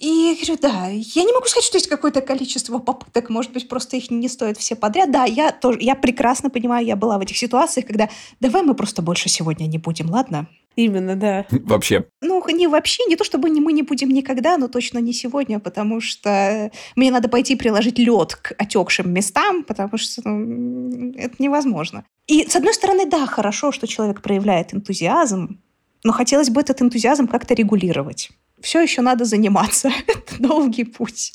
И 0.00 0.06
я 0.06 0.34
говорю, 0.34 0.56
да, 0.62 0.88
я 0.88 1.24
не 1.24 1.32
могу 1.34 1.46
сказать, 1.46 1.64
что 1.64 1.76
есть 1.76 1.88
какое-то 1.88 2.22
количество 2.22 2.78
попыток, 2.78 3.28
может 3.28 3.52
быть, 3.52 3.68
просто 3.68 3.98
их 3.98 4.10
не 4.10 4.28
стоит 4.28 4.56
все 4.56 4.74
подряд. 4.74 5.10
Да, 5.12 5.26
я 5.26 5.52
тоже, 5.52 5.78
я 5.82 5.94
прекрасно 5.94 6.48
понимаю, 6.48 6.86
я 6.86 6.96
была 6.96 7.18
в 7.18 7.20
этих 7.20 7.36
ситуациях, 7.36 7.86
когда 7.86 8.08
давай 8.40 8.62
мы 8.62 8.74
просто 8.74 9.02
больше 9.02 9.28
сегодня 9.28 9.66
не 9.66 9.76
будем, 9.76 10.10
ладно? 10.10 10.46
Именно, 10.74 11.16
да. 11.16 11.44
Вообще. 11.50 12.06
Ну, 12.22 12.42
не 12.48 12.66
вообще, 12.66 13.02
не 13.08 13.16
то 13.16 13.24
чтобы 13.24 13.50
мы 13.50 13.72
не 13.74 13.82
будем 13.82 14.08
никогда, 14.08 14.56
но 14.56 14.68
точно 14.68 15.00
не 15.00 15.12
сегодня, 15.12 15.58
потому 15.60 16.00
что 16.00 16.70
мне 16.96 17.10
надо 17.10 17.28
пойти 17.28 17.54
приложить 17.54 17.98
лед 17.98 18.36
к 18.36 18.54
отекшим 18.56 19.12
местам, 19.12 19.64
потому 19.64 19.98
что 19.98 20.22
ну, 20.26 21.12
это 21.14 21.34
невозможно. 21.38 22.04
И, 22.26 22.46
с 22.48 22.56
одной 22.56 22.72
стороны, 22.72 23.04
да, 23.04 23.26
хорошо, 23.26 23.70
что 23.70 23.86
человек 23.86 24.22
проявляет 24.22 24.72
энтузиазм, 24.72 25.60
но 26.04 26.12
хотелось 26.12 26.48
бы 26.48 26.62
этот 26.62 26.80
энтузиазм 26.80 27.26
как-то 27.26 27.52
регулировать. 27.52 28.30
Все 28.62 28.80
еще 28.80 29.02
надо 29.02 29.24
заниматься. 29.24 29.90
Это 30.06 30.42
долгий 30.42 30.84
путь. 30.84 31.34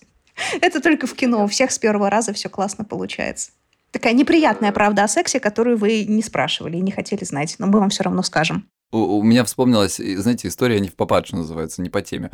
Это 0.62 0.82
только 0.82 1.08
в 1.08 1.14
кино. 1.14 1.44
У 1.44 1.48
всех 1.48 1.72
с 1.72 1.80
первого 1.80 2.10
раза 2.10 2.34
все 2.34 2.50
классно 2.50 2.84
получается. 2.84 3.52
Такая 3.92 4.14
неприятная 4.14 4.72
правда 4.72 5.06
о 5.06 5.08
сексе, 5.08 5.40
которую 5.40 5.78
вы 5.78 6.04
не 6.04 6.22
спрашивали 6.22 6.78
и 6.78 6.82
не 6.82 6.92
хотели 6.92 7.24
знать, 7.24 7.56
но 7.60 7.68
мы 7.68 7.80
вам 7.80 7.90
все 7.90 8.04
равно 8.04 8.24
скажем. 8.24 8.68
У, 8.92 8.98
у 9.20 9.24
меня 9.24 9.46
вспомнилась, 9.46 9.96
знаете, 9.96 10.50
история 10.50 10.80
не 10.80 10.90
в 10.90 10.96
попад, 10.96 11.28
что 11.28 11.38
называется, 11.38 11.82
не 11.82 11.90
по 11.90 12.02
теме. 12.02 12.32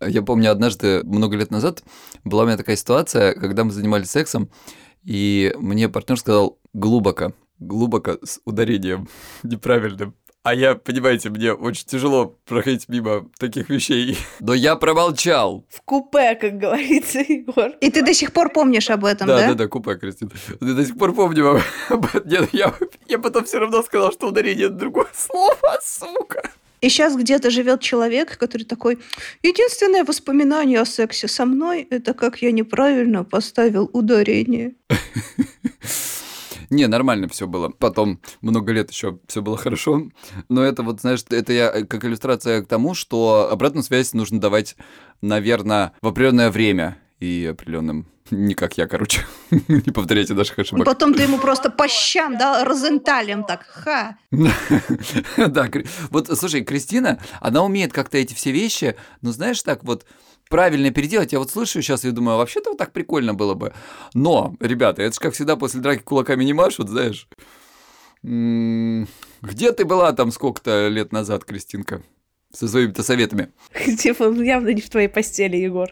Я 0.00 0.22
помню, 0.22 0.50
однажды, 0.50 1.04
много 1.04 1.36
лет 1.36 1.50
назад, 1.50 1.82
была 2.24 2.44
у 2.44 2.46
меня 2.46 2.56
такая 2.56 2.76
ситуация, 2.76 3.34
когда 3.34 3.64
мы 3.64 3.72
занимались 3.72 4.10
сексом, 4.10 4.50
и 5.04 5.54
мне 5.58 5.88
партнер 5.88 6.18
сказал 6.18 6.58
глубоко 6.72 7.32
глубоко 7.62 8.18
с 8.24 8.40
ударением 8.44 9.08
неправильным. 9.42 10.14
А 10.44 10.54
я, 10.54 10.74
понимаете, 10.74 11.30
мне 11.30 11.52
очень 11.52 11.86
тяжело 11.86 12.36
проходить 12.46 12.88
мимо 12.88 13.30
таких 13.38 13.68
вещей. 13.68 14.18
Но 14.40 14.54
я 14.54 14.74
промолчал. 14.74 15.64
В 15.68 15.82
купе, 15.82 16.34
как 16.34 16.58
говорится, 16.58 17.20
Егор. 17.20 17.70
И 17.80 17.90
ты 17.90 18.02
до 18.02 18.12
сих 18.12 18.32
пор 18.32 18.50
помнишь 18.52 18.90
об 18.90 19.04
этом, 19.04 19.28
да? 19.28 19.38
Да, 19.38 19.48
да, 19.48 19.54
да, 19.54 19.68
купе, 19.68 19.94
Кристина. 19.94 20.32
Я 20.60 20.74
до 20.74 20.84
сих 20.84 20.98
пор 20.98 21.14
помню 21.14 21.60
об 21.88 22.06
этом. 22.06 22.22
Нет, 22.28 22.48
я, 22.52 22.74
я 23.06 23.18
потом 23.20 23.44
все 23.44 23.58
равно 23.60 23.82
сказал, 23.82 24.10
что 24.10 24.28
ударение 24.28 24.66
это 24.66 24.74
другое 24.74 25.06
слово, 25.14 25.78
сука. 25.80 26.50
И 26.80 26.88
сейчас 26.88 27.14
где-то 27.14 27.50
живет 27.50 27.80
человек, 27.80 28.36
который 28.36 28.64
такой, 28.64 28.98
единственное 29.44 30.02
воспоминание 30.02 30.80
о 30.80 30.84
сексе 30.84 31.28
со 31.28 31.46
мной, 31.46 31.86
это 31.88 32.12
как 32.14 32.42
я 32.42 32.50
неправильно 32.50 33.22
поставил 33.22 33.88
ударение. 33.92 34.74
Не, 36.72 36.86
нормально 36.86 37.28
все 37.28 37.46
было. 37.46 37.68
Потом 37.68 38.18
много 38.40 38.72
лет 38.72 38.90
еще 38.90 39.18
все 39.26 39.42
было 39.42 39.58
хорошо. 39.58 40.08
Но 40.48 40.62
это 40.62 40.82
вот, 40.82 41.02
знаешь, 41.02 41.22
это 41.28 41.52
я 41.52 41.70
э, 41.70 41.84
как 41.84 42.02
иллюстрация 42.06 42.62
к 42.62 42.66
тому, 42.66 42.94
что 42.94 43.50
обратную 43.52 43.84
связь 43.84 44.14
нужно 44.14 44.40
давать, 44.40 44.76
наверное, 45.20 45.92
в 46.00 46.08
определенное 46.08 46.50
время 46.50 46.96
и 47.20 47.46
определенным 47.50 48.06
не 48.30 48.54
как 48.54 48.78
я, 48.78 48.86
короче. 48.86 49.20
не 49.68 49.92
повторяйте 49.92 50.32
наших 50.32 50.60
ошибок. 50.60 50.86
Потом 50.86 51.12
ты 51.12 51.24
ему 51.24 51.38
просто 51.38 51.68
по 51.68 51.86
щам, 51.88 52.38
да, 52.38 52.64
розенталем 52.64 53.44
так, 53.44 53.66
ха. 53.66 54.16
да, 55.36 55.68
вот, 56.08 56.38
слушай, 56.38 56.64
Кристина, 56.64 57.20
она 57.40 57.62
умеет 57.62 57.92
как-то 57.92 58.16
эти 58.16 58.32
все 58.32 58.50
вещи, 58.50 58.96
но 59.20 59.32
знаешь, 59.32 59.62
так 59.62 59.84
вот, 59.84 60.06
правильно 60.52 60.90
переделать. 60.90 61.32
Я 61.32 61.38
вот 61.38 61.50
слышу 61.50 61.80
сейчас 61.80 62.04
и 62.04 62.10
думаю, 62.10 62.36
вообще-то 62.36 62.70
вот 62.70 62.78
так 62.78 62.92
прикольно 62.92 63.32
было 63.32 63.54
бы. 63.54 63.72
Но, 64.12 64.54
ребята, 64.60 65.02
это 65.02 65.14
же 65.14 65.20
как 65.20 65.32
всегда 65.32 65.56
после 65.56 65.80
драки 65.80 66.02
кулаками 66.02 66.44
не 66.44 66.52
машут, 66.52 66.90
знаешь. 66.90 67.26
Где 68.22 69.72
ты 69.72 69.84
была 69.86 70.12
там 70.12 70.30
сколько-то 70.30 70.88
лет 70.88 71.10
назад, 71.10 71.46
Кристинка? 71.46 72.02
Со 72.52 72.68
своими-то 72.68 73.02
советами. 73.02 73.48
Типа, 73.98 74.24
явно 74.24 74.68
не 74.68 74.82
в 74.82 74.90
твоей 74.90 75.08
постели, 75.08 75.56
Егор. 75.56 75.88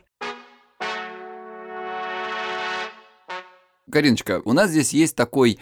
Кариночка, 3.91 4.43
у 4.45 4.53
нас 4.53 4.71
здесь 4.71 4.93
есть 4.93 5.17
такой 5.17 5.59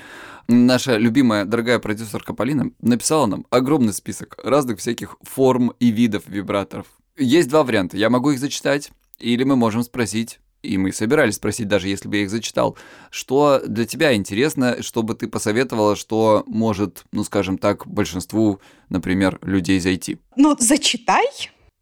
наша 0.49 0.97
любимая, 0.97 1.45
дорогая 1.45 1.79
продюсерка 1.79 2.35
Полина 2.35 2.73
написала 2.81 3.27
нам 3.27 3.47
огромный 3.51 3.93
список 3.93 4.37
разных 4.43 4.81
всяких 4.81 5.17
форм 5.23 5.73
и 5.79 5.93
видов 5.93 6.25
вибраторов. 6.27 6.98
Есть 7.19 7.49
два 7.49 7.65
варианта. 7.65 7.97
Я 7.97 8.11
могу 8.11 8.31
их 8.31 8.39
зачитать, 8.39 8.93
или 9.19 9.43
мы 9.43 9.57
можем 9.57 9.83
спросить, 9.83 10.39
и 10.63 10.79
мы 10.79 10.93
собирались 10.93 11.35
спросить, 11.35 11.67
даже 11.69 11.89
если 11.89 12.09
бы 12.09 12.17
я 12.17 12.23
их 12.23 12.31
зачитал, 12.31 12.77
что 13.11 13.61
для 13.67 13.85
тебя 13.87 14.15
интересно, 14.15 14.83
чтобы 14.83 15.15
ты 15.15 15.27
посоветовала, 15.27 15.97
что 15.97 16.45
может, 16.47 17.05
ну, 17.13 17.25
скажем 17.25 17.59
так, 17.59 17.87
большинству, 17.87 18.61
например, 18.89 19.39
людей 19.43 19.81
зайти? 19.81 20.19
Ну, 20.37 20.57
зачитай. 20.59 21.27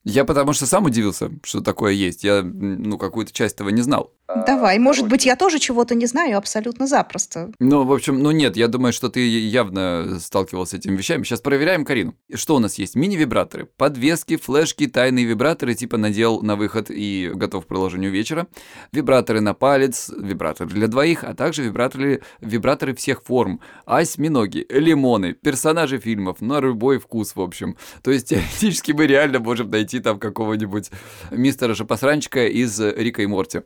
Я 0.04 0.24
потому 0.24 0.52
что 0.52 0.66
сам 0.66 0.84
удивился, 0.84 1.32
что 1.42 1.60
такое 1.60 1.92
есть. 1.92 2.22
Я, 2.22 2.42
ну, 2.42 2.96
какую-то 2.96 3.32
часть 3.32 3.56
этого 3.56 3.70
не 3.70 3.82
знал. 3.82 4.12
Давай, 4.34 4.78
может 4.80 5.06
быть, 5.06 5.24
я 5.24 5.36
тоже 5.36 5.60
чего-то 5.60 5.94
не 5.94 6.06
знаю 6.06 6.36
абсолютно 6.36 6.88
запросто. 6.88 7.52
Ну, 7.60 7.84
в 7.84 7.92
общем, 7.92 8.20
ну 8.20 8.32
нет, 8.32 8.56
я 8.56 8.66
думаю, 8.66 8.92
что 8.92 9.08
ты 9.08 9.20
явно 9.20 10.18
сталкивался 10.18 10.72
с 10.72 10.74
этими 10.80 10.96
вещами. 10.96 11.22
Сейчас 11.22 11.40
проверяем 11.40 11.84
Карину. 11.84 12.14
Что 12.34 12.56
у 12.56 12.58
нас 12.58 12.76
есть? 12.76 12.96
Мини-вибраторы, 12.96 13.66
подвески, 13.76 14.36
флешки, 14.36 14.88
тайные 14.88 15.24
вибраторы, 15.24 15.74
типа 15.74 15.96
надел 15.96 16.40
на 16.42 16.56
выход 16.56 16.90
и 16.90 17.30
готов 17.34 17.66
к 17.66 17.68
приложению 17.68 18.10
вечера. 18.10 18.48
Вибраторы 18.90 19.40
на 19.40 19.54
палец, 19.54 20.10
вибраторы 20.18 20.70
для 20.70 20.88
двоих, 20.88 21.22
а 21.22 21.34
также 21.34 21.62
вибраторы, 21.62 22.22
вибраторы 22.40 22.96
всех 22.96 23.22
форм. 23.22 23.60
Осьминоги, 23.84 24.66
лимоны, 24.68 25.34
персонажи 25.34 25.98
фильмов, 25.98 26.40
на 26.40 26.60
любой 26.60 26.98
вкус, 26.98 27.36
в 27.36 27.40
общем. 27.40 27.76
То 28.02 28.10
есть, 28.10 28.28
теоретически 28.30 28.90
мы 28.90 29.06
реально 29.06 29.38
можем 29.38 29.70
найти 29.70 30.00
там 30.00 30.18
какого-нибудь 30.18 30.90
мистера 31.30 31.74
Жопосранчика 31.74 32.44
из 32.48 32.80
Рика 32.80 33.22
и 33.22 33.26
Морти. 33.26 33.62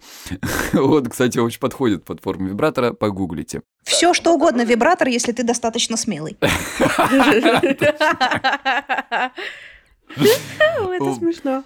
Вот, 0.72 1.08
кстати, 1.08 1.38
очень 1.38 1.60
подходит 1.60 2.04
под 2.04 2.20
форму 2.20 2.48
вибратора, 2.48 2.92
погуглите. 2.92 3.62
Все, 3.84 4.14
что 4.14 4.34
угодно 4.34 4.62
вибратор, 4.62 5.08
если 5.08 5.32
ты 5.32 5.42
достаточно 5.42 5.96
смелый. 5.96 6.36
Это 10.16 11.14
смешно. 11.14 11.64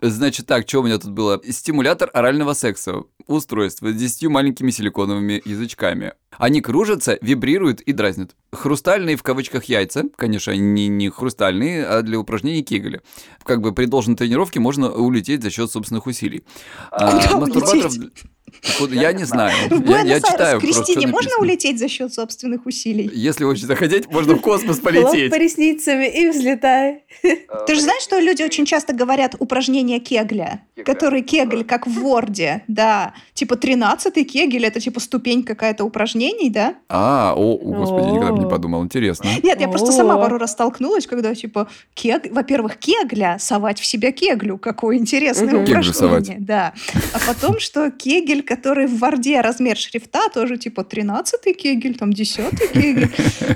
Значит 0.00 0.46
так, 0.46 0.66
что 0.66 0.80
у 0.80 0.82
меня 0.82 0.98
тут 0.98 1.10
было? 1.10 1.40
Стимулятор 1.50 2.10
орального 2.14 2.54
секса. 2.54 3.02
Устройство 3.26 3.90
с 3.90 3.94
10 3.94 4.28
маленькими 4.28 4.70
силиконовыми 4.70 5.42
язычками. 5.44 6.14
Они 6.38 6.60
кружатся, 6.60 7.18
вибрируют 7.20 7.80
и 7.82 7.92
дразнят. 7.92 8.34
Хрустальные 8.52 9.16
в 9.16 9.22
кавычках 9.22 9.64
яйца, 9.64 10.04
конечно, 10.16 10.52
не, 10.52 10.88
не 10.88 11.10
хрустальные, 11.10 11.86
а 11.86 12.02
для 12.02 12.18
упражнений 12.18 12.62
Кегеля. 12.62 13.02
Как 13.42 13.60
бы 13.60 13.72
при 13.72 13.84
должной 13.84 14.16
тренировке 14.16 14.58
можно 14.58 14.90
улететь 14.90 15.42
за 15.42 15.50
счет 15.50 15.70
собственных 15.70 16.06
усилий. 16.06 16.44
Куда 16.90 17.30
а, 17.30 17.36
улететь? 17.36 18.00
Куда? 18.78 18.94
Я 18.94 19.12
не 19.12 19.24
знаю. 19.24 19.54
В 19.68 19.80
читаю. 19.80 20.60
Кристине 20.60 21.06
можно 21.06 21.30
улететь 21.38 21.78
за 21.78 21.88
счет 21.88 22.12
собственных 22.12 22.66
усилий? 22.66 23.10
Если 23.12 23.44
очень 23.44 23.66
захотеть, 23.66 24.10
можно 24.10 24.34
в 24.34 24.40
космос 24.40 24.78
полететь. 24.78 25.30
По 25.30 25.36
ресницами 25.36 26.06
и 26.06 26.28
взлетай. 26.28 27.04
Ты 27.66 27.74
же 27.74 27.80
знаешь, 27.80 28.02
что 28.02 28.18
люди 28.18 28.42
очень 28.42 28.66
часто 28.66 28.92
говорят 28.92 29.36
упражнение 29.38 30.00
Кегля, 30.00 30.62
который 30.84 31.22
Кегль, 31.22 31.64
как 31.64 31.86
в 31.86 32.00
Ворде, 32.00 32.62
да. 32.68 33.14
Типа 33.34 33.54
13-й 33.54 34.24
Кегель, 34.24 34.64
это 34.64 34.80
типа 34.80 35.00
ступень 35.00 35.42
какая-то 35.42 35.84
упражнений, 35.84 36.50
да? 36.50 36.74
А, 36.88 37.34
о, 37.36 37.56
господи, 37.56 38.10
никогда 38.10 38.32
бы 38.32 38.38
не 38.38 38.48
подумал. 38.48 38.84
Интересно. 38.84 39.28
Нет, 39.42 39.60
я 39.60 39.68
просто 39.68 39.92
сама 39.92 40.16
пару 40.16 40.38
раз 40.38 40.52
столкнулась, 40.52 41.06
когда 41.06 41.34
типа, 41.34 41.68
кег... 41.94 42.30
во-первых, 42.32 42.76
Кегля, 42.76 43.38
совать 43.38 43.80
в 43.80 43.86
себя 43.86 44.12
Кеглю, 44.12 44.58
какое 44.58 44.96
интересное 44.96 45.62
упражнение. 45.62 46.38
Да. 46.40 46.72
А 47.12 47.18
потом, 47.26 47.58
что 47.58 47.90
Кегель, 47.90 48.39
который 48.42 48.86
в 48.86 48.98
Варде 48.98 49.40
размер 49.40 49.76
шрифта, 49.76 50.28
тоже 50.32 50.56
типа 50.56 50.80
13-й 50.80 51.54
Кегель, 51.54 51.96
там 51.96 52.10
10-й 52.10 52.72
Кегель. 52.72 53.10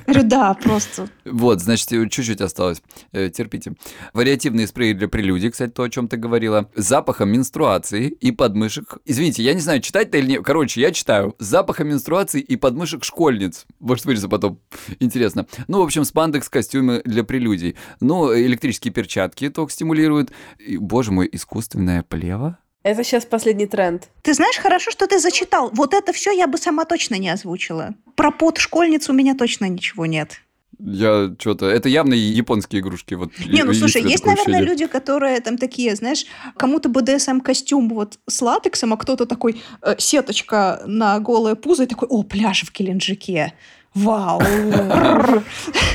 Говорю, 0.07 0.23
да, 0.25 0.55
просто. 0.55 1.09
Вот, 1.25 1.61
значит, 1.61 1.89
чуть-чуть 1.89 2.41
осталось. 2.41 2.83
Э, 3.13 3.29
терпите. 3.31 3.75
Вариативные 4.13 4.67
спреи 4.67 4.93
для 4.93 5.09
прелюдий, 5.09 5.51
кстати, 5.51 5.71
то, 5.71 5.83
о 5.83 5.91
чем 5.91 6.09
ты 6.09 6.17
говорила. 6.17 6.71
Запахом 6.75 7.31
менструации 7.31 8.09
и 8.09 8.31
подмышек. 8.31 8.99
Извините, 9.05 9.43
я 9.43 9.55
не 9.55 9.61
знаю, 9.61 9.81
читать-то 9.81 10.19
или 10.19 10.27
нет. 10.27 10.45
Короче, 10.45 10.81
я 10.81 10.93
читаю. 10.93 11.35
Запахом 11.39 11.89
менструации 11.89 12.41
и 12.41 12.57
подмышек 12.57 13.05
школьниц. 13.05 13.67
Может, 13.81 14.05
вырежу 14.05 14.29
потом. 14.29 14.61
Интересно. 15.01 15.47
Ну, 15.69 15.81
в 15.81 15.83
общем, 15.83 16.05
спандекс 16.05 16.49
костюмы 16.49 17.03
для 17.05 17.25
прелюдий. 17.25 17.77
Ну, 18.01 18.35
электрические 18.35 18.93
перчатки 18.93 19.49
ток 19.49 19.71
стимулируют. 19.71 20.33
И, 20.59 20.77
боже 20.77 21.13
мой, 21.13 21.29
искусственная 21.31 22.03
плева? 22.03 22.59
Это 22.85 23.03
сейчас 23.03 23.25
последний 23.25 23.67
тренд. 23.67 24.11
Ты 24.23 24.35
знаешь, 24.35 24.59
хорошо, 24.59 24.91
что 24.91 25.07
ты 25.07 25.19
зачитал. 25.19 25.71
Вот 25.73 25.95
это 25.95 26.13
все 26.13 26.33
я 26.33 26.47
бы 26.47 26.59
сама 26.59 26.85
точно 26.85 27.15
не 27.15 27.31
озвучила. 27.31 27.95
Про 28.15 28.31
под 28.31 28.59
школьниц 28.59 29.09
у 29.09 29.15
меня 29.15 29.35
точно 29.35 29.65
ничего 29.71 30.05
нет. 30.05 30.43
Я 30.79 31.35
что-то... 31.39 31.67
Это 31.67 31.89
явно 31.89 32.13
японские 32.13 32.83
игрушки. 32.83 33.15
Вот, 33.15 33.31
не, 33.39 33.63
ну 33.63 33.73
слушай, 33.73 34.03
есть, 34.03 34.27
наверное, 34.27 34.57
ощущение. 34.57 34.69
люди, 34.69 34.87
которые 34.87 35.41
там 35.41 35.57
такие, 35.57 35.97
знаешь, 35.97 36.27
кому-то 36.59 36.91
БДСМ-костюм 36.91 37.89
вот 37.89 38.19
с 38.29 38.43
латексом, 38.43 38.93
а 38.93 38.99
кто-то 38.99 39.25
такой 39.25 39.63
э, 39.81 39.95
сеточка 39.97 40.83
на 40.85 41.19
голое 41.21 41.55
пузо 41.55 41.85
и 41.85 41.87
такой, 41.87 42.09
о, 42.09 42.23
пляж 42.23 42.65
в 42.65 42.73
Геленджике. 42.73 43.55
Вау! 43.95 44.43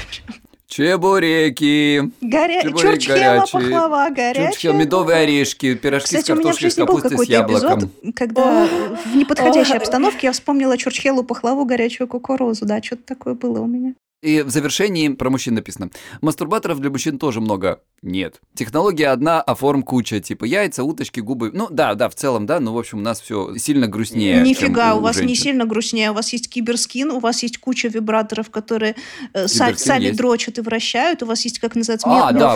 Чебуреки. 0.70 2.12
Горя... 2.22 2.62
Чурчхела, 2.62 3.46
пахлава, 3.52 4.10
горячая. 4.12 4.52
Чурчхела, 4.52 4.74
медовые 4.74 5.18
орешки, 5.24 5.74
пирожки 5.74 6.06
Кстати, 6.06 6.26
с 6.26 6.28
картошкой, 6.28 6.72
с 6.72 6.76
капустой, 6.76 7.18
с 7.18 7.24
яблоком. 7.24 7.80
Эпизод, 7.80 8.16
когда 8.16 8.68
в 8.68 9.16
неподходящей 9.16 9.78
обстановке 9.78 10.28
я 10.28 10.32
вспомнила 10.32 10.78
чурчхелу, 10.78 11.24
пахлаву, 11.24 11.66
горячую 11.66 12.08
кукурузу. 12.08 12.68
Да, 12.68 12.84
что-то 12.84 13.02
такое 13.04 13.34
было 13.34 13.62
у 13.62 13.66
меня. 13.66 13.96
И 14.22 14.42
в 14.42 14.50
завершении 14.50 15.08
про 15.10 15.30
мужчин 15.30 15.56
написано. 15.56 15.92
Мастурбаторов 16.22 16.80
для 16.80 16.90
мужчин 16.90 17.18
тоже 17.18 17.40
много. 17.40 17.82
Нет. 18.02 18.42
Технология 18.54 19.08
одна, 19.08 19.42
а 19.42 19.56
форм 19.56 19.82
куча. 19.82 20.20
Типа 20.20 20.44
яйца, 20.46 20.84
уточки, 20.84 21.22
губы. 21.22 21.52
Ну 21.54 21.68
да, 21.70 21.96
да, 21.96 22.10
в 22.10 22.16
целом, 22.16 22.46
да. 22.46 22.60
Но, 22.60 22.74
в 22.74 22.78
общем, 22.78 23.00
у 23.00 23.02
нас 23.02 23.22
все 23.22 23.56
сильно 23.58 23.88
грустнее. 23.88 24.42
Нифига, 24.42 24.96
у, 24.96 25.00
у 25.00 25.02
вас 25.02 25.16
женщин. 25.16 25.30
не 25.30 25.36
сильно 25.36 25.66
грустнее. 25.66 26.12
У 26.12 26.14
вас 26.14 26.34
есть 26.34 26.50
киберскин, 26.50 27.12
у 27.12 27.20
вас 27.20 27.44
есть 27.44 27.60
куча 27.60 27.88
вибраторов, 27.88 28.50
которые 28.50 28.96
э, 29.34 29.48
сами 29.48 30.04
есть. 30.04 30.18
дрочат 30.18 30.58
и 30.58 30.62
вращают. 30.62 31.24
У 31.24 31.26
вас 31.26 31.44
есть, 31.46 31.60
как 31.60 31.76
называется, 31.76 32.08
а, 32.10 32.32
да, 32.34 32.56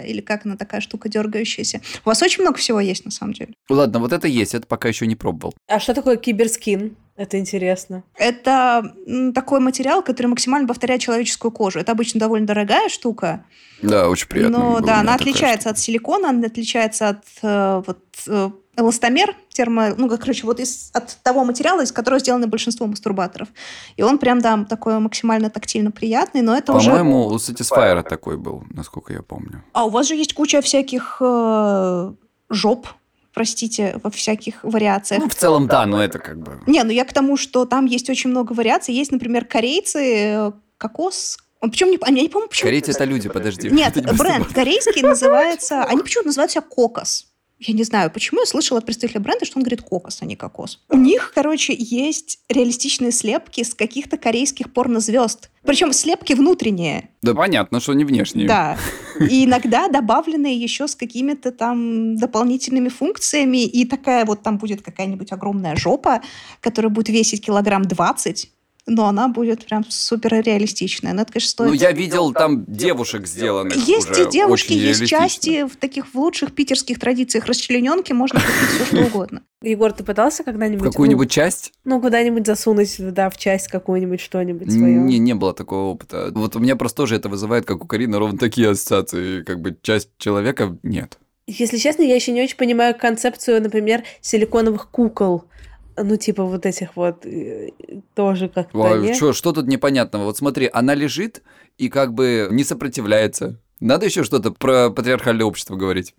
или 0.00 0.20
как 0.20 0.44
она 0.44 0.56
такая 0.56 0.80
штука 0.82 1.08
дергающаяся. 1.08 1.80
У 2.04 2.08
вас 2.08 2.22
очень 2.22 2.42
много 2.42 2.58
всего 2.58 2.80
есть, 2.80 3.04
на 3.06 3.10
самом 3.10 3.32
деле. 3.32 3.54
Ладно, 3.70 4.00
вот 4.00 4.12
это 4.12 4.28
есть, 4.28 4.54
это 4.54 4.66
пока 4.66 4.88
еще 4.88 5.06
не 5.06 5.16
пробовал. 5.16 5.54
А 5.66 5.80
что 5.80 5.94
такое 5.94 6.16
киберскин? 6.16 6.96
Это 7.18 7.36
интересно. 7.36 8.04
Это 8.14 8.94
такой 9.34 9.58
материал, 9.58 10.02
который 10.02 10.28
максимально 10.28 10.68
повторяет 10.68 11.00
человеческую 11.00 11.50
кожу. 11.50 11.80
Это 11.80 11.90
обычно 11.90 12.20
довольно 12.20 12.46
дорогая 12.46 12.88
штука. 12.88 13.44
Да, 13.82 14.08
очень 14.08 14.28
приятно. 14.28 14.58
Но 14.58 14.80
да, 14.80 15.00
она 15.00 15.14
отличается 15.14 15.68
от 15.68 15.78
силикона, 15.80 16.30
она 16.30 16.46
отличается 16.46 17.08
от 17.08 17.24
э, 17.42 17.82
вот, 17.84 17.98
э, 18.28 18.50
эластомер, 18.76 19.34
термо, 19.48 19.94
ну, 19.96 20.08
короче, 20.08 20.46
вот 20.46 20.60
из, 20.60 20.90
от 20.94 21.18
того 21.24 21.44
материала, 21.44 21.82
из 21.82 21.90
которого 21.90 22.20
сделано 22.20 22.46
большинство 22.46 22.86
мастурбаторов. 22.86 23.48
И 23.96 24.02
он 24.02 24.18
прям, 24.18 24.40
да, 24.40 24.64
такой 24.68 25.00
максимально 25.00 25.50
тактильно 25.50 25.90
приятный, 25.90 26.42
но 26.42 26.56
это 26.56 26.72
уже... 26.72 26.90
По-моему, 26.90 27.26
у 27.26 27.34
Satisfyer 27.34 28.04
такой 28.04 28.36
был, 28.36 28.62
насколько 28.70 29.12
я 29.12 29.22
помню. 29.22 29.64
А 29.72 29.86
у 29.86 29.90
вас 29.90 30.06
же 30.06 30.14
есть 30.14 30.34
куча 30.34 30.60
всяких 30.60 31.16
э, 31.20 32.12
жоп, 32.50 32.86
простите, 33.38 34.00
во 34.02 34.10
всяких 34.10 34.64
вариациях. 34.64 35.22
Ну, 35.22 35.28
в 35.28 35.34
целом, 35.36 35.68
да, 35.68 35.86
но 35.86 36.02
это 36.02 36.18
как 36.18 36.38
бы... 36.40 36.60
Не, 36.66 36.82
ну 36.82 36.90
я 36.90 37.04
к 37.04 37.12
тому, 37.12 37.36
что 37.36 37.66
там 37.66 37.86
есть 37.86 38.10
очень 38.10 38.30
много 38.30 38.52
вариаций. 38.52 38.92
Есть, 38.92 39.12
например, 39.12 39.44
корейцы, 39.44 40.00
э, 40.00 40.52
кокос, 40.76 41.38
причем 41.60 41.92
не, 41.92 41.98
я 42.04 42.22
не 42.22 42.28
помню, 42.28 42.48
почему. 42.48 42.66
Корейцы 42.66 42.90
это 42.90 43.04
люди, 43.04 43.28
подожди. 43.28 43.70
Нет, 43.70 43.94
бренд 44.16 44.48
корейский 44.52 45.02
называется, 45.02 45.84
они 45.84 46.02
почему-то 46.02 46.26
называют 46.30 46.50
себя 46.50 46.62
кокос. 46.62 47.28
Я 47.60 47.74
не 47.74 47.82
знаю, 47.82 48.10
почему 48.10 48.40
я 48.40 48.46
слышала 48.46 48.78
от 48.78 48.86
представителя 48.86 49.20
бренда, 49.20 49.44
что 49.44 49.58
он 49.58 49.64
говорит 49.64 49.82
кокос, 49.82 50.18
а 50.22 50.26
не 50.26 50.36
кокос. 50.36 50.80
У 50.88 50.96
них, 50.96 51.32
короче, 51.34 51.74
есть 51.76 52.40
реалистичные 52.48 53.10
слепки 53.10 53.64
с 53.64 53.74
каких-то 53.74 54.16
корейских 54.16 54.72
порнозвезд. 54.72 55.50
Причем 55.64 55.92
слепки 55.92 56.34
внутренние. 56.34 57.10
Да 57.20 57.34
понятно, 57.34 57.80
что 57.80 57.94
не 57.94 58.04
внешние. 58.04 58.46
Да. 58.46 58.78
И 59.18 59.44
иногда 59.44 59.88
добавленные 59.88 60.56
еще 60.56 60.86
с 60.86 60.94
какими-то 60.94 61.50
там 61.50 62.16
дополнительными 62.16 62.88
функциями. 62.88 63.64
И 63.64 63.84
такая 63.84 64.24
вот 64.24 64.42
там 64.42 64.58
будет 64.58 64.82
какая-нибудь 64.82 65.32
огромная 65.32 65.74
жопа, 65.74 66.22
которая 66.60 66.90
будет 66.90 67.08
весить 67.08 67.44
килограмм 67.44 67.82
20 67.82 68.52
но 68.88 69.06
она 69.06 69.28
будет 69.28 69.64
прям 69.66 69.84
супер 69.88 70.42
реалистичная. 70.42 71.12
Но 71.12 71.22
это, 71.22 71.32
конечно, 71.32 71.50
стоит... 71.50 71.68
Ну, 71.68 71.74
я 71.74 71.92
видел 71.92 72.32
там 72.32 72.64
девушек 72.66 73.26
сделанных 73.26 73.76
Есть 73.86 74.10
уже 74.10 74.24
и 74.24 74.30
девушки, 74.30 74.72
есть 74.72 75.06
части 75.06 75.66
в 75.66 75.76
таких 75.76 76.06
в 76.06 76.14
лучших 76.18 76.52
питерских 76.52 76.98
традициях 76.98 77.46
расчлененки, 77.46 78.12
можно 78.12 78.40
купить 78.40 78.68
все 78.74 78.84
что 78.84 79.06
угодно. 79.06 79.42
Егор, 79.62 79.92
ты 79.92 80.04
пытался 80.04 80.44
когда-нибудь... 80.44 80.90
Какую-нибудь 80.90 81.28
ну, 81.28 81.30
часть? 81.30 81.72
Ну, 81.84 82.00
куда-нибудь 82.00 82.46
засунуть, 82.46 82.96
да, 82.98 83.28
в 83.28 83.36
часть 83.36 83.68
какую-нибудь 83.68 84.20
что-нибудь 84.20 84.72
свое. 84.72 84.94
Не, 84.94 85.18
не 85.18 85.34
было 85.34 85.52
такого 85.52 85.90
опыта. 85.90 86.30
Вот 86.34 86.56
у 86.56 86.60
меня 86.60 86.76
просто 86.76 86.98
тоже 86.98 87.16
это 87.16 87.28
вызывает, 87.28 87.66
как 87.66 87.84
у 87.84 87.86
Карины, 87.86 88.18
ровно 88.18 88.38
такие 88.38 88.70
ассоциации. 88.70 89.42
Как 89.42 89.60
бы 89.60 89.76
часть 89.82 90.10
человека 90.18 90.78
нет. 90.82 91.18
Если 91.46 91.78
честно, 91.78 92.02
я 92.02 92.14
еще 92.14 92.32
не 92.32 92.42
очень 92.42 92.56
понимаю 92.56 92.94
концепцию, 92.94 93.62
например, 93.62 94.04
силиконовых 94.20 94.90
кукол 94.90 95.44
ну, 96.02 96.16
типа 96.16 96.44
вот 96.44 96.66
этих 96.66 96.96
вот 96.96 97.24
э, 97.26 97.70
тоже 98.14 98.48
как-то, 98.48 98.92
а, 98.92 99.14
что, 99.14 99.32
что 99.32 99.52
тут 99.52 99.66
непонятного? 99.66 100.24
Вот 100.24 100.36
смотри, 100.36 100.68
она 100.72 100.94
лежит 100.94 101.42
и 101.76 101.88
как 101.88 102.14
бы 102.14 102.48
не 102.50 102.64
сопротивляется. 102.64 103.60
Надо 103.80 104.06
еще 104.06 104.24
что-то 104.24 104.50
про 104.50 104.90
патриархальное 104.90 105.46
общество 105.46 105.76
говорить. 105.76 106.14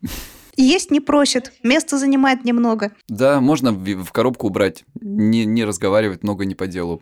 Есть 0.55 0.91
не 0.91 0.99
просит, 0.99 1.53
место 1.63 1.97
занимает 1.97 2.43
немного. 2.43 2.91
Да, 3.07 3.39
можно 3.39 3.71
в, 3.71 4.03
в 4.03 4.11
коробку 4.11 4.47
убрать, 4.47 4.83
не, 4.99 5.45
не 5.45 5.63
разговаривать 5.63 6.23
много 6.23 6.45
не 6.45 6.55
по 6.55 6.67
делу 6.67 7.01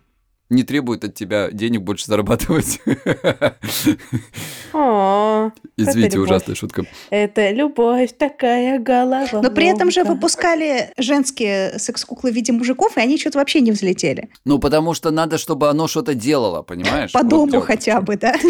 не 0.49 0.63
требует 0.63 1.03
от 1.03 1.13
тебя 1.13 1.49
денег 1.51 1.81
больше 1.81 2.05
зарабатывать. 2.07 2.79
Извините, 5.77 6.19
ужасная 6.19 6.55
шутка. 6.55 6.85
Это 7.09 7.51
любовь 7.51 8.11
такая 8.17 8.79
голова. 8.79 9.41
Но 9.41 9.51
при 9.51 9.67
этом 9.67 9.91
же 9.91 10.03
выпускали 10.03 10.91
женские 10.97 11.77
секс-куклы 11.79 12.31
в 12.31 12.35
виде 12.35 12.51
мужиков, 12.51 12.97
и 12.97 13.01
они 13.01 13.17
что-то 13.17 13.39
вообще 13.39 13.61
не 13.61 13.71
взлетели. 13.71 14.29
Ну, 14.45 14.59
потому 14.59 14.93
что 14.93 15.11
надо, 15.11 15.37
чтобы 15.37 15.69
оно 15.69 15.87
что-то 15.87 16.13
делало, 16.13 16.61
понимаешь? 16.61 17.11
По 17.11 17.23
дому 17.23 17.61
хотя 17.61 18.01
бы, 18.01 18.17
да? 18.17 18.35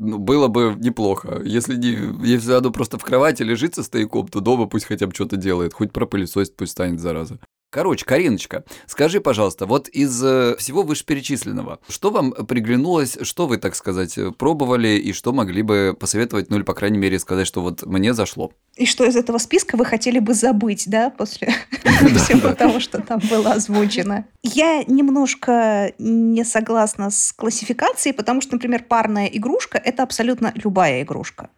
Ну, 0.00 0.18
было 0.18 0.46
бы 0.46 0.76
неплохо. 0.78 1.42
Если, 1.44 1.74
не, 1.74 2.24
если 2.24 2.52
оно 2.52 2.70
просто 2.70 2.98
в 2.98 3.02
кровати 3.02 3.42
лежит 3.42 3.74
со 3.74 3.82
стояком, 3.82 4.28
то 4.28 4.38
дома 4.38 4.66
пусть 4.66 4.86
хотя 4.86 5.08
бы 5.08 5.12
что-то 5.12 5.36
делает. 5.36 5.74
Хоть 5.74 5.92
пропылесосит, 5.92 6.56
пусть 6.56 6.70
станет 6.70 7.00
зараза. 7.00 7.40
Короче, 7.70 8.06
Кариночка, 8.06 8.64
скажи, 8.86 9.20
пожалуйста, 9.20 9.66
вот 9.66 9.88
из 9.88 10.24
э, 10.24 10.56
всего 10.58 10.82
вышеперечисленного, 10.82 11.80
что 11.88 12.10
вам 12.10 12.32
приглянулось, 12.32 13.18
что 13.20 13.46
вы, 13.46 13.58
так 13.58 13.74
сказать, 13.74 14.18
пробовали 14.38 14.88
и 14.96 15.12
что 15.12 15.34
могли 15.34 15.60
бы 15.60 15.94
посоветовать, 15.98 16.48
ну 16.48 16.56
или, 16.56 16.62
по 16.62 16.72
крайней 16.72 16.96
мере, 16.96 17.18
сказать, 17.18 17.46
что 17.46 17.60
вот 17.60 17.84
мне 17.84 18.14
зашло? 18.14 18.52
И 18.76 18.86
что 18.86 19.04
из 19.04 19.16
этого 19.16 19.36
списка 19.36 19.76
вы 19.76 19.84
хотели 19.84 20.18
бы 20.18 20.32
забыть, 20.32 20.84
да, 20.86 21.10
после 21.10 21.48
всего 21.82 22.54
того, 22.54 22.80
что 22.80 23.02
там 23.02 23.20
было 23.30 23.52
озвучено? 23.52 24.24
Я 24.42 24.82
немножко 24.84 25.92
не 25.98 26.44
согласна 26.44 27.10
с 27.10 27.34
классификацией, 27.34 28.14
потому 28.14 28.40
что, 28.40 28.54
например, 28.54 28.84
парная 28.84 29.26
игрушка— 29.26 29.76
это 29.84 30.04
абсолютно 30.04 30.52
любая 30.54 31.02
игрушка. 31.02 31.50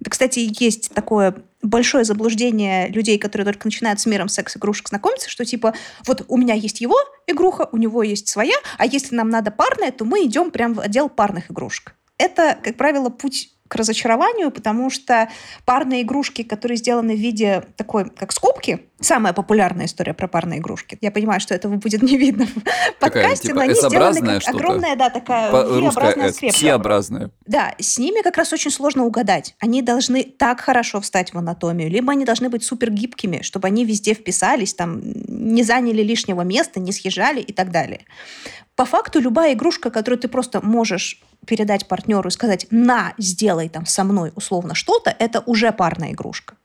Это, 0.00 0.10
кстати, 0.10 0.48
есть 0.62 0.92
такое 0.94 1.34
большое 1.66 2.04
заблуждение 2.04 2.88
людей, 2.88 3.18
которые 3.18 3.44
только 3.44 3.66
начинают 3.66 4.00
с 4.00 4.06
миром 4.06 4.28
секс-игрушек 4.28 4.88
знакомиться, 4.88 5.28
что 5.28 5.44
типа 5.44 5.74
вот 6.06 6.24
у 6.28 6.36
меня 6.36 6.54
есть 6.54 6.80
его 6.80 6.96
игруха, 7.26 7.68
у 7.72 7.76
него 7.76 8.02
есть 8.02 8.28
своя, 8.28 8.56
а 8.78 8.86
если 8.86 9.14
нам 9.14 9.28
надо 9.28 9.50
парная, 9.50 9.92
то 9.92 10.04
мы 10.04 10.24
идем 10.24 10.50
прямо 10.50 10.74
в 10.74 10.80
отдел 10.80 11.08
парных 11.08 11.50
игрушек. 11.50 11.94
Это, 12.18 12.58
как 12.62 12.76
правило, 12.76 13.10
путь 13.10 13.52
к 13.68 13.74
разочарованию, 13.74 14.50
потому 14.50 14.90
что 14.90 15.28
парные 15.64 16.02
игрушки, 16.02 16.42
которые 16.42 16.76
сделаны 16.76 17.16
в 17.16 17.18
виде 17.18 17.64
такой, 17.76 18.08
как 18.10 18.32
скобки, 18.32 18.86
самая 19.00 19.32
популярная 19.32 19.86
история 19.86 20.14
про 20.14 20.28
парные 20.28 20.58
игрушки. 20.58 20.98
Я 21.00 21.10
понимаю, 21.10 21.40
что 21.40 21.54
этого 21.54 21.76
будет 21.76 22.02
не 22.02 22.16
видно 22.16 22.46
в 22.46 23.00
подкасте, 23.00 23.48
типа 23.48 23.54
но 23.56 23.60
они 23.62 23.74
сделаны 23.74 24.40
как 24.40 24.54
огромная, 24.54 24.96
да, 24.96 25.10
такая 25.10 25.50
V-образная 25.50 26.32
скрепка. 26.32 26.60
T-образная. 26.60 27.30
Да, 27.46 27.74
с 27.78 27.98
ними 27.98 28.22
как 28.22 28.36
раз 28.36 28.52
очень 28.52 28.70
сложно 28.70 29.04
угадать. 29.04 29.54
Они 29.60 29.82
должны 29.82 30.24
так 30.24 30.60
хорошо 30.60 31.00
встать 31.00 31.34
в 31.34 31.38
анатомию, 31.38 31.90
либо 31.90 32.12
они 32.12 32.24
должны 32.24 32.48
быть 32.48 32.64
супер 32.64 32.90
гибкими, 32.90 33.42
чтобы 33.42 33.68
они 33.68 33.84
везде 33.84 34.14
вписались, 34.14 34.74
там, 34.74 35.00
не 35.02 35.62
заняли 35.62 36.02
лишнего 36.02 36.42
места, 36.42 36.80
не 36.80 36.92
съезжали 36.92 37.40
и 37.40 37.52
так 37.52 37.70
далее. 37.70 38.00
По 38.76 38.84
факту 38.84 39.20
любая 39.20 39.54
игрушка, 39.54 39.90
которую 39.90 40.20
ты 40.20 40.28
просто 40.28 40.60
можешь 40.64 41.22
передать 41.46 41.88
партнеру 41.88 42.28
и 42.28 42.32
сказать 42.32 42.66
«на, 42.70 43.14
сделай 43.16 43.68
там 43.68 43.86
со 43.86 44.04
мной 44.04 44.32
условно 44.34 44.74
что-то», 44.74 45.14
это 45.18 45.42
уже 45.46 45.72
парная 45.72 46.12
игрушка. 46.12 46.56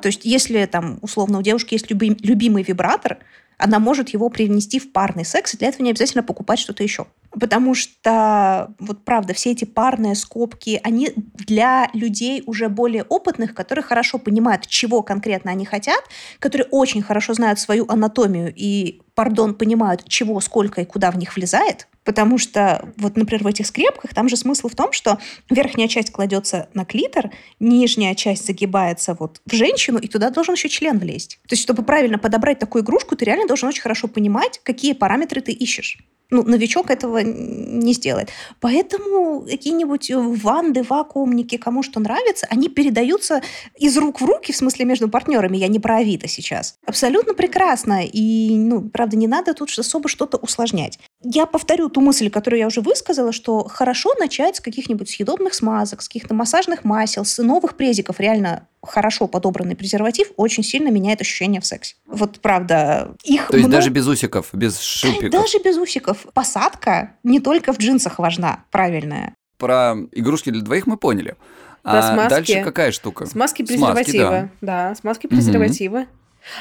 То 0.00 0.08
есть 0.08 0.24
если 0.24 0.64
там 0.66 0.98
условно 1.02 1.38
у 1.38 1.42
девушки 1.42 1.74
есть 1.74 1.90
люби, 1.90 2.16
любимый 2.20 2.62
вибратор, 2.62 3.18
она 3.58 3.80
может 3.80 4.10
его 4.10 4.30
привнести 4.30 4.78
в 4.78 4.92
парный 4.92 5.24
секс, 5.24 5.52
и 5.52 5.58
для 5.58 5.68
этого 5.68 5.82
не 5.82 5.90
обязательно 5.90 6.22
покупать 6.22 6.60
что-то 6.60 6.84
еще. 6.84 7.06
Потому 7.30 7.74
что, 7.74 8.72
вот 8.78 9.04
правда, 9.04 9.34
все 9.34 9.50
эти 9.50 9.64
парные 9.64 10.14
скобки, 10.14 10.80
они 10.84 11.12
для 11.16 11.90
людей 11.92 12.42
уже 12.46 12.68
более 12.68 13.02
опытных, 13.02 13.54
которые 13.54 13.82
хорошо 13.82 14.18
понимают, 14.18 14.66
чего 14.66 15.02
конкретно 15.02 15.50
они 15.50 15.66
хотят, 15.66 16.02
которые 16.38 16.68
очень 16.70 17.02
хорошо 17.02 17.34
знают 17.34 17.58
свою 17.58 17.84
анатомию 17.88 18.52
и, 18.54 19.02
пардон, 19.14 19.54
понимают, 19.54 20.04
чего, 20.08 20.40
сколько 20.40 20.80
и 20.80 20.86
куда 20.86 21.10
в 21.10 21.18
них 21.18 21.34
влезает. 21.34 21.88
Потому 22.08 22.38
что, 22.38 22.90
вот, 22.96 23.18
например, 23.18 23.44
в 23.44 23.46
этих 23.48 23.66
скрепках, 23.66 24.14
там 24.14 24.30
же 24.30 24.38
смысл 24.38 24.68
в 24.68 24.74
том, 24.74 24.92
что 24.92 25.18
верхняя 25.50 25.88
часть 25.88 26.10
кладется 26.10 26.70
на 26.72 26.86
клитор, 26.86 27.30
нижняя 27.60 28.14
часть 28.14 28.46
загибается 28.46 29.14
вот 29.20 29.42
в 29.44 29.54
женщину, 29.54 29.98
и 29.98 30.08
туда 30.08 30.30
должен 30.30 30.54
еще 30.54 30.70
член 30.70 30.98
влезть. 30.98 31.38
То 31.46 31.52
есть, 31.52 31.62
чтобы 31.62 31.82
правильно 31.82 32.16
подобрать 32.16 32.60
такую 32.60 32.82
игрушку, 32.82 33.14
ты 33.14 33.26
реально 33.26 33.46
должен 33.46 33.68
очень 33.68 33.82
хорошо 33.82 34.08
понимать, 34.08 34.58
какие 34.62 34.94
параметры 34.94 35.42
ты 35.42 35.52
ищешь 35.52 35.98
ну, 36.30 36.42
новичок 36.42 36.90
этого 36.90 37.18
не 37.18 37.92
сделает. 37.94 38.30
Поэтому 38.60 39.46
какие-нибудь 39.48 40.10
ванды, 40.12 40.82
вакуумники, 40.82 41.56
кому 41.56 41.82
что 41.82 42.00
нравится, 42.00 42.46
они 42.50 42.68
передаются 42.68 43.40
из 43.78 43.96
рук 43.96 44.20
в 44.20 44.24
руки, 44.24 44.52
в 44.52 44.56
смысле 44.56 44.84
между 44.84 45.08
партнерами. 45.08 45.56
Я 45.56 45.68
не 45.68 45.78
про 45.78 45.96
Авито 45.96 46.28
сейчас. 46.28 46.76
Абсолютно 46.86 47.34
прекрасно. 47.34 48.04
И, 48.04 48.54
ну, 48.56 48.82
правда, 48.82 49.16
не 49.16 49.26
надо 49.26 49.54
тут 49.54 49.70
особо 49.78 50.08
что-то 50.08 50.36
усложнять. 50.36 50.98
Я 51.22 51.46
повторю 51.46 51.88
ту 51.88 52.00
мысль, 52.00 52.30
которую 52.30 52.60
я 52.60 52.68
уже 52.68 52.80
высказала, 52.80 53.32
что 53.32 53.66
хорошо 53.66 54.14
начать 54.20 54.56
с 54.56 54.60
каких-нибудь 54.60 55.10
съедобных 55.10 55.54
смазок, 55.54 56.00
с 56.00 56.08
каких-то 56.08 56.32
массажных 56.32 56.84
масел, 56.84 57.24
с 57.24 57.42
новых 57.42 57.76
презиков. 57.76 58.20
Реально 58.20 58.68
хорошо 58.82 59.26
подобранный 59.26 59.74
презерватив 59.74 60.28
очень 60.36 60.62
сильно 60.62 60.90
меняет 60.90 61.20
ощущение 61.20 61.60
в 61.60 61.66
сексе. 61.66 61.96
Вот 62.06 62.38
правда, 62.40 63.16
их 63.24 63.48
То 63.48 63.56
есть 63.56 63.66
много... 63.66 63.78
даже 63.78 63.90
без 63.90 64.06
усиков, 64.06 64.50
без 64.52 64.78
шипиков? 64.78 65.30
Даже 65.30 65.58
без 65.58 65.76
усиков. 65.76 66.24
Посадка 66.34 67.14
не 67.24 67.40
только 67.40 67.72
в 67.72 67.78
джинсах 67.78 68.20
важна, 68.20 68.64
правильная. 68.70 69.34
Про 69.56 69.96
игрушки 70.12 70.50
для 70.50 70.62
двоих 70.62 70.86
мы 70.86 70.96
поняли. 70.96 71.34
Про 71.82 71.98
а 71.98 72.12
смазки. 72.12 72.30
дальше 72.30 72.62
какая 72.62 72.92
штука? 72.92 73.26
Смазки 73.26 73.64
презерватива. 73.64 74.28
Смазки, 74.28 74.50
да. 74.60 74.88
да, 74.90 74.94
смазки 74.94 75.26
презерватива. 75.26 75.98
Угу. 75.98 76.08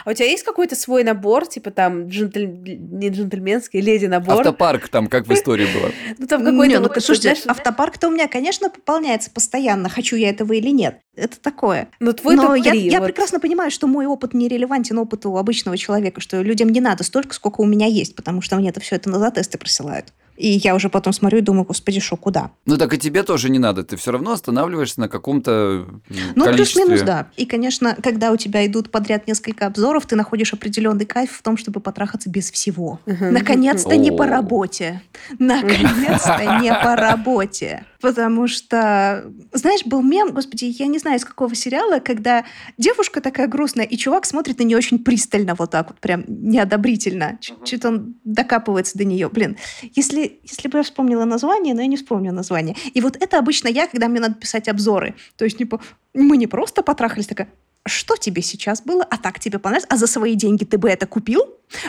А 0.06 0.12
у 0.12 0.14
тебя 0.14 0.28
есть 0.28 0.44
какой-то 0.44 0.76
свой 0.76 1.04
набор, 1.04 1.48
типа 1.48 1.72
там 1.72 2.08
джентль... 2.08 2.46
не 2.46 3.10
джентльменский, 3.10 3.82
леди 3.82 4.06
набор? 4.06 4.40
Автопарк 4.40 4.90
там, 4.90 5.08
как 5.08 5.28
в 5.28 5.34
истории 5.34 5.68
было. 5.74 5.92
Ну 6.18 6.28
там 6.28 6.44
какой-то... 6.44 6.80
Ну, 6.80 6.90
слушайте, 7.00 7.36
автопарк-то 7.48 8.08
у 8.08 8.12
меня, 8.12 8.28
конечно, 8.28 8.70
пополняется 8.70 9.30
постоянно, 9.32 9.90
хочу 9.90 10.16
я 10.16 10.30
этого 10.30 10.54
или 10.54 10.70
нет. 10.70 11.00
Это 11.16 11.40
такое. 11.40 11.90
Но 12.00 12.14
твой 12.14 12.36
Но 12.36 12.56
я, 12.56 12.74
я 12.74 13.02
прекрасно 13.02 13.40
понимаю, 13.40 13.72
что 13.72 13.88
мой 13.88 14.06
опыт 14.06 14.34
не 14.34 14.48
релевантен 14.48 14.98
опыту 15.00 15.38
обычного 15.38 15.78
человека, 15.78 16.22
что 16.22 16.42
людям 16.42 16.70
не 16.70 16.82
надо 16.82 17.04
столько, 17.04 17.34
сколько 17.34 17.62
у 17.62 17.66
меня 17.66 17.88
есть, 17.88 18.16
потому 18.16 18.42
что 18.42 18.56
мне 18.56 18.70
это 18.70 18.80
все 18.80 18.96
это 18.96 19.10
на 19.10 19.32
тесты 19.32 19.58
присылают. 19.58 20.14
И 20.38 20.48
я 20.64 20.76
уже 20.76 20.90
потом 20.90 21.14
смотрю 21.14 21.40
и 21.40 21.42
думаю, 21.42 21.66
господи, 21.66 22.00
что, 22.00 22.16
куда? 22.16 22.52
Ну 22.66 22.78
так 22.78 22.94
и 22.94 22.98
тебе 22.98 23.24
тоже 23.24 23.50
не 23.50 23.60
надо. 23.60 23.84
Ты 23.84 23.98
все 23.98 24.12
равно 24.12 24.32
останавливаешься 24.32 25.00
на 25.00 25.10
каком-то 25.10 25.88
Ну, 26.36 26.46
плюс-минус, 26.54 27.02
да. 27.02 27.28
И, 27.36 27.46
конечно, 27.46 27.98
когда 28.02 28.32
у 28.32 28.38
тебя 28.38 28.66
идут 28.66 28.92
подряд 28.92 29.28
несколько 29.28 29.66
обзоров, 29.66 30.06
ты 30.06 30.16
находишь 30.16 30.54
определенный 30.54 31.06
кайф 31.06 31.32
в 31.32 31.42
том, 31.42 31.58
чтобы 31.58 31.80
потрахаться 31.80 32.30
без 32.30 32.52
всего. 32.52 33.00
Наконец-то 33.06 33.98
не 33.98 34.12
по 34.12 34.26
работе. 34.26 35.02
Наконец-то 35.40 36.60
не 36.62 36.72
по 36.72 36.96
работе. 36.96 37.84
Потому 38.02 38.48
что, 38.48 39.32
знаешь, 39.54 39.86
был 39.86 40.02
мем, 40.02 40.32
господи, 40.32 40.66
я 40.66 40.88
не 40.88 41.00
знаю, 41.00 41.18
из 41.18 41.26
какого 41.26 41.56
сериала, 41.56 42.00
когда 42.00 42.46
девушка 42.78 43.22
такая 43.22 43.48
грустная, 43.48 43.86
и 43.86 43.98
чувак 43.98 44.26
смотрит 44.26 44.60
на 44.60 44.64
нее 44.64 44.78
очень 44.78 45.04
пристально, 45.04 45.56
вот 45.56 45.72
так 45.72 45.90
вот, 45.90 46.00
прям 46.00 46.24
неодобрительно. 46.28 47.38
Чуть-чуть 47.42 47.86
он 47.86 48.16
докапывается 48.24 48.98
до 48.98 49.06
нее. 49.06 49.30
Блин, 49.30 49.58
если, 49.96 50.40
если 50.44 50.68
бы 50.68 50.80
я 50.80 50.84
вспомнила 50.84 51.26
название, 51.26 51.74
но 51.74 51.82
я 51.82 51.88
не 51.88 51.98
вспомню 51.98 52.32
название. 52.32 52.76
И 52.94 53.02
вот 53.02 53.18
это 53.22 53.40
обычно 53.40 53.68
я, 53.68 53.88
когда 53.88 54.08
мне 54.08 54.20
надо 54.20 54.36
писать 54.36 54.68
обзоры. 54.68 55.16
То 55.36 55.46
есть, 55.46 55.58
типа, 55.58 55.82
мы 56.14 56.38
не 56.38 56.48
просто 56.48 56.84
потрахались, 56.84 57.28
такая, 57.28 57.50
что 57.88 58.16
тебе 58.16 58.42
сейчас 58.42 58.82
было, 58.82 59.04
а 59.04 59.18
так 59.18 59.40
тебе 59.40 59.60
понравилось, 59.60 59.88
а 59.90 59.98
за 59.98 60.08
свои 60.08 60.36
деньги 60.36 60.64
ты 60.64 60.78
бы 60.78 60.90
это 60.90 61.06
купил? 61.06 61.42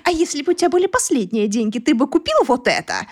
А 0.05 0.11
если 0.11 0.43
бы 0.43 0.53
у 0.53 0.55
тебя 0.55 0.69
были 0.69 0.87
последние 0.87 1.47
деньги, 1.47 1.79
ты 1.79 1.95
бы 1.95 2.09
купил 2.09 2.37
вот 2.47 2.67
это? 2.67 3.07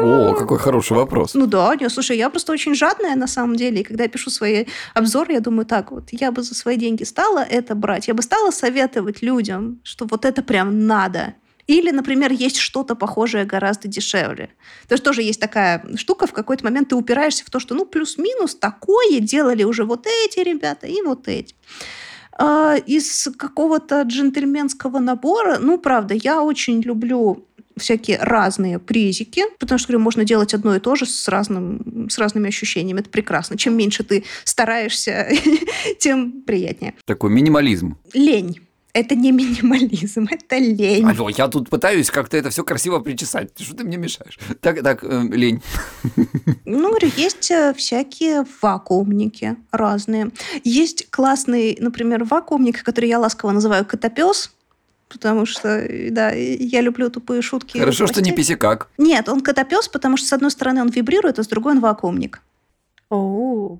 О, 0.00 0.34
какой 0.34 0.58
хороший 0.58 0.96
вопрос. 0.96 1.34
Ну 1.34 1.46
да, 1.46 1.76
не, 1.76 1.88
слушай, 1.88 2.16
я 2.16 2.30
просто 2.30 2.52
очень 2.52 2.74
жадная 2.74 3.14
на 3.14 3.26
самом 3.26 3.56
деле, 3.56 3.80
и 3.80 3.84
когда 3.84 4.04
я 4.04 4.08
пишу 4.08 4.30
свои 4.30 4.66
обзоры, 4.94 5.34
я 5.34 5.40
думаю, 5.40 5.66
так 5.66 5.92
вот, 5.92 6.08
я 6.10 6.32
бы 6.32 6.42
за 6.42 6.54
свои 6.54 6.76
деньги 6.76 7.04
стала 7.04 7.38
это 7.38 7.74
брать, 7.74 8.08
я 8.08 8.14
бы 8.14 8.22
стала 8.22 8.50
советовать 8.50 9.22
людям, 9.22 9.80
что 9.84 10.06
вот 10.06 10.24
это 10.24 10.42
прям 10.42 10.86
надо. 10.86 11.34
Или, 11.66 11.90
например, 11.90 12.32
есть 12.32 12.58
что-то 12.58 12.94
похожее 12.94 13.44
гораздо 13.44 13.88
дешевле. 13.88 14.50
То 14.88 14.94
есть 14.94 15.04
тоже 15.04 15.22
есть 15.22 15.40
такая 15.40 15.84
штука, 15.96 16.26
в 16.26 16.32
какой-то 16.32 16.64
момент 16.64 16.90
ты 16.90 16.96
упираешься 16.96 17.44
в 17.44 17.50
то, 17.50 17.58
что 17.58 17.74
ну 17.74 17.86
плюс-минус 17.86 18.54
такое 18.54 19.20
делали 19.20 19.64
уже 19.64 19.84
вот 19.84 20.06
эти 20.06 20.40
ребята 20.40 20.86
и 20.86 21.00
вот 21.02 21.28
эти. 21.28 21.54
А, 22.36 22.76
из 22.76 23.28
какого-то 23.36 24.02
джентльменского 24.02 24.98
набора, 24.98 25.58
ну, 25.58 25.78
правда, 25.78 26.14
я 26.14 26.42
очень 26.42 26.80
люблю 26.80 27.46
всякие 27.76 28.18
разные 28.18 28.78
презики, 28.78 29.42
потому 29.58 29.78
что, 29.78 29.88
говорю, 29.88 30.04
можно 30.04 30.24
делать 30.24 30.54
одно 30.54 30.76
и 30.76 30.80
то 30.80 30.94
же 30.94 31.06
с, 31.06 31.28
разным, 31.28 32.08
с 32.08 32.18
разными 32.18 32.48
ощущениями. 32.48 33.00
Это 33.00 33.10
прекрасно. 33.10 33.56
Чем 33.56 33.76
меньше 33.76 34.04
ты 34.04 34.24
стараешься, 34.44 35.28
тем 35.98 36.42
приятнее. 36.42 36.94
Такой 37.04 37.30
минимализм. 37.30 37.96
Лень. 38.12 38.60
Это 38.94 39.16
не 39.16 39.32
минимализм, 39.32 40.28
это 40.30 40.56
лень. 40.56 41.04
А, 41.04 41.30
я 41.36 41.48
тут 41.48 41.68
пытаюсь 41.68 42.10
как-то 42.10 42.36
это 42.36 42.50
все 42.50 42.62
красиво 42.62 43.00
причесать. 43.00 43.50
Что 43.60 43.74
ты 43.74 43.84
мне 43.84 43.96
мешаешь? 43.96 44.38
Так, 44.60 44.82
так, 44.82 45.02
э, 45.02 45.22
лень. 45.30 45.60
Ну, 46.64 46.96
есть 47.16 47.50
э, 47.50 47.74
всякие 47.74 48.44
вакуумники 48.62 49.56
разные. 49.72 50.30
Есть 50.62 51.10
классный, 51.10 51.76
например, 51.80 52.24
вакуумник, 52.24 52.82
который 52.82 53.08
я 53.08 53.18
ласково 53.18 53.50
называю 53.50 53.84
котопес 53.84 54.52
потому 55.08 55.46
что, 55.46 55.86
да, 56.10 56.30
я 56.32 56.80
люблю 56.80 57.08
тупые 57.08 57.40
шутки. 57.40 57.78
Хорошо, 57.78 58.08
что 58.08 58.20
не 58.20 58.32
писикак. 58.32 58.88
Нет, 58.98 59.28
он 59.28 59.42
котопес, 59.42 59.86
потому 59.86 60.16
что 60.16 60.26
с 60.26 60.32
одной 60.32 60.50
стороны 60.50 60.80
он 60.80 60.88
вибрирует, 60.88 61.38
а 61.38 61.44
с 61.44 61.46
другой 61.46 61.74
он 61.74 61.80
вакуумник. 61.80 62.40
О, 63.10 63.78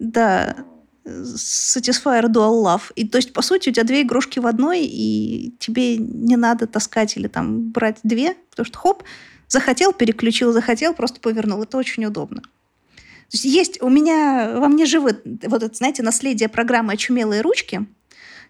да. 0.00 0.56
Satisfyer 1.04 2.26
Dual 2.28 2.62
Love. 2.64 2.92
И 2.94 3.06
то 3.06 3.16
есть, 3.18 3.32
по 3.32 3.42
сути, 3.42 3.70
у 3.70 3.72
тебя 3.72 3.84
две 3.84 4.02
игрушки 4.02 4.38
в 4.38 4.46
одной, 4.46 4.84
и 4.84 5.54
тебе 5.58 5.96
не 5.96 6.36
надо 6.36 6.66
таскать 6.66 7.16
или 7.16 7.28
там 7.28 7.70
брать 7.70 7.98
две, 8.02 8.36
потому 8.50 8.66
что 8.66 8.78
хоп, 8.78 9.02
захотел, 9.48 9.92
переключил, 9.92 10.52
захотел, 10.52 10.94
просто 10.94 11.20
повернул. 11.20 11.62
Это 11.62 11.76
очень 11.76 12.04
удобно. 12.04 12.42
То 12.42 13.36
есть, 13.36 13.44
есть 13.44 13.82
у 13.82 13.88
меня, 13.88 14.56
во 14.58 14.68
мне 14.68 14.84
живет 14.84 15.22
вот 15.24 15.62
это, 15.62 15.74
знаете, 15.74 16.02
наследие 16.02 16.48
программы 16.48 16.92
«Очумелые 16.92 17.40
ручки», 17.40 17.86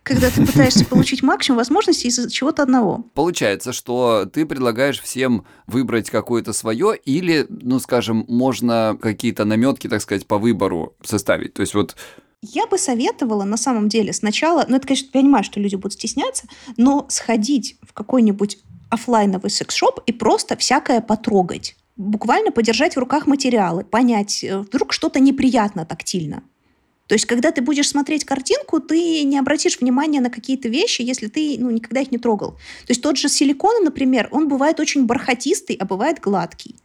когда 0.03 0.31
ты 0.31 0.45
пытаешься 0.45 0.85
получить 0.85 1.23
максимум 1.23 1.59
возможностей 1.59 2.09
из 2.09 2.31
чего-то 2.33 2.65
одного. 2.65 3.05
Получается, 3.15 3.73
что 3.73 4.29
ты 4.33 4.45
предлагаешь 4.45 5.01
всем 5.01 5.45
выбрать 5.69 6.11
какое-то 6.11 6.53
свое 6.53 6.97
или, 7.05 7.47
ну, 7.49 7.79
скажем, 7.79 8.25
можно 8.27 8.99
какие-то 9.01 9.45
наметки, 9.45 9.89
так 9.89 10.03
сказать, 10.03 10.27
по 10.27 10.39
выбору 10.39 10.97
составить. 11.05 11.55
То 11.55 11.61
есть 11.61 11.75
вот 11.75 11.95
я 12.43 12.67
бы 12.67 12.77
советовала 12.77 13.45
на 13.45 13.57
самом 13.57 13.89
деле 13.89 14.13
сначала, 14.13 14.67
ну 14.69 14.77
это, 14.77 14.87
конечно, 14.87 15.09
понимаю, 15.13 15.45
что 15.45 15.61
люди 15.61 15.77
будут 15.77 15.95
стесняться, 15.95 16.47
но 16.77 17.07
сходить 17.09 17.77
в 17.83 17.93
какой-нибудь 17.93 18.59
офлайновый 18.91 19.51
секс-шоп 19.51 20.01
и 20.07 20.13
просто 20.13 20.57
всякое 20.57 21.01
потрогать. 21.01 21.77
Буквально 21.97 22.51
подержать 22.51 22.97
в 22.97 22.99
руках 22.99 23.27
материалы, 23.27 23.85
понять, 23.85 24.43
э, 24.43 24.59
вдруг 24.59 24.93
что-то 24.93 25.21
неприятно 25.21 25.87
тактильно. 25.87 26.43
То 27.07 27.15
есть, 27.15 27.27
когда 27.27 27.51
ты 27.53 27.61
будешь 27.61 27.89
смотреть 27.89 28.25
картинку, 28.25 28.81
ты 28.81 29.23
не 29.25 29.39
обратишь 29.39 29.81
внимания 29.81 30.21
на 30.21 30.31
какие-то 30.31 30.69
вещи, 30.69 31.03
если 31.03 31.29
ты 31.29 31.57
ну, 31.59 31.71
никогда 31.71 32.01
их 32.01 32.11
не 32.11 32.19
трогал. 32.19 32.53
То 32.53 32.91
есть 32.91 33.03
тот 33.03 33.19
же 33.19 33.29
силикон, 33.29 33.85
например, 33.85 34.29
он 34.31 34.49
бывает 34.49 34.81
очень 34.81 35.05
бархатистый, 35.05 35.77
а 35.77 35.85
бывает 35.85 36.21
гладкий. 36.21 36.77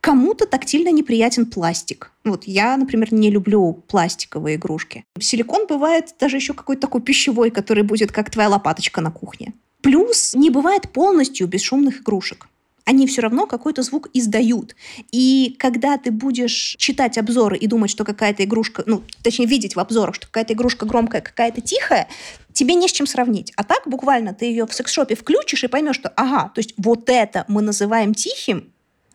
Кому-то 0.00 0.46
тактильно 0.46 0.90
неприятен 0.90 1.46
пластик. 1.46 2.10
Вот 2.24 2.44
я, 2.44 2.76
например, 2.76 3.12
не 3.12 3.30
люблю 3.30 3.82
пластиковые 3.86 4.56
игрушки. 4.56 5.04
Силикон 5.18 5.66
бывает 5.66 6.14
даже 6.18 6.36
еще 6.36 6.54
какой-то 6.54 6.82
такой 6.82 7.02
пищевой, 7.02 7.50
который 7.50 7.82
будет 7.82 8.10
как 8.10 8.30
твоя 8.30 8.48
лопаточка 8.48 9.00
на 9.00 9.10
кухне. 9.10 9.52
Плюс 9.82 10.34
не 10.34 10.50
бывает 10.50 10.90
полностью 10.92 11.46
бесшумных 11.46 12.00
игрушек 12.00 12.46
они 12.90 13.06
все 13.06 13.22
равно 13.22 13.46
какой-то 13.46 13.82
звук 13.82 14.08
издают. 14.14 14.74
И 15.12 15.54
когда 15.60 15.96
ты 15.96 16.10
будешь 16.10 16.74
читать 16.76 17.18
обзоры 17.18 17.56
и 17.56 17.68
думать, 17.68 17.90
что 17.90 18.04
какая-то 18.04 18.42
игрушка, 18.42 18.82
ну, 18.84 19.02
точнее, 19.22 19.46
видеть 19.46 19.76
в 19.76 19.80
обзорах, 19.80 20.16
что 20.16 20.26
какая-то 20.26 20.54
игрушка 20.54 20.86
громкая, 20.86 21.20
какая-то 21.20 21.60
тихая, 21.60 22.08
тебе 22.52 22.74
не 22.74 22.88
с 22.88 22.92
чем 22.92 23.06
сравнить. 23.06 23.52
А 23.54 23.62
так 23.62 23.82
буквально 23.86 24.34
ты 24.34 24.46
ее 24.46 24.66
в 24.66 24.74
секс-шопе 24.74 25.14
включишь 25.14 25.62
и 25.62 25.68
поймешь, 25.68 25.94
что 25.94 26.08
ага, 26.16 26.50
то 26.52 26.58
есть 26.58 26.74
вот 26.76 27.08
это 27.08 27.44
мы 27.46 27.62
называем 27.62 28.12
тихим, 28.12 28.72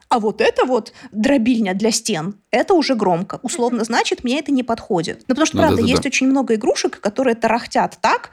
а 0.09 0.19
вот 0.19 0.41
это 0.41 0.65
вот 0.65 0.93
дробильня 1.11 1.73
для 1.73 1.91
стен, 1.91 2.35
это 2.51 2.73
уже 2.73 2.95
громко. 2.95 3.39
Условно, 3.41 3.83
значит, 3.83 4.23
мне 4.23 4.39
это 4.39 4.51
не 4.51 4.63
подходит. 4.63 5.19
Ну, 5.21 5.25
потому 5.29 5.45
что, 5.45 5.57
ну, 5.57 5.63
правда, 5.63 5.77
да, 5.77 5.83
да, 5.83 5.89
есть 5.89 6.03
да. 6.03 6.07
очень 6.07 6.27
много 6.27 6.55
игрушек, 6.55 6.99
которые 6.99 7.35
тарахтят 7.35 7.97
так, 8.01 8.31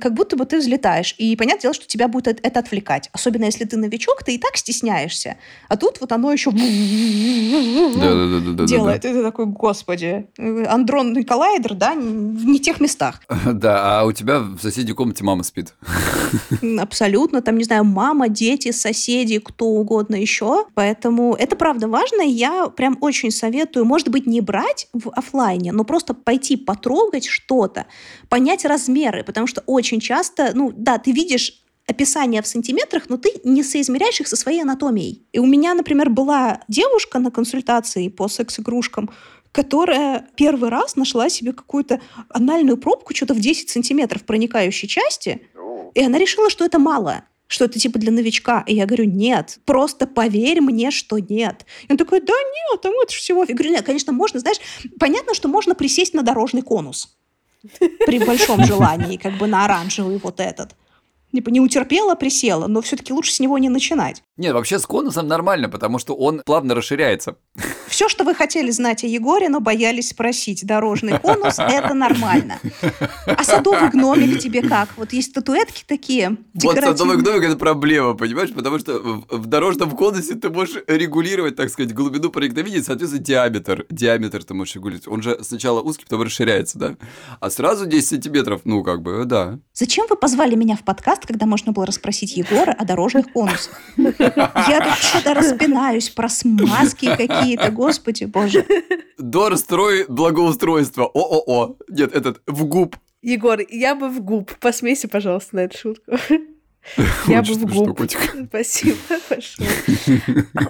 как 0.00 0.14
будто 0.14 0.36
бы 0.36 0.46
ты 0.46 0.58
взлетаешь. 0.58 1.14
И 1.18 1.34
понятное 1.36 1.62
дело, 1.62 1.74
что 1.74 1.86
тебя 1.86 2.06
будет 2.08 2.38
это 2.42 2.60
отвлекать. 2.60 3.10
Особенно 3.12 3.44
если 3.44 3.64
ты 3.64 3.76
новичок, 3.76 4.22
ты 4.22 4.34
и 4.34 4.38
так 4.38 4.56
стесняешься. 4.56 5.36
А 5.68 5.76
тут 5.76 6.00
вот 6.00 6.12
оно 6.12 6.32
еще 6.32 6.52
делает. 8.66 9.04
И 9.04 9.08
ты 9.12 9.22
такой, 9.22 9.46
господи, 9.46 10.26
андронный 10.38 11.24
коллайдер, 11.24 11.74
да, 11.74 11.94
в 11.94 12.44
не 12.44 12.60
тех 12.60 12.80
местах. 12.80 13.20
Да, 13.64 14.00
а 14.00 14.04
у 14.04 14.12
тебя 14.12 14.40
в 14.40 14.58
соседней 14.60 14.94
комнате 14.94 15.24
мама 15.24 15.42
спит. 15.42 15.74
Абсолютно. 16.78 17.40
Там, 17.40 17.56
не 17.56 17.64
знаю, 17.64 17.84
мама, 17.84 18.28
дети, 18.28 18.72
соседи, 18.72 19.38
кто 19.38 19.66
угодно 19.66 20.16
еще. 20.16 20.66
Поэтому 20.74 21.34
это 21.34 21.56
правда 21.56 21.88
важно. 21.88 22.22
Я 22.22 22.68
прям 22.68 22.98
очень 23.00 23.30
советую, 23.30 23.84
может 23.84 24.08
быть, 24.08 24.26
не 24.26 24.40
брать 24.40 24.88
в 24.92 25.10
офлайне, 25.10 25.72
но 25.72 25.84
просто 25.84 26.14
пойти 26.14 26.56
потрогать 26.56 27.26
что-то, 27.26 27.86
понять 28.28 28.64
размеры, 28.64 29.24
потому 29.24 29.46
что 29.46 29.62
очень 29.66 30.00
часто, 30.00 30.52
ну 30.54 30.72
да, 30.74 30.98
ты 30.98 31.12
видишь 31.12 31.64
описание 31.86 32.40
в 32.42 32.46
сантиметрах, 32.46 33.08
но 33.08 33.16
ты 33.16 33.30
не 33.44 33.62
соизмеряешь 33.62 34.20
их 34.20 34.28
со 34.28 34.36
своей 34.36 34.62
анатомией. 34.62 35.26
И 35.32 35.38
у 35.38 35.46
меня, 35.46 35.74
например, 35.74 36.08
была 36.10 36.60
девушка 36.68 37.18
на 37.18 37.30
консультации 37.30 38.08
по 38.08 38.28
секс-игрушкам, 38.28 39.10
которая 39.52 40.26
первый 40.36 40.70
раз 40.70 40.96
нашла 40.96 41.28
себе 41.28 41.52
какую-то 41.52 42.00
анальную 42.28 42.76
пробку 42.76 43.14
что-то 43.14 43.34
в 43.34 43.40
10 43.40 43.68
сантиметров 43.68 44.24
проникающей 44.24 44.88
части, 44.88 45.42
и 45.94 46.02
она 46.02 46.18
решила, 46.18 46.50
что 46.50 46.64
это 46.64 46.78
мало 46.78 47.24
что 47.46 47.66
это 47.66 47.78
типа 47.78 47.98
для 47.98 48.10
новичка. 48.10 48.64
И 48.66 48.74
я 48.74 48.86
говорю, 48.86 49.04
нет, 49.04 49.58
просто 49.64 50.06
поверь 50.06 50.60
мне, 50.60 50.90
что 50.90 51.18
нет. 51.18 51.66
И 51.86 51.92
он 51.92 51.96
такой, 51.96 52.20
да 52.20 52.32
нет, 52.32 52.80
там 52.80 52.92
это 53.00 53.12
всего. 53.12 53.44
Я 53.46 53.54
говорю, 53.54 53.70
нет, 53.70 53.84
конечно, 53.84 54.12
можно, 54.12 54.40
знаешь, 54.40 54.58
понятно, 54.98 55.34
что 55.34 55.46
можно 55.46 55.74
присесть 55.74 56.14
на 56.14 56.22
дорожный 56.22 56.62
конус 56.62 57.16
при 58.06 58.18
большом 58.24 58.64
желании, 58.64 59.16
как 59.16 59.38
бы 59.38 59.46
на 59.46 59.64
оранжевый 59.64 60.18
вот 60.18 60.40
этот. 60.40 60.74
Типа 61.32 61.48
не 61.50 61.60
утерпела, 61.60 62.14
присела, 62.14 62.68
но 62.68 62.80
все-таки 62.80 63.12
лучше 63.12 63.32
с 63.32 63.40
него 63.40 63.58
не 63.58 63.68
начинать. 63.68 64.22
Нет, 64.36 64.52
вообще 64.52 64.80
с 64.80 64.86
конусом 64.86 65.28
нормально, 65.28 65.68
потому 65.68 65.98
что 65.98 66.14
он 66.16 66.42
плавно 66.44 66.74
расширяется. 66.74 67.36
Все, 67.86 68.08
что 68.08 68.24
вы 68.24 68.34
хотели 68.34 68.72
знать 68.72 69.04
о 69.04 69.06
Егоре, 69.06 69.48
но 69.48 69.60
боялись 69.60 70.08
спросить. 70.08 70.66
Дорожный 70.66 71.20
конус– 71.20 71.56
это 71.58 71.94
нормально. 71.94 72.58
А 73.26 73.44
садовый 73.44 73.90
гномик 73.90 74.40
тебе 74.40 74.62
как? 74.62 74.88
Вот 74.96 75.12
есть 75.12 75.30
статуэтки 75.30 75.84
такие. 75.86 76.36
Вот 76.54 76.76
садовый 76.76 77.18
гномик– 77.18 77.44
это 77.44 77.56
проблема, 77.56 78.14
понимаешь? 78.14 78.52
Потому 78.52 78.80
что 78.80 78.98
в 78.98 79.46
дорожном 79.46 79.92
конусе 79.92 80.34
ты 80.34 80.50
можешь 80.50 80.82
регулировать, 80.88 81.54
так 81.54 81.70
сказать, 81.70 81.94
глубину 81.94 82.30
проникновения, 82.30 82.82
соответственно, 82.82 83.22
диаметр. 83.24 83.86
Диаметр 83.88 84.42
ты 84.42 84.54
можешь 84.54 84.74
регулировать. 84.74 85.06
Он 85.06 85.22
же 85.22 85.38
сначала 85.42 85.80
узкий, 85.80 86.02
потом 86.02 86.22
расширяется, 86.22 86.78
да? 86.78 86.96
А 87.38 87.50
сразу 87.50 87.86
10 87.86 88.08
сантиметров, 88.08 88.62
ну, 88.64 88.82
как 88.82 89.02
бы, 89.02 89.24
да. 89.24 89.60
Зачем 89.72 90.06
вы 90.10 90.16
позвали 90.16 90.56
меня 90.56 90.76
в 90.76 90.82
подкаст, 90.82 91.24
когда 91.26 91.46
можно 91.46 91.70
было 91.70 91.86
расспросить 91.86 92.36
Егора 92.36 92.72
о 92.72 92.84
дорожных 92.84 93.32
конусах? 93.32 93.80
Я 94.68 94.80
тут 94.80 94.94
что-то 94.98 95.34
распинаюсь 95.34 96.08
про 96.10 96.28
смазки 96.28 97.14
какие-то, 97.16 97.70
господи 97.70 98.24
боже. 98.24 98.64
Дор, 99.18 99.56
строй 99.56 100.06
благоустройство. 100.08 101.04
О-о-о. 101.04 101.76
Нет, 101.88 102.14
этот, 102.14 102.42
в 102.46 102.64
губ. 102.64 102.96
Егор, 103.22 103.58
я 103.68 103.94
бы 103.94 104.08
в 104.08 104.20
губ. 104.20 104.52
Посмейся, 104.58 105.08
пожалуйста, 105.08 105.56
на 105.56 105.60
эту 105.60 105.78
шутку. 105.78 106.12
Я 107.26 107.42
бы 107.42 107.54
в 107.54 107.64
губ. 107.66 108.00
Спасибо 108.48 108.96
большое. 109.30 109.68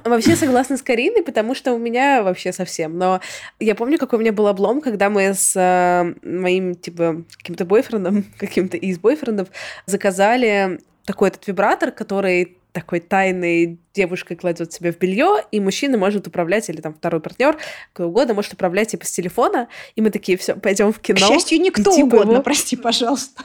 Вообще 0.04 0.36
согласна 0.36 0.76
с 0.76 0.82
Кариной, 0.82 1.22
потому 1.22 1.54
что 1.54 1.72
у 1.72 1.78
меня 1.78 2.22
вообще 2.22 2.52
совсем. 2.52 2.96
Но 2.98 3.20
я 3.58 3.74
помню, 3.74 3.98
какой 3.98 4.18
у 4.18 4.22
меня 4.22 4.32
был 4.32 4.46
облом, 4.46 4.80
когда 4.80 5.10
мы 5.10 5.34
с 5.34 5.54
э, 5.56 6.14
моим, 6.22 6.74
типа, 6.76 7.24
каким-то 7.36 7.64
бойфрендом, 7.64 8.24
каким-то 8.38 8.76
из 8.76 8.98
бойфрендов 8.98 9.48
заказали 9.86 10.78
такой 11.04 11.28
этот 11.28 11.46
вибратор, 11.46 11.90
который 11.90 12.58
такой 12.74 12.98
тайной 12.98 13.78
девушка 13.94 14.34
кладет 14.34 14.72
себе 14.72 14.90
в 14.90 14.98
белье, 14.98 15.44
и 15.52 15.60
мужчина 15.60 15.96
может 15.96 16.26
управлять, 16.26 16.68
или 16.68 16.80
там 16.80 16.92
второй 16.92 17.20
партнер, 17.20 17.56
кто 17.92 18.08
угодно, 18.08 18.34
может 18.34 18.52
управлять 18.52 18.88
типа 18.88 19.06
с 19.06 19.12
телефона, 19.12 19.68
и 19.94 20.00
мы 20.00 20.10
такие, 20.10 20.36
все, 20.36 20.56
пойдем 20.56 20.92
в 20.92 20.98
кино. 20.98 21.20
К 21.20 21.28
счастью, 21.28 21.60
никто 21.60 21.92
типа 21.92 22.06
угодно, 22.06 22.32
его... 22.32 22.42
прости, 22.42 22.74
пожалуйста. 22.74 23.44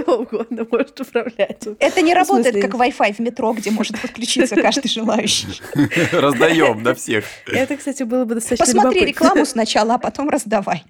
Кто 0.00 0.20
угодно 0.20 0.66
может 0.70 0.98
управлять. 0.98 1.68
Это 1.78 2.00
не 2.00 2.14
работает 2.14 2.62
как 2.62 2.72
Wi-Fi 2.72 3.16
в 3.16 3.18
метро, 3.18 3.52
где 3.52 3.70
может 3.70 4.00
подключиться 4.00 4.56
каждый 4.56 4.88
желающий. 4.88 5.60
Раздаем 6.12 6.82
на 6.82 6.94
всех. 6.94 7.26
Это, 7.46 7.76
кстати, 7.76 8.04
было 8.04 8.24
бы 8.24 8.36
достаточно 8.36 8.64
Посмотри 8.64 9.04
рекламу 9.04 9.44
сначала, 9.44 9.96
а 9.96 9.98
потом 9.98 10.30
раздавай. 10.30 10.84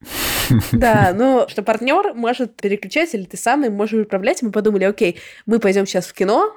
Да, 0.71 1.13
ну, 1.13 1.47
что 1.49 1.65
партнер 1.65 2.15
может 2.15 2.55
переключать, 2.55 3.13
или 3.15 3.25
ты 3.25 3.37
сам 3.37 3.65
им 3.65 3.73
можешь 3.73 4.05
управлять. 4.05 4.43
Мы 4.43 4.53
подумали, 4.53 4.85
окей, 4.85 5.19
мы 5.47 5.59
пойдем 5.59 5.85
сейчас 5.85 6.07
в 6.07 6.13
кино, 6.13 6.55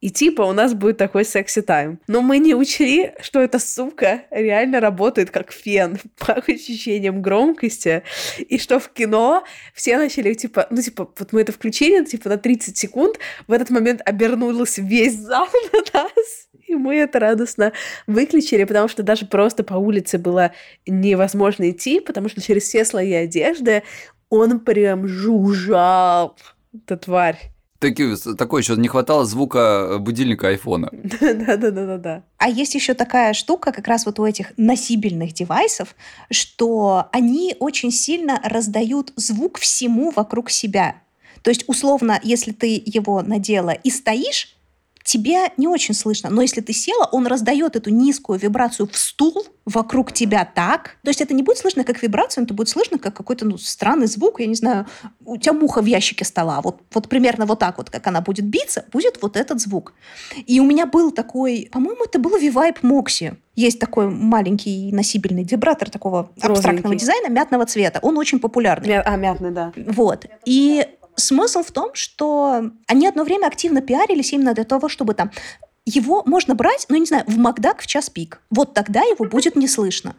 и 0.00 0.10
типа 0.10 0.42
у 0.42 0.52
нас 0.52 0.74
будет 0.74 0.96
такой 0.96 1.24
секси-тайм. 1.24 1.98
Но 2.06 2.22
мы 2.22 2.38
не 2.38 2.54
учли, 2.54 3.12
что 3.20 3.40
эта 3.40 3.58
сука 3.58 4.22
реально 4.30 4.80
работает 4.80 5.30
как 5.30 5.52
фен 5.52 5.98
по 6.18 6.34
ощущениям 6.34 7.20
громкости. 7.20 8.02
И 8.38 8.58
что 8.58 8.78
в 8.78 8.88
кино 8.90 9.44
все 9.74 9.98
начали 9.98 10.34
типа, 10.34 10.68
ну 10.70 10.80
типа, 10.80 11.10
вот 11.18 11.32
мы 11.32 11.40
это 11.40 11.52
включили 11.52 12.04
типа 12.04 12.28
на 12.28 12.38
30 12.38 12.76
секунд, 12.76 13.18
в 13.46 13.52
этот 13.52 13.70
момент 13.70 14.00
обернулся 14.04 14.82
весь 14.82 15.16
зал 15.16 15.48
на 15.72 15.80
нас. 15.92 16.48
И 16.66 16.74
мы 16.74 16.96
это 16.96 17.18
радостно 17.18 17.72
выключили, 18.06 18.64
потому 18.64 18.88
что 18.88 19.02
даже 19.02 19.26
просто 19.26 19.64
по 19.64 19.74
улице 19.74 20.18
было 20.18 20.52
невозможно 20.86 21.70
идти, 21.70 21.98
потому 21.98 22.28
что 22.28 22.42
через 22.42 22.64
все 22.64 22.84
слои 22.84 23.14
одежды 23.14 23.82
он 24.28 24.60
прям 24.60 25.08
жужжал. 25.08 26.36
Эта 26.74 26.98
тварь. 26.98 27.57
Таки, 27.78 28.16
такой 28.36 28.62
еще 28.62 28.74
не 28.74 28.88
хватало 28.88 29.24
звука 29.24 29.58
э, 29.90 29.98
будильника 29.98 30.48
айфона. 30.48 30.90
Да-да-да-да-да. 30.92 32.24
А 32.36 32.48
есть 32.48 32.74
еще 32.74 32.94
такая 32.94 33.34
штука 33.34 33.70
как 33.70 33.86
раз 33.86 34.04
вот 34.04 34.18
у 34.18 34.26
этих 34.26 34.52
носибельных 34.56 35.32
девайсов, 35.32 35.94
что 36.30 37.08
они 37.12 37.54
очень 37.60 37.92
сильно 37.92 38.40
раздают 38.42 39.12
звук 39.14 39.58
всему 39.58 40.10
вокруг 40.10 40.50
себя. 40.50 41.02
То 41.42 41.50
есть, 41.50 41.64
условно, 41.68 42.18
если 42.24 42.50
ты 42.50 42.82
его 42.84 43.22
надела 43.22 43.70
и 43.70 43.90
стоишь, 43.90 44.57
тебе 45.08 45.52
не 45.56 45.66
очень 45.66 45.94
слышно. 45.94 46.28
Но 46.28 46.42
если 46.42 46.60
ты 46.60 46.74
села, 46.74 47.08
он 47.10 47.26
раздает 47.26 47.76
эту 47.76 47.88
низкую 47.88 48.38
вибрацию 48.38 48.86
в 48.86 48.98
стул 48.98 49.46
вокруг 49.64 50.12
тебя 50.12 50.44
так. 50.44 50.96
То 51.02 51.08
есть 51.08 51.22
это 51.22 51.32
не 51.32 51.42
будет 51.42 51.56
слышно 51.56 51.82
как 51.82 52.02
вибрация, 52.02 52.42
но 52.42 52.44
это 52.44 52.52
будет 52.52 52.68
слышно 52.68 52.98
как 52.98 53.14
какой-то 53.16 53.46
ну, 53.46 53.56
странный 53.56 54.06
звук. 54.06 54.40
Я 54.40 54.46
не 54.46 54.54
знаю, 54.54 54.86
у 55.24 55.38
тебя 55.38 55.54
муха 55.54 55.80
в 55.80 55.86
ящике 55.86 56.26
стола. 56.26 56.60
Вот, 56.60 56.82
вот 56.92 57.08
примерно 57.08 57.46
вот 57.46 57.58
так 57.58 57.78
вот, 57.78 57.88
как 57.88 58.06
она 58.06 58.20
будет 58.20 58.44
биться, 58.44 58.84
будет 58.92 59.22
вот 59.22 59.36
этот 59.36 59.60
звук. 59.60 59.94
И 60.46 60.60
у 60.60 60.64
меня 60.64 60.84
был 60.84 61.10
такой, 61.10 61.70
по-моему, 61.72 62.04
это 62.04 62.18
был 62.18 62.38
Vivipe 62.38 62.82
Moxie. 62.82 63.36
Есть 63.56 63.80
такой 63.80 64.08
маленький 64.10 64.92
носибельный 64.92 65.42
вибратор 65.42 65.88
такого 65.90 66.30
Розовенький. 66.36 66.52
абстрактного 66.52 66.94
дизайна, 66.94 67.28
мятного 67.28 67.64
цвета. 67.66 67.98
Он 68.02 68.18
очень 68.18 68.40
популярный. 68.40 68.88
Мя- 68.88 69.02
а, 69.02 69.16
мятный, 69.16 69.50
да. 69.50 69.72
Вот. 69.74 70.26
И 70.44 70.86
Смысл 71.18 71.62
в 71.64 71.72
том, 71.72 71.90
что 71.94 72.70
они 72.86 73.08
одно 73.08 73.24
время 73.24 73.46
активно 73.46 73.80
пиарились 73.80 74.32
именно 74.32 74.54
для 74.54 74.64
того, 74.64 74.88
чтобы 74.88 75.14
там 75.14 75.32
его 75.84 76.22
можно 76.26 76.54
брать, 76.54 76.86
ну, 76.88 76.96
не 76.96 77.06
знаю, 77.06 77.24
в 77.26 77.36
Макдак 77.38 77.82
в 77.82 77.86
час 77.86 78.08
пик. 78.08 78.40
Вот 78.50 78.72
тогда 78.72 79.00
его 79.00 79.24
будет 79.24 79.56
не 79.56 79.66
слышно. 79.66 80.14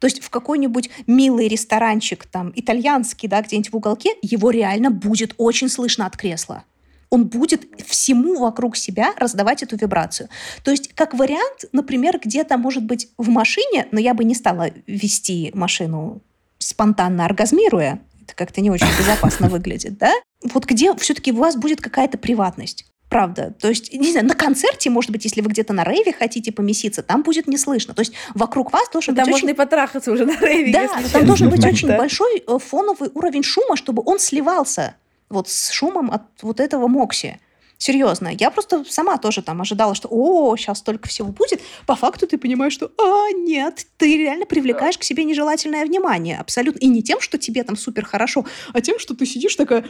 То 0.00 0.06
есть 0.06 0.20
в 0.20 0.30
какой-нибудь 0.30 0.90
милый 1.06 1.46
ресторанчик, 1.46 2.26
там, 2.26 2.52
итальянский, 2.56 3.28
да, 3.28 3.42
где-нибудь 3.42 3.72
в 3.72 3.76
уголке, 3.76 4.16
его 4.22 4.50
реально 4.50 4.90
будет 4.90 5.34
очень 5.36 5.68
слышно 5.68 6.06
от 6.06 6.16
кресла. 6.16 6.64
Он 7.10 7.26
будет 7.26 7.66
всему 7.86 8.38
вокруг 8.38 8.76
себя 8.76 9.12
раздавать 9.18 9.62
эту 9.62 9.76
вибрацию. 9.76 10.28
То 10.64 10.72
есть, 10.72 10.94
как 10.94 11.14
вариант, 11.14 11.66
например, 11.72 12.18
где-то, 12.18 12.56
может 12.56 12.84
быть, 12.84 13.08
в 13.18 13.28
машине, 13.28 13.86
но 13.92 14.00
я 14.00 14.14
бы 14.14 14.24
не 14.24 14.34
стала 14.34 14.70
вести 14.86 15.50
машину 15.54 16.22
спонтанно 16.58 17.24
оргазмируя. 17.24 18.00
Это 18.30 18.36
как-то 18.36 18.60
не 18.60 18.70
очень 18.70 18.86
безопасно 18.98 19.48
выглядит, 19.50 19.98
да? 19.98 20.12
Вот 20.42 20.64
где 20.64 20.94
все-таки 20.96 21.32
у 21.32 21.36
вас 21.36 21.56
будет 21.56 21.80
какая-то 21.80 22.16
приватность. 22.16 22.86
Правда. 23.08 23.52
То 23.60 23.68
есть, 23.68 23.92
не 23.92 24.12
знаю, 24.12 24.26
на 24.26 24.36
концерте, 24.36 24.88
может 24.88 25.10
быть, 25.10 25.24
если 25.24 25.40
вы 25.40 25.50
где-то 25.50 25.72
на 25.72 25.82
рейве 25.82 26.12
хотите 26.12 26.52
помеситься, 26.52 27.02
там 27.02 27.22
будет 27.22 27.48
не 27.48 27.58
слышно. 27.58 27.92
То 27.92 28.02
есть 28.02 28.12
вокруг 28.34 28.72
вас 28.72 28.88
должен 28.92 29.16
там 29.16 29.24
быть 29.24 29.32
можно 29.32 29.46
очень... 29.46 29.54
и 29.54 29.56
потрахаться 29.56 30.12
уже 30.12 30.26
на 30.26 30.38
рейве. 30.38 30.72
Да, 30.72 30.82
если 30.82 31.12
там 31.12 31.26
должен 31.26 31.50
быть 31.50 31.56
честно. 31.56 31.70
очень 31.72 31.88
Да. 31.88 31.98
большой 31.98 32.44
э, 32.46 32.58
фоновый 32.64 33.10
уровень 33.12 33.42
шума, 33.42 33.74
чтобы 33.74 34.04
он 34.06 34.20
сливался 34.20 34.94
вот 35.28 35.48
с 35.48 35.70
шумом 35.72 36.12
от 36.12 36.22
вот 36.42 36.60
этого 36.60 36.86
Мокси. 36.86 37.40
Серьезно, 37.80 38.28
я 38.38 38.50
просто 38.50 38.84
сама 38.86 39.16
тоже 39.16 39.40
там 39.40 39.62
ожидала, 39.62 39.94
что 39.94 40.06
о, 40.10 40.54
сейчас 40.58 40.80
столько 40.80 41.08
всего 41.08 41.28
будет. 41.28 41.62
По 41.86 41.96
факту 41.96 42.26
ты 42.26 42.36
понимаешь, 42.36 42.74
что 42.74 42.92
а, 42.98 43.32
нет, 43.32 43.86
ты 43.96 44.18
реально 44.18 44.44
привлекаешь 44.44 44.98
к 44.98 45.02
себе 45.02 45.24
нежелательное 45.24 45.86
внимание. 45.86 46.36
Абсолютно. 46.36 46.78
И 46.80 46.88
не 46.88 47.02
тем, 47.02 47.22
что 47.22 47.38
тебе 47.38 47.64
там 47.64 47.76
супер 47.76 48.04
хорошо, 48.04 48.44
а 48.74 48.82
тем, 48.82 48.98
что 48.98 49.16
ты 49.16 49.24
сидишь 49.24 49.56
такая... 49.56 49.86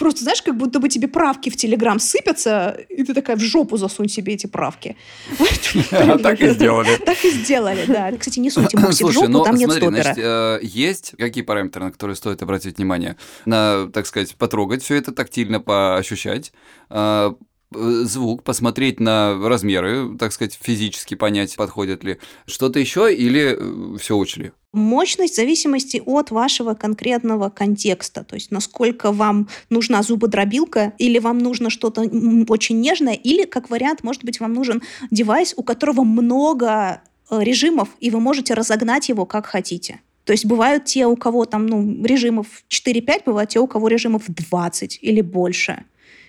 Просто, 0.00 0.22
знаешь, 0.22 0.40
как 0.40 0.56
будто 0.56 0.80
бы 0.80 0.88
тебе 0.88 1.08
правки 1.08 1.50
в 1.50 1.56
Телеграм 1.56 2.00
сыпятся, 2.00 2.70
и 2.88 3.04
ты 3.04 3.12
такая 3.12 3.36
в 3.36 3.40
жопу 3.40 3.76
засунь 3.76 4.08
себе 4.08 4.32
эти 4.32 4.46
правки. 4.46 4.96
Так 6.22 6.40
и 6.40 6.48
сделали. 6.48 6.96
Так 7.04 7.22
и 7.22 7.30
сделали, 7.30 7.84
да. 7.86 8.10
Кстати, 8.12 8.38
не 8.38 8.50
суньте 8.50 8.78
Мокси 8.78 9.04
в 9.04 9.10
жопу, 9.10 9.28
ну 9.28 9.44
там 9.44 9.56
нет 9.56 9.70
стопера. 9.70 10.14
э, 10.16 10.58
есть 10.62 11.12
какие 11.18 11.44
параметры, 11.44 11.84
на 11.84 11.92
которые 11.92 12.16
стоит 12.16 12.42
обратить 12.42 12.78
внимание? 12.78 13.16
На, 13.44 13.90
так 13.92 14.06
сказать, 14.06 14.34
потрогать 14.36 14.82
все 14.82 14.94
это 14.94 15.12
тактильно, 15.12 15.60
поощущать, 15.60 16.52
э, 16.88 17.34
звук, 17.72 18.42
посмотреть 18.42 19.00
на 19.00 19.38
размеры, 19.48 20.16
так 20.18 20.32
сказать, 20.32 20.58
физически 20.60 21.14
понять, 21.14 21.54
подходят 21.56 22.02
ли. 22.04 22.18
Что-то 22.46 22.80
еще 22.80 23.14
или 23.14 23.58
все 23.98 24.16
учли? 24.16 24.52
Мощность 24.72 25.34
в 25.34 25.36
зависимости 25.36 26.02
от 26.04 26.30
вашего 26.30 26.74
конкретного 26.74 27.48
контекста. 27.48 28.24
То 28.24 28.36
есть, 28.36 28.50
насколько 28.50 29.12
вам 29.12 29.48
нужна 29.68 30.02
зубодробилка, 30.02 30.92
или 30.98 31.18
вам 31.18 31.38
нужно 31.38 31.70
что-то 31.70 32.02
очень 32.48 32.80
нежное, 32.80 33.14
или, 33.14 33.44
как 33.44 33.70
вариант, 33.70 34.04
может 34.04 34.24
быть, 34.24 34.40
вам 34.40 34.52
нужен 34.52 34.82
девайс, 35.10 35.54
у 35.56 35.62
которого 35.62 36.04
много 36.04 37.02
э, 37.30 37.42
режимов, 37.42 37.88
и 38.00 38.10
вы 38.10 38.20
можете 38.20 38.54
разогнать 38.54 39.08
его 39.08 39.26
как 39.26 39.46
хотите. 39.46 40.00
То 40.24 40.32
есть 40.32 40.44
бывают 40.44 40.84
те, 40.84 41.06
у 41.06 41.16
кого 41.16 41.46
там 41.46 41.66
ну, 41.66 42.04
режимов 42.04 42.46
4-5, 42.68 43.22
бывают 43.26 43.50
те, 43.50 43.58
у 43.58 43.66
кого 43.66 43.88
режимов 43.88 44.24
20 44.28 45.00
или 45.02 45.20
больше. 45.20 45.84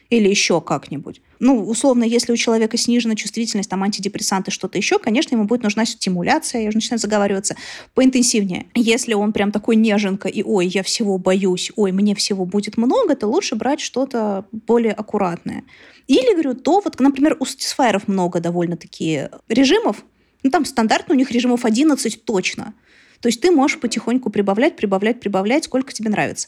Или 0.10 0.28
еще 0.28 0.62
как-нибудь. 0.62 1.22
Ну, 1.44 1.68
условно, 1.68 2.04
если 2.04 2.32
у 2.32 2.38
человека 2.38 2.78
снижена 2.78 3.16
чувствительность, 3.16 3.68
там, 3.68 3.82
антидепрессанты, 3.82 4.52
что-то 4.52 4.78
еще, 4.78 5.00
конечно, 5.00 5.34
ему 5.34 5.46
будет 5.46 5.64
нужна 5.64 5.86
стимуляция, 5.86 6.62
я 6.62 6.68
уже 6.68 6.78
начинаю 6.78 7.00
заговариваться, 7.00 7.56
поинтенсивнее. 7.96 8.68
Если 8.76 9.16
он 9.16 9.34
прям 9.34 9.52
такой 9.52 9.76
неженка, 9.76 10.30
и 10.30 10.44
ой, 10.44 10.68
я 10.68 10.84
всего 10.84 11.18
боюсь, 11.18 11.72
ой, 11.76 11.92
мне 11.94 12.14
всего 12.14 12.46
будет 12.46 12.78
много, 12.78 13.16
то 13.16 13.26
лучше 13.26 13.56
брать 13.56 13.80
что-то 13.80 14.46
более 14.52 14.94
аккуратное. 14.94 15.64
Или, 16.06 16.34
говорю, 16.34 16.54
то 16.54 16.80
вот, 16.80 17.00
например, 17.00 17.38
у 17.40 17.46
Satisfyer 17.46 18.00
много 18.06 18.40
довольно-таки 18.40 19.30
режимов, 19.50 20.06
ну, 20.44 20.52
там 20.52 20.64
стандартно 20.64 21.16
у 21.16 21.18
них 21.18 21.32
режимов 21.32 21.66
11 21.66 22.24
точно. 22.24 22.76
То 23.22 23.28
есть 23.28 23.40
ты 23.40 23.52
можешь 23.52 23.80
потихоньку 23.80 24.30
прибавлять, 24.30 24.76
прибавлять, 24.76 25.20
прибавлять, 25.20 25.66
сколько 25.66 25.94
тебе 25.94 26.10
нравится. 26.10 26.48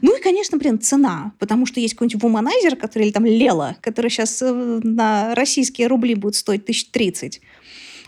Ну 0.00 0.16
и, 0.16 0.22
конечно, 0.22 0.58
блин, 0.58 0.80
цена. 0.80 1.32
Потому 1.38 1.66
что 1.66 1.80
есть 1.80 1.94
какой-нибудь 1.94 2.22
вуманайзер, 2.22 2.76
который, 2.76 3.04
или 3.04 3.12
там 3.12 3.24
Лела, 3.24 3.76
который 3.80 4.10
сейчас 4.10 4.42
на 4.42 5.34
российские 5.34 5.86
рубли 5.86 6.14
будет 6.14 6.34
стоить 6.34 6.64
тысяч 6.64 6.86
тридцать. 6.90 7.40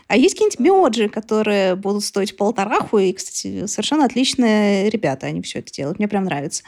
А 0.07 0.15
есть 0.15 0.35
какие-нибудь 0.35 0.59
биоджи, 0.59 1.09
которые 1.09 1.75
будут 1.75 2.03
стоить 2.03 2.37
полтораху, 2.37 2.97
и, 2.97 3.11
кстати, 3.11 3.65
совершенно 3.67 4.05
отличные 4.05 4.89
ребята, 4.89 5.27
они 5.27 5.41
все 5.41 5.59
это 5.59 5.71
делают, 5.71 5.99
мне 5.99 6.07
прям 6.07 6.23
нравится. 6.23 6.63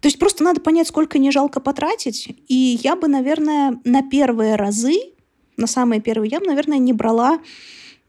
То 0.00 0.08
есть 0.08 0.18
просто 0.18 0.42
надо 0.42 0.62
понять, 0.62 0.88
сколько 0.88 1.18
не 1.18 1.30
жалко 1.30 1.60
потратить, 1.60 2.28
и 2.48 2.80
я 2.82 2.96
бы, 2.96 3.06
наверное, 3.08 3.78
на 3.84 4.02
первые 4.08 4.56
разы, 4.56 4.94
на 5.58 5.66
самые 5.66 6.00
первые, 6.00 6.30
я 6.30 6.40
бы, 6.40 6.46
наверное, 6.46 6.78
не 6.78 6.94
брала 6.94 7.40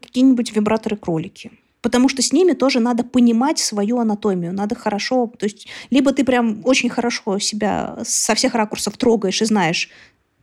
какие-нибудь 0.01 0.55
вибраторы-кролики 0.55 1.51
потому 1.81 2.09
что 2.09 2.21
с 2.21 2.33
ними 2.33 2.53
тоже 2.53 2.79
надо 2.79 3.03
понимать 3.03 3.59
свою 3.59 3.99
анатомию, 3.99 4.53
надо 4.53 4.75
хорошо, 4.75 5.31
то 5.37 5.45
есть 5.45 5.67
либо 5.89 6.11
ты 6.11 6.23
прям 6.23 6.61
очень 6.63 6.89
хорошо 6.89 7.39
себя 7.39 7.97
со 8.03 8.35
всех 8.35 8.55
ракурсов 8.55 8.97
трогаешь 8.97 9.41
и 9.41 9.45
знаешь 9.45 9.89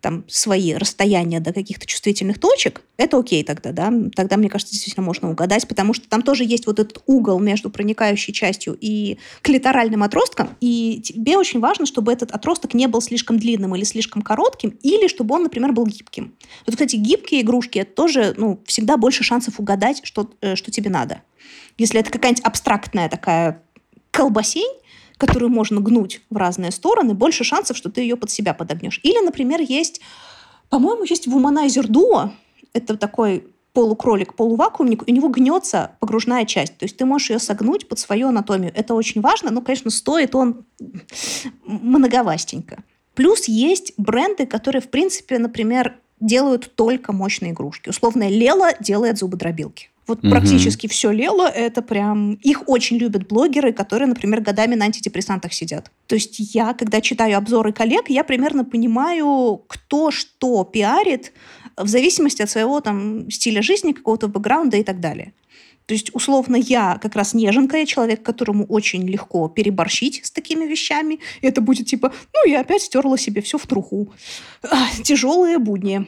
там 0.01 0.24
свои 0.28 0.74
расстояния 0.74 1.40
до 1.40 1.53
каких-то 1.53 1.86
чувствительных 1.86 2.38
точек, 2.38 2.82
это 2.97 3.18
окей 3.18 3.42
тогда, 3.42 3.72
да, 3.72 3.92
тогда, 4.14 4.36
мне 4.36 4.49
кажется, 4.49 4.72
действительно 4.72 5.05
можно 5.05 5.30
угадать, 5.30 5.66
потому 5.66 5.94
что 5.94 6.09
там 6.09 6.22
тоже 6.22 6.44
есть 6.44 6.66
вот 6.66 6.78
этот 6.78 7.03
угол 7.07 7.38
между 7.40 7.70
проникающей 7.70 8.32
частью 8.32 8.76
и 8.80 9.18
клиторальным 9.42 10.03
отростком, 10.03 10.51
и 10.61 11.01
тебе 11.03 11.36
очень 11.36 11.61
важно, 11.61 11.86
чтобы 11.86 12.12
этот 12.12 12.30
отросток 12.30 12.74
не 12.74 12.86
был 12.86 13.01
слишком 13.01 13.38
длинным 13.38 13.74
или 13.74 13.84
слишком 13.84 14.22
коротким, 14.22 14.70
или 14.82 15.09
чтобы 15.09 15.34
он, 15.34 15.44
например, 15.44 15.72
был 15.72 15.86
гибким. 15.86 16.34
Вот, 16.66 16.76
кстати, 16.76 16.97
гибкие 16.97 17.40
игрушки, 17.40 17.78
это 17.78 17.92
тоже, 17.92 18.34
ну, 18.36 18.61
всегда 18.66 18.97
больше 18.97 19.24
шансов 19.24 19.59
угадать, 19.59 20.01
что, 20.05 20.30
э, 20.40 20.57
что 20.57 20.70
тебе 20.70 20.90
надо. 20.90 21.22
Если 21.78 22.01
это 22.01 22.11
какая-нибудь 22.11 22.44
абстрактная 22.44 23.09
такая 23.09 23.62
колбасень, 24.11 24.72
которую 25.18 25.50
можно 25.50 25.80
гнуть 25.80 26.20
в 26.30 26.36
разные 26.36 26.70
стороны, 26.70 27.14
больше 27.14 27.44
шансов, 27.44 27.76
что 27.76 27.90
ты 27.90 28.02
ее 28.02 28.16
под 28.16 28.30
себя 28.30 28.54
подогнешь. 28.54 29.00
Или, 29.02 29.24
например, 29.24 29.60
есть, 29.60 30.00
по-моему, 30.68 31.04
есть 31.04 31.26
вуманайзер 31.26 31.88
дуо. 31.88 32.32
Это 32.72 32.96
такой 32.96 33.44
полукролик, 33.72 34.34
полувакуумник, 34.34 35.02
у 35.06 35.10
него 35.10 35.28
гнется 35.28 35.96
погружная 36.00 36.46
часть. 36.46 36.78
То 36.78 36.86
есть 36.86 36.96
ты 36.96 37.04
можешь 37.04 37.30
ее 37.30 37.38
согнуть 37.38 37.88
под 37.88 37.98
свою 37.98 38.28
анатомию. 38.28 38.72
Это 38.74 38.94
очень 38.94 39.20
важно, 39.20 39.50
но, 39.50 39.60
конечно, 39.60 39.90
стоит 39.90 40.34
он 40.34 40.64
многовастенько. 41.64 42.82
Плюс 43.14 43.48
есть 43.48 43.92
бренды, 43.98 44.46
которые, 44.46 44.80
в 44.80 44.88
принципе, 44.88 45.38
например, 45.38 45.98
делают 46.20 46.74
только 46.74 47.12
мощные 47.12 47.52
игрушки. 47.52 47.90
Условная 47.90 48.28
Лела 48.28 48.72
делает 48.80 49.18
зубодробилки. 49.18 49.90
Вот 50.07 50.22
Мгм. 50.22 50.30
практически 50.30 50.86
все 50.86 51.11
Лела, 51.11 51.48
это 51.48 51.82
прям... 51.82 52.34
Их 52.34 52.68
очень 52.68 52.96
любят 52.96 53.26
блогеры, 53.26 53.72
которые, 53.72 54.09
например, 54.09 54.40
годами 54.40 54.74
на 54.74 54.84
антидепрессантах 54.84 55.52
сидят. 55.52 55.90
То 56.07 56.14
есть 56.14 56.36
я, 56.54 56.74
когда 56.74 57.00
читаю 57.00 57.36
обзоры 57.38 57.72
коллег, 57.72 58.09
я 58.09 58.22
примерно 58.22 58.64
понимаю, 58.64 59.62
кто 59.66 60.11
что 60.11 60.64
пиарит 60.64 61.32
в 61.76 61.88
зависимости 61.88 62.42
от 62.42 62.50
своего 62.50 62.80
там 62.80 63.30
стиля 63.30 63.62
жизни, 63.62 63.92
какого-то 63.92 64.28
бэкграунда 64.28 64.76
и 64.76 64.84
так 64.84 65.00
далее. 65.00 65.32
То 65.86 65.94
есть, 65.94 66.12
условно, 66.14 66.57
я 66.57 66.98
как 67.00 67.14
раз 67.14 67.32
неженка, 67.32 67.76
я 67.76 67.86
человек, 67.86 68.22
которому 68.22 68.64
очень 68.64 69.09
легко 69.09 69.48
переборщить 69.48 70.24
с 70.24 70.30
такими 70.32 70.64
вещами. 70.64 71.20
И 71.40 71.46
это 71.46 71.61
будет 71.61 71.86
типа, 71.86 72.12
ну, 72.34 72.50
я 72.50 72.61
опять 72.61 72.82
стерла 72.82 73.16
себе 73.16 73.40
все 73.40 73.57
в 73.57 73.66
труху. 73.66 74.12
А, 74.62 74.88
тяжелые 75.02 75.59
будни. 75.59 76.07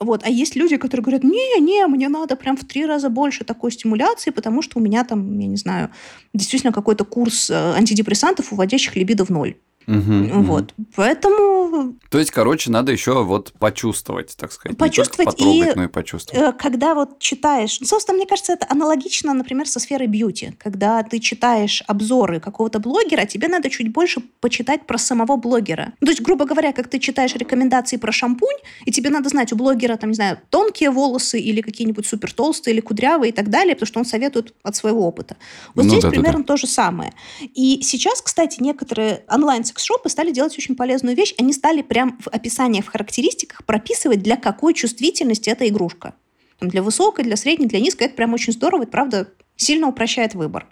Вот. 0.00 0.22
А 0.24 0.30
есть 0.30 0.56
люди, 0.56 0.78
которые 0.78 1.04
говорят, 1.04 1.24
не-не, 1.24 1.86
мне 1.86 2.08
надо 2.08 2.34
прям 2.34 2.56
в 2.56 2.64
три 2.64 2.86
раза 2.86 3.10
больше 3.10 3.44
такой 3.44 3.70
стимуляции, 3.70 4.30
потому 4.30 4.62
что 4.62 4.78
у 4.78 4.82
меня 4.82 5.04
там, 5.04 5.38
я 5.38 5.46
не 5.46 5.56
знаю, 5.56 5.90
действительно 6.32 6.72
какой-то 6.72 7.04
курс 7.04 7.50
э, 7.50 7.54
антидепрессантов, 7.54 8.50
уводящих 8.52 8.96
либидо 8.96 9.26
в 9.26 9.30
ноль. 9.30 9.56
Мгм. 9.86 10.42
Вот. 10.44 10.74
Поэтому 10.94 11.94
То 12.10 12.18
есть, 12.18 12.30
короче, 12.30 12.70
надо 12.70 12.92
еще 12.92 13.22
вот 13.24 13.52
почувствовать, 13.58 14.36
так 14.36 14.52
сказать. 14.52 14.76
Почувствовать 14.78 15.38
не 15.40 15.44
потрогать, 15.46 15.74
и, 15.74 15.78
но 15.78 15.84
и 15.84 15.88
почувствовать. 15.88 16.42
э, 16.42 16.52
когда 16.58 16.94
вот 16.94 17.18
читаешь... 17.18 17.78
ну, 17.80 17.86
Собственно, 17.86 18.16
мне 18.16 18.26
кажется, 18.26 18.52
это 18.52 18.66
аналогично, 18.68 19.34
например, 19.34 19.66
со 19.68 19.80
сферой 19.80 20.06
бьюти. 20.06 20.52
Когда 20.58 21.02
ты 21.02 21.18
читаешь 21.18 21.82
обзоры 21.86 22.40
какого-то 22.40 22.78
блогера, 22.78 23.24
тебе 23.26 23.48
надо 23.48 23.68
чуть 23.70 23.92
больше 23.92 24.20
почитать 24.40 24.86
про 24.86 24.98
самого 24.98 25.36
блогера. 25.36 25.92
Ну, 26.00 26.06
То 26.06 26.10
есть, 26.12 26.22
грубо 26.22 26.44
говоря, 26.44 26.72
как 26.72 26.88
ты 26.88 26.98
читаешь 26.98 27.34
рекомендации 27.34 27.96
про 27.96 28.12
шампунь, 28.12 28.56
и 28.84 28.92
тебе 28.92 29.10
надо 29.10 29.28
знать, 29.28 29.52
у 29.52 29.56
блогера, 29.56 29.96
там, 29.96 30.10
не 30.10 30.14
знаю, 30.16 30.38
тонкие 30.50 30.90
волосы 30.90 31.40
или 31.40 31.60
какие-нибудь 31.60 32.06
супер 32.06 32.32
толстые 32.32 32.74
или 32.74 32.80
кудрявые 32.80 33.30
и 33.30 33.32
так 33.32 33.50
далее, 33.50 33.74
потому 33.74 33.86
что 33.86 33.98
он 34.00 34.04
советует 34.04 34.54
от 34.62 34.76
своего 34.76 35.06
опыта. 35.06 35.36
Вот 35.74 35.84
Ну 35.84 35.90
здесь 35.90 36.02
да-да-да. 36.02 36.20
примерно 36.22 36.44
то 36.44 36.56
же 36.56 36.66
самое. 36.66 37.12
И 37.40 37.80
сейчас, 37.82 38.22
кстати, 38.22 38.62
некоторые 38.62 39.24
онлайн-секс-шопы 39.70 40.08
стали 40.08 40.30
делать 40.32 40.56
очень 40.56 40.76
полезную 40.76 41.16
вещь. 41.16 41.34
Они 41.38 41.52
стали 41.52 41.82
прям 41.82 42.18
в 42.20 42.28
описаниях, 42.28 42.84
в 42.84 42.88
характеристиках 42.88 43.64
прописывать, 43.64 44.22
для 44.22 44.36
какой 44.36 44.74
чувствительности 44.74 45.50
эта 45.50 45.68
игрушка. 45.68 46.14
Там 46.58 46.68
для 46.68 46.82
высокой, 46.82 47.24
для 47.24 47.36
средней, 47.36 47.66
для 47.66 47.80
низкой. 47.80 48.04
Это 48.04 48.16
прям 48.16 48.34
очень 48.34 48.52
здорово. 48.52 48.82
Это, 48.82 48.92
правда, 48.92 49.28
сильно 49.56 49.88
упрощает 49.88 50.34
выбор. 50.34 50.66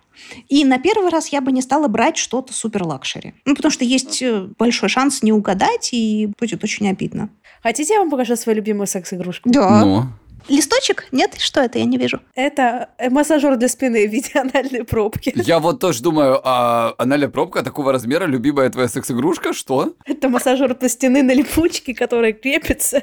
И 0.48 0.64
на 0.64 0.78
первый 0.78 1.10
раз 1.10 1.28
я 1.28 1.40
бы 1.40 1.52
не 1.52 1.62
стала 1.62 1.88
брать 1.88 2.16
что-то 2.16 2.52
супер 2.52 2.82
luxury. 2.82 3.34
Ну, 3.44 3.54
потому 3.54 3.70
что 3.70 3.84
есть 3.84 4.20
э, 4.20 4.48
большой 4.58 4.88
шанс 4.88 5.22
не 5.22 5.32
угадать, 5.32 5.90
и 5.92 6.30
будет 6.38 6.64
очень 6.64 6.88
обидно. 6.88 7.30
Хотите, 7.62 7.94
я 7.94 8.00
вам 8.00 8.10
покажу 8.10 8.36
свою 8.36 8.56
любимую 8.56 8.86
секс-игрушку? 8.86 9.48
Да. 9.50 9.84
Ну, 9.84 10.04
Листочек? 10.48 11.06
Нет? 11.12 11.34
Что 11.38 11.60
это? 11.60 11.78
Я 11.78 11.84
не 11.84 11.96
вижу. 11.98 12.20
Это 12.34 12.90
э, 12.98 13.10
массажер 13.10 13.56
для 13.56 13.68
спины 13.68 14.06
в 14.08 14.10
виде 14.10 14.30
анальной 14.34 14.84
пробки. 14.84 15.32
я 15.36 15.58
вот 15.58 15.80
тоже 15.80 16.02
думаю, 16.02 16.40
а 16.44 16.94
анальная 16.98 17.28
пробка 17.28 17.62
такого 17.62 17.92
размера, 17.92 18.24
любимая 18.24 18.70
твоя 18.70 18.88
секс-игрушка, 18.88 19.52
что? 19.52 19.94
Это 20.06 20.28
массажер 20.28 20.74
для 20.74 20.88
стены 20.88 21.22
на 21.22 21.32
липучке, 21.34 21.94
который 21.94 22.32
крепится, 22.32 23.02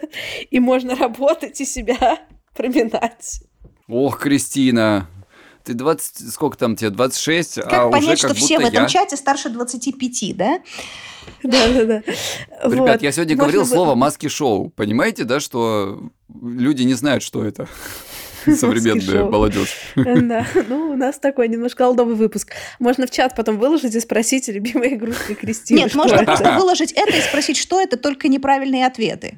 и 0.50 0.60
можно 0.60 0.96
работать 0.96 1.60
и 1.62 1.66
себя 1.66 2.20
проминать. 2.56 3.42
Ох, 3.88 4.20
Кристина, 4.20 5.08
Ты 5.66 5.74
20, 5.74 6.32
сколько 6.32 6.58
там 6.58 6.76
тебе, 6.76 6.92
26, 6.92 7.56
Как 7.56 7.74
а 7.74 7.90
понять, 7.90 8.08
уже 8.08 8.16
что 8.18 8.28
как 8.30 8.38
все 8.38 8.58
в 8.60 8.62
этом 8.62 8.84
я... 8.84 8.88
чате 8.88 9.18
старше 9.18 9.50
25, 9.50 10.38
да? 10.38 10.60
Да-да-да. 11.44 12.04
Ребят, 12.64 12.96
Вот. 12.96 13.02
я 13.02 13.12
сегодня 13.12 13.36
говорил 13.36 13.66
слово 13.66 13.96
маски-шоу. 13.96 14.70
Понимаете, 14.70 15.24
да, 15.24 15.40
что 15.40 16.10
люди 16.42 16.84
не 16.84 16.94
знают, 16.94 17.24
что 17.24 17.44
это? 17.44 17.68
Современная 18.56 19.26
молодежь. 19.26 19.76
Да, 19.96 20.46
ну 20.68 20.92
у 20.92 20.96
нас 20.96 21.18
такой 21.18 21.48
немножко 21.48 21.86
алдовый 21.86 22.16
выпуск. 22.16 22.54
Можно 22.80 23.08
в 23.08 23.12
чат 23.12 23.36
потом 23.36 23.58
выложить 23.58 23.96
и 23.96 24.00
спросить 24.00 24.48
любимые 24.48 24.96
игрушки 24.96 25.34
Кристины. 25.34 25.80
Нет, 25.80 25.90
что 25.90 26.00
можно 26.00 26.16
это. 26.16 26.26
просто 26.26 26.52
выложить 26.54 26.92
это 26.92 27.18
и 27.18 27.22
спросить, 27.22 27.58
что 27.58 27.82
это, 27.82 27.98
только 27.98 28.28
неправильные 28.28 28.86
ответы. 28.86 29.36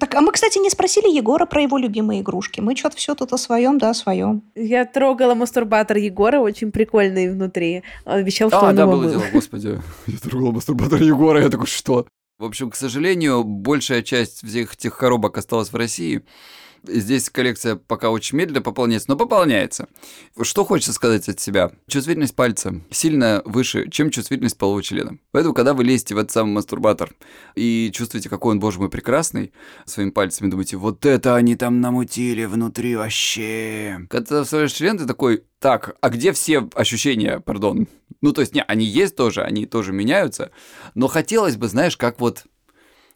Так, 0.00 0.14
а 0.14 0.20
мы, 0.20 0.32
кстати, 0.32 0.58
не 0.58 0.70
спросили 0.70 1.08
Егора 1.08 1.46
про 1.46 1.62
его 1.62 1.78
любимые 1.78 2.20
игрушки. 2.20 2.60
Мы 2.60 2.74
что-то 2.76 2.96
все 2.96 3.14
тут 3.14 3.32
о 3.32 3.38
своем, 3.38 3.78
да, 3.78 3.90
о 3.90 3.94
своем. 3.94 4.42
Я 4.54 4.84
трогала 4.86 5.34
мастурбатор 5.34 5.96
Егора, 5.96 6.40
очень 6.40 6.72
прикольный 6.72 7.30
внутри. 7.30 7.82
Он 8.04 8.14
обещал, 8.14 8.48
что 8.48 8.60
А, 8.60 8.68
он 8.70 8.76
да, 8.76 8.82
его 8.82 8.92
было 8.92 9.02
мыл. 9.02 9.10
дело, 9.10 9.24
господи. 9.32 9.80
Я 10.06 10.18
трогал 10.18 10.52
мастурбатор 10.52 11.00
Егора, 11.02 11.40
я 11.42 11.48
такой, 11.48 11.66
что? 11.66 12.06
В 12.38 12.44
общем, 12.44 12.70
к 12.70 12.76
сожалению, 12.76 13.44
большая 13.44 14.02
часть 14.02 14.44
всех 14.44 14.74
этих 14.74 14.96
коробок 14.98 15.38
осталась 15.38 15.72
в 15.72 15.76
России. 15.76 16.22
Здесь 16.86 17.30
коллекция 17.30 17.76
пока 17.76 18.10
очень 18.10 18.36
медленно 18.36 18.62
пополняется, 18.62 19.10
но 19.10 19.16
пополняется. 19.16 19.88
Что 20.40 20.64
хочется 20.64 20.92
сказать 20.92 21.28
от 21.28 21.40
себя? 21.40 21.72
Чувствительность 21.88 22.34
пальца 22.34 22.80
сильно 22.90 23.42
выше, 23.44 23.88
чем 23.90 24.10
чувствительность 24.10 24.58
полового 24.58 24.82
члена. 24.82 25.18
Поэтому, 25.32 25.54
когда 25.54 25.74
вы 25.74 25.84
лезете 25.84 26.14
в 26.14 26.18
этот 26.18 26.30
самый 26.32 26.52
мастурбатор 26.52 27.12
и 27.54 27.90
чувствуете, 27.92 28.28
какой 28.28 28.52
он, 28.52 28.60
боже 28.60 28.78
мой, 28.78 28.90
прекрасный, 28.90 29.52
своими 29.86 30.10
пальцами 30.10 30.50
думаете, 30.50 30.76
вот 30.76 31.06
это 31.06 31.36
они 31.36 31.56
там 31.56 31.80
намутили 31.80 32.44
внутри 32.44 32.96
вообще. 32.96 34.06
Когда 34.10 34.38
ты 34.38 34.44
вставляешь 34.44 34.72
член, 34.72 34.98
ты 34.98 35.06
такой, 35.06 35.44
так, 35.58 35.96
а 36.00 36.10
где 36.10 36.32
все 36.32 36.68
ощущения, 36.74 37.40
пардон? 37.40 37.88
Ну, 38.20 38.32
то 38.32 38.40
есть, 38.40 38.54
не, 38.54 38.62
они 38.62 38.84
есть 38.84 39.16
тоже, 39.16 39.42
они 39.42 39.66
тоже 39.66 39.92
меняются, 39.92 40.50
но 40.94 41.08
хотелось 41.08 41.56
бы, 41.56 41.68
знаешь, 41.68 41.96
как 41.96 42.20
вот 42.20 42.44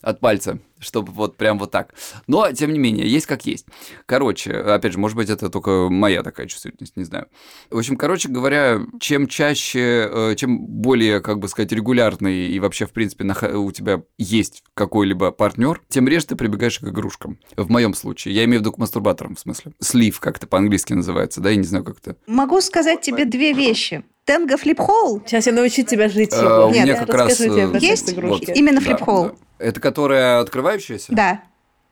от 0.01 0.21
пальца, 0.21 0.59
чтобы 0.81 1.13
вот 1.13 1.37
прям 1.37 1.59
вот 1.59 1.71
так. 1.71 1.95
Но, 2.27 2.51
тем 2.53 2.73
не 2.73 2.79
менее, 2.79 3.09
есть 3.09 3.27
как 3.27 3.47
есть. 3.47 3.67
Короче, 4.07 4.53
опять 4.53 4.93
же, 4.93 4.99
может 4.99 5.17
быть, 5.17 5.31
это 5.31 5.49
только 5.51 5.89
моя 5.91 6.23
такая 6.23 6.47
чувствительность, 6.47 6.97
не 6.97 7.05
знаю. 7.05 7.27
В 7.71 7.79
общем, 7.79 7.97
короче 7.97 8.29
говоря, 8.29 8.81
чем 9.01 9.27
чаще, 9.27 10.09
э, 10.11 10.35
чем 10.37 10.59
более, 10.67 11.21
как 11.21 11.39
бы 11.39 11.49
сказать, 11.49 11.73
регулярный 11.73 12.49
и 12.49 12.61
вообще, 12.61 12.87
в 12.87 12.93
принципе, 12.93 13.25
у 13.55 13.71
тебя 13.73 14.03
есть 14.19 14.63
какой-либо 14.75 15.31
партнер, 15.31 15.81
тем 15.89 16.09
реже 16.09 16.27
ты 16.27 16.37
прибегаешь 16.37 16.79
к 16.79 16.85
игрушкам. 16.85 17.39
В 17.57 17.71
моем 17.71 17.95
случае. 17.95 18.35
Я 18.35 18.45
имею 18.45 18.61
в 18.61 18.63
виду 18.63 18.73
к 18.73 18.79
мастурбаторам, 18.79 19.35
в 19.37 19.41
смысле. 19.41 19.73
Слив, 19.81 20.21
как 20.21 20.37
это 20.39 20.47
по-английски 20.47 20.93
называется, 20.93 21.41
да, 21.41 21.51
я 21.51 21.57
не 21.57 21.65
знаю, 21.65 21.85
как 21.85 21.99
это. 21.99 22.17
Могу 22.27 22.61
сказать 22.61 23.01
тебе 23.01 23.25
две 23.25 23.53
вещи. 23.53 24.05
Тенго 24.25 24.59
флип-холл 24.59 25.23
Сейчас 25.25 25.47
я 25.47 25.53
научу 25.53 25.83
тебя 25.85 26.09
жить, 26.11 26.35
Э, 26.35 26.37
Егор. 26.43 26.67
у 26.67 26.71
меня 26.71 26.97
как 26.97 27.15
раз, 27.15 27.39
тебе 27.39 27.63
э, 27.73 27.79
есть 27.81 28.13
игрушки. 28.13 28.51
именно 28.55 28.79
Да, 28.81 28.87
флип-холл. 28.87 29.25
да. 29.29 29.35
Это 29.59 29.81
которая 29.81 30.39
открывающаяся? 30.69 31.13
Да. 31.13 31.41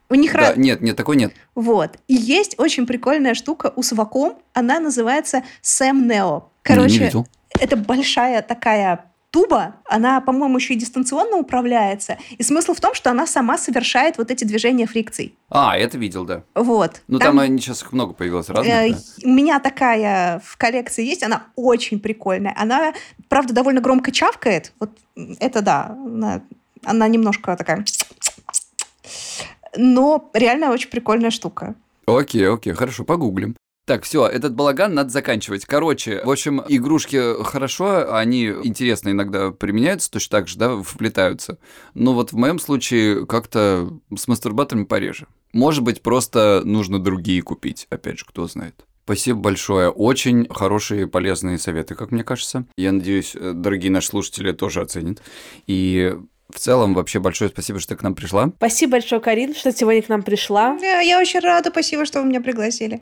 У 0.08 0.14
них 0.14 0.32
Да, 0.32 0.38
раз... 0.40 0.56
нет, 0.56 0.80
нет, 0.82 0.96
такой 0.96 1.16
нет. 1.16 1.32
Вот. 1.54 1.98
И 2.06 2.14
есть 2.14 2.58
очень 2.58 2.86
прикольная 2.86 3.34
штука 3.34 3.72
у 3.74 3.82
Сваком. 3.82 4.38
Она 4.52 4.78
называется 4.78 5.42
Сэм 5.62 6.06
Нео. 6.06 6.08
Не, 6.08 6.14
не 6.14 6.42
Короче, 6.62 6.98
видел. 7.04 7.26
это 7.58 7.76
большая 7.76 8.42
такая 8.42 9.10
туба, 9.32 9.74
она, 9.84 10.20
по-моему, 10.20 10.56
еще 10.56 10.74
и 10.74 10.76
дистанционно 10.78 11.36
управляется. 11.36 12.16
И 12.38 12.42
смысл 12.42 12.72
в 12.72 12.80
том, 12.80 12.94
что 12.94 13.10
она 13.10 13.26
сама 13.26 13.58
совершает 13.58 14.16
вот 14.16 14.30
эти 14.30 14.44
движения 14.44 14.86
фрикций. 14.86 15.34
А, 15.50 15.76
это 15.76 15.98
видел, 15.98 16.24
да. 16.24 16.42
Вот. 16.54 17.02
Ну, 17.08 17.18
там, 17.18 17.38
они 17.40 17.58
сейчас 17.58 17.82
их 17.82 17.92
много 17.92 18.14
появилось 18.14 18.48
разных, 18.48 18.72
э, 18.72 18.90
да. 18.92 18.98
У 19.24 19.28
меня 19.28 19.58
такая 19.58 20.40
в 20.42 20.56
коллекции 20.56 21.04
есть, 21.04 21.22
она 21.22 21.48
очень 21.56 22.00
прикольная. 22.00 22.54
Она, 22.56 22.94
правда, 23.28 23.52
довольно 23.52 23.80
громко 23.80 24.10
чавкает. 24.10 24.72
Вот 24.80 24.90
это 25.40 25.60
да, 25.60 25.96
она, 26.06 26.42
она 26.84 27.08
немножко 27.08 27.56
такая... 27.56 27.84
Но 29.76 30.30
реально 30.34 30.72
очень 30.72 30.90
прикольная 30.90 31.30
штука. 31.30 31.74
Окей, 32.06 32.48
окей, 32.48 32.72
хорошо, 32.72 33.04
погуглим. 33.04 33.56
Так, 33.86 34.02
все, 34.02 34.26
этот 34.26 34.54
балаган 34.56 34.94
надо 34.94 35.10
заканчивать. 35.10 35.64
Короче, 35.64 36.20
в 36.24 36.30
общем, 36.30 36.60
игрушки 36.68 37.40
хорошо, 37.44 38.12
они 38.12 38.46
интересно 38.64 39.10
иногда 39.10 39.52
применяются, 39.52 40.10
точно 40.10 40.38
так 40.38 40.48
же, 40.48 40.58
да, 40.58 40.82
вплетаются. 40.82 41.58
Но 41.94 42.12
вот 42.12 42.32
в 42.32 42.36
моем 42.36 42.58
случае 42.58 43.26
как-то 43.26 43.88
с 44.16 44.26
мастурбаторами 44.26 44.84
пореже. 44.84 45.28
Может 45.52 45.84
быть, 45.84 46.02
просто 46.02 46.62
нужно 46.64 46.98
другие 46.98 47.42
купить, 47.42 47.86
опять 47.88 48.18
же, 48.18 48.24
кто 48.26 48.48
знает. 48.48 48.84
Спасибо 49.04 49.38
большое. 49.38 49.88
Очень 49.88 50.48
хорошие, 50.50 51.06
полезные 51.06 51.58
советы, 51.58 51.94
как 51.94 52.10
мне 52.10 52.24
кажется. 52.24 52.66
Я 52.76 52.90
надеюсь, 52.90 53.36
э, 53.36 53.52
дорогие 53.54 53.92
наши 53.92 54.08
слушатели 54.08 54.50
тоже 54.50 54.80
оценят. 54.80 55.22
И 55.68 56.12
в 56.48 56.58
целом, 56.58 56.94
вообще 56.94 57.18
большое 57.18 57.50
спасибо, 57.50 57.80
что 57.80 57.90
ты 57.90 57.96
к 57.96 58.02
нам 58.02 58.14
пришла. 58.14 58.50
Спасибо 58.56 58.92
большое, 58.92 59.20
Карин, 59.20 59.54
что 59.54 59.72
сегодня 59.72 60.02
к 60.02 60.08
нам 60.08 60.22
пришла. 60.22 60.78
Я, 60.80 61.00
я 61.00 61.18
очень 61.18 61.40
рада, 61.40 61.70
спасибо, 61.70 62.04
что 62.04 62.20
вы 62.20 62.28
меня 62.28 62.40
пригласили. 62.40 63.00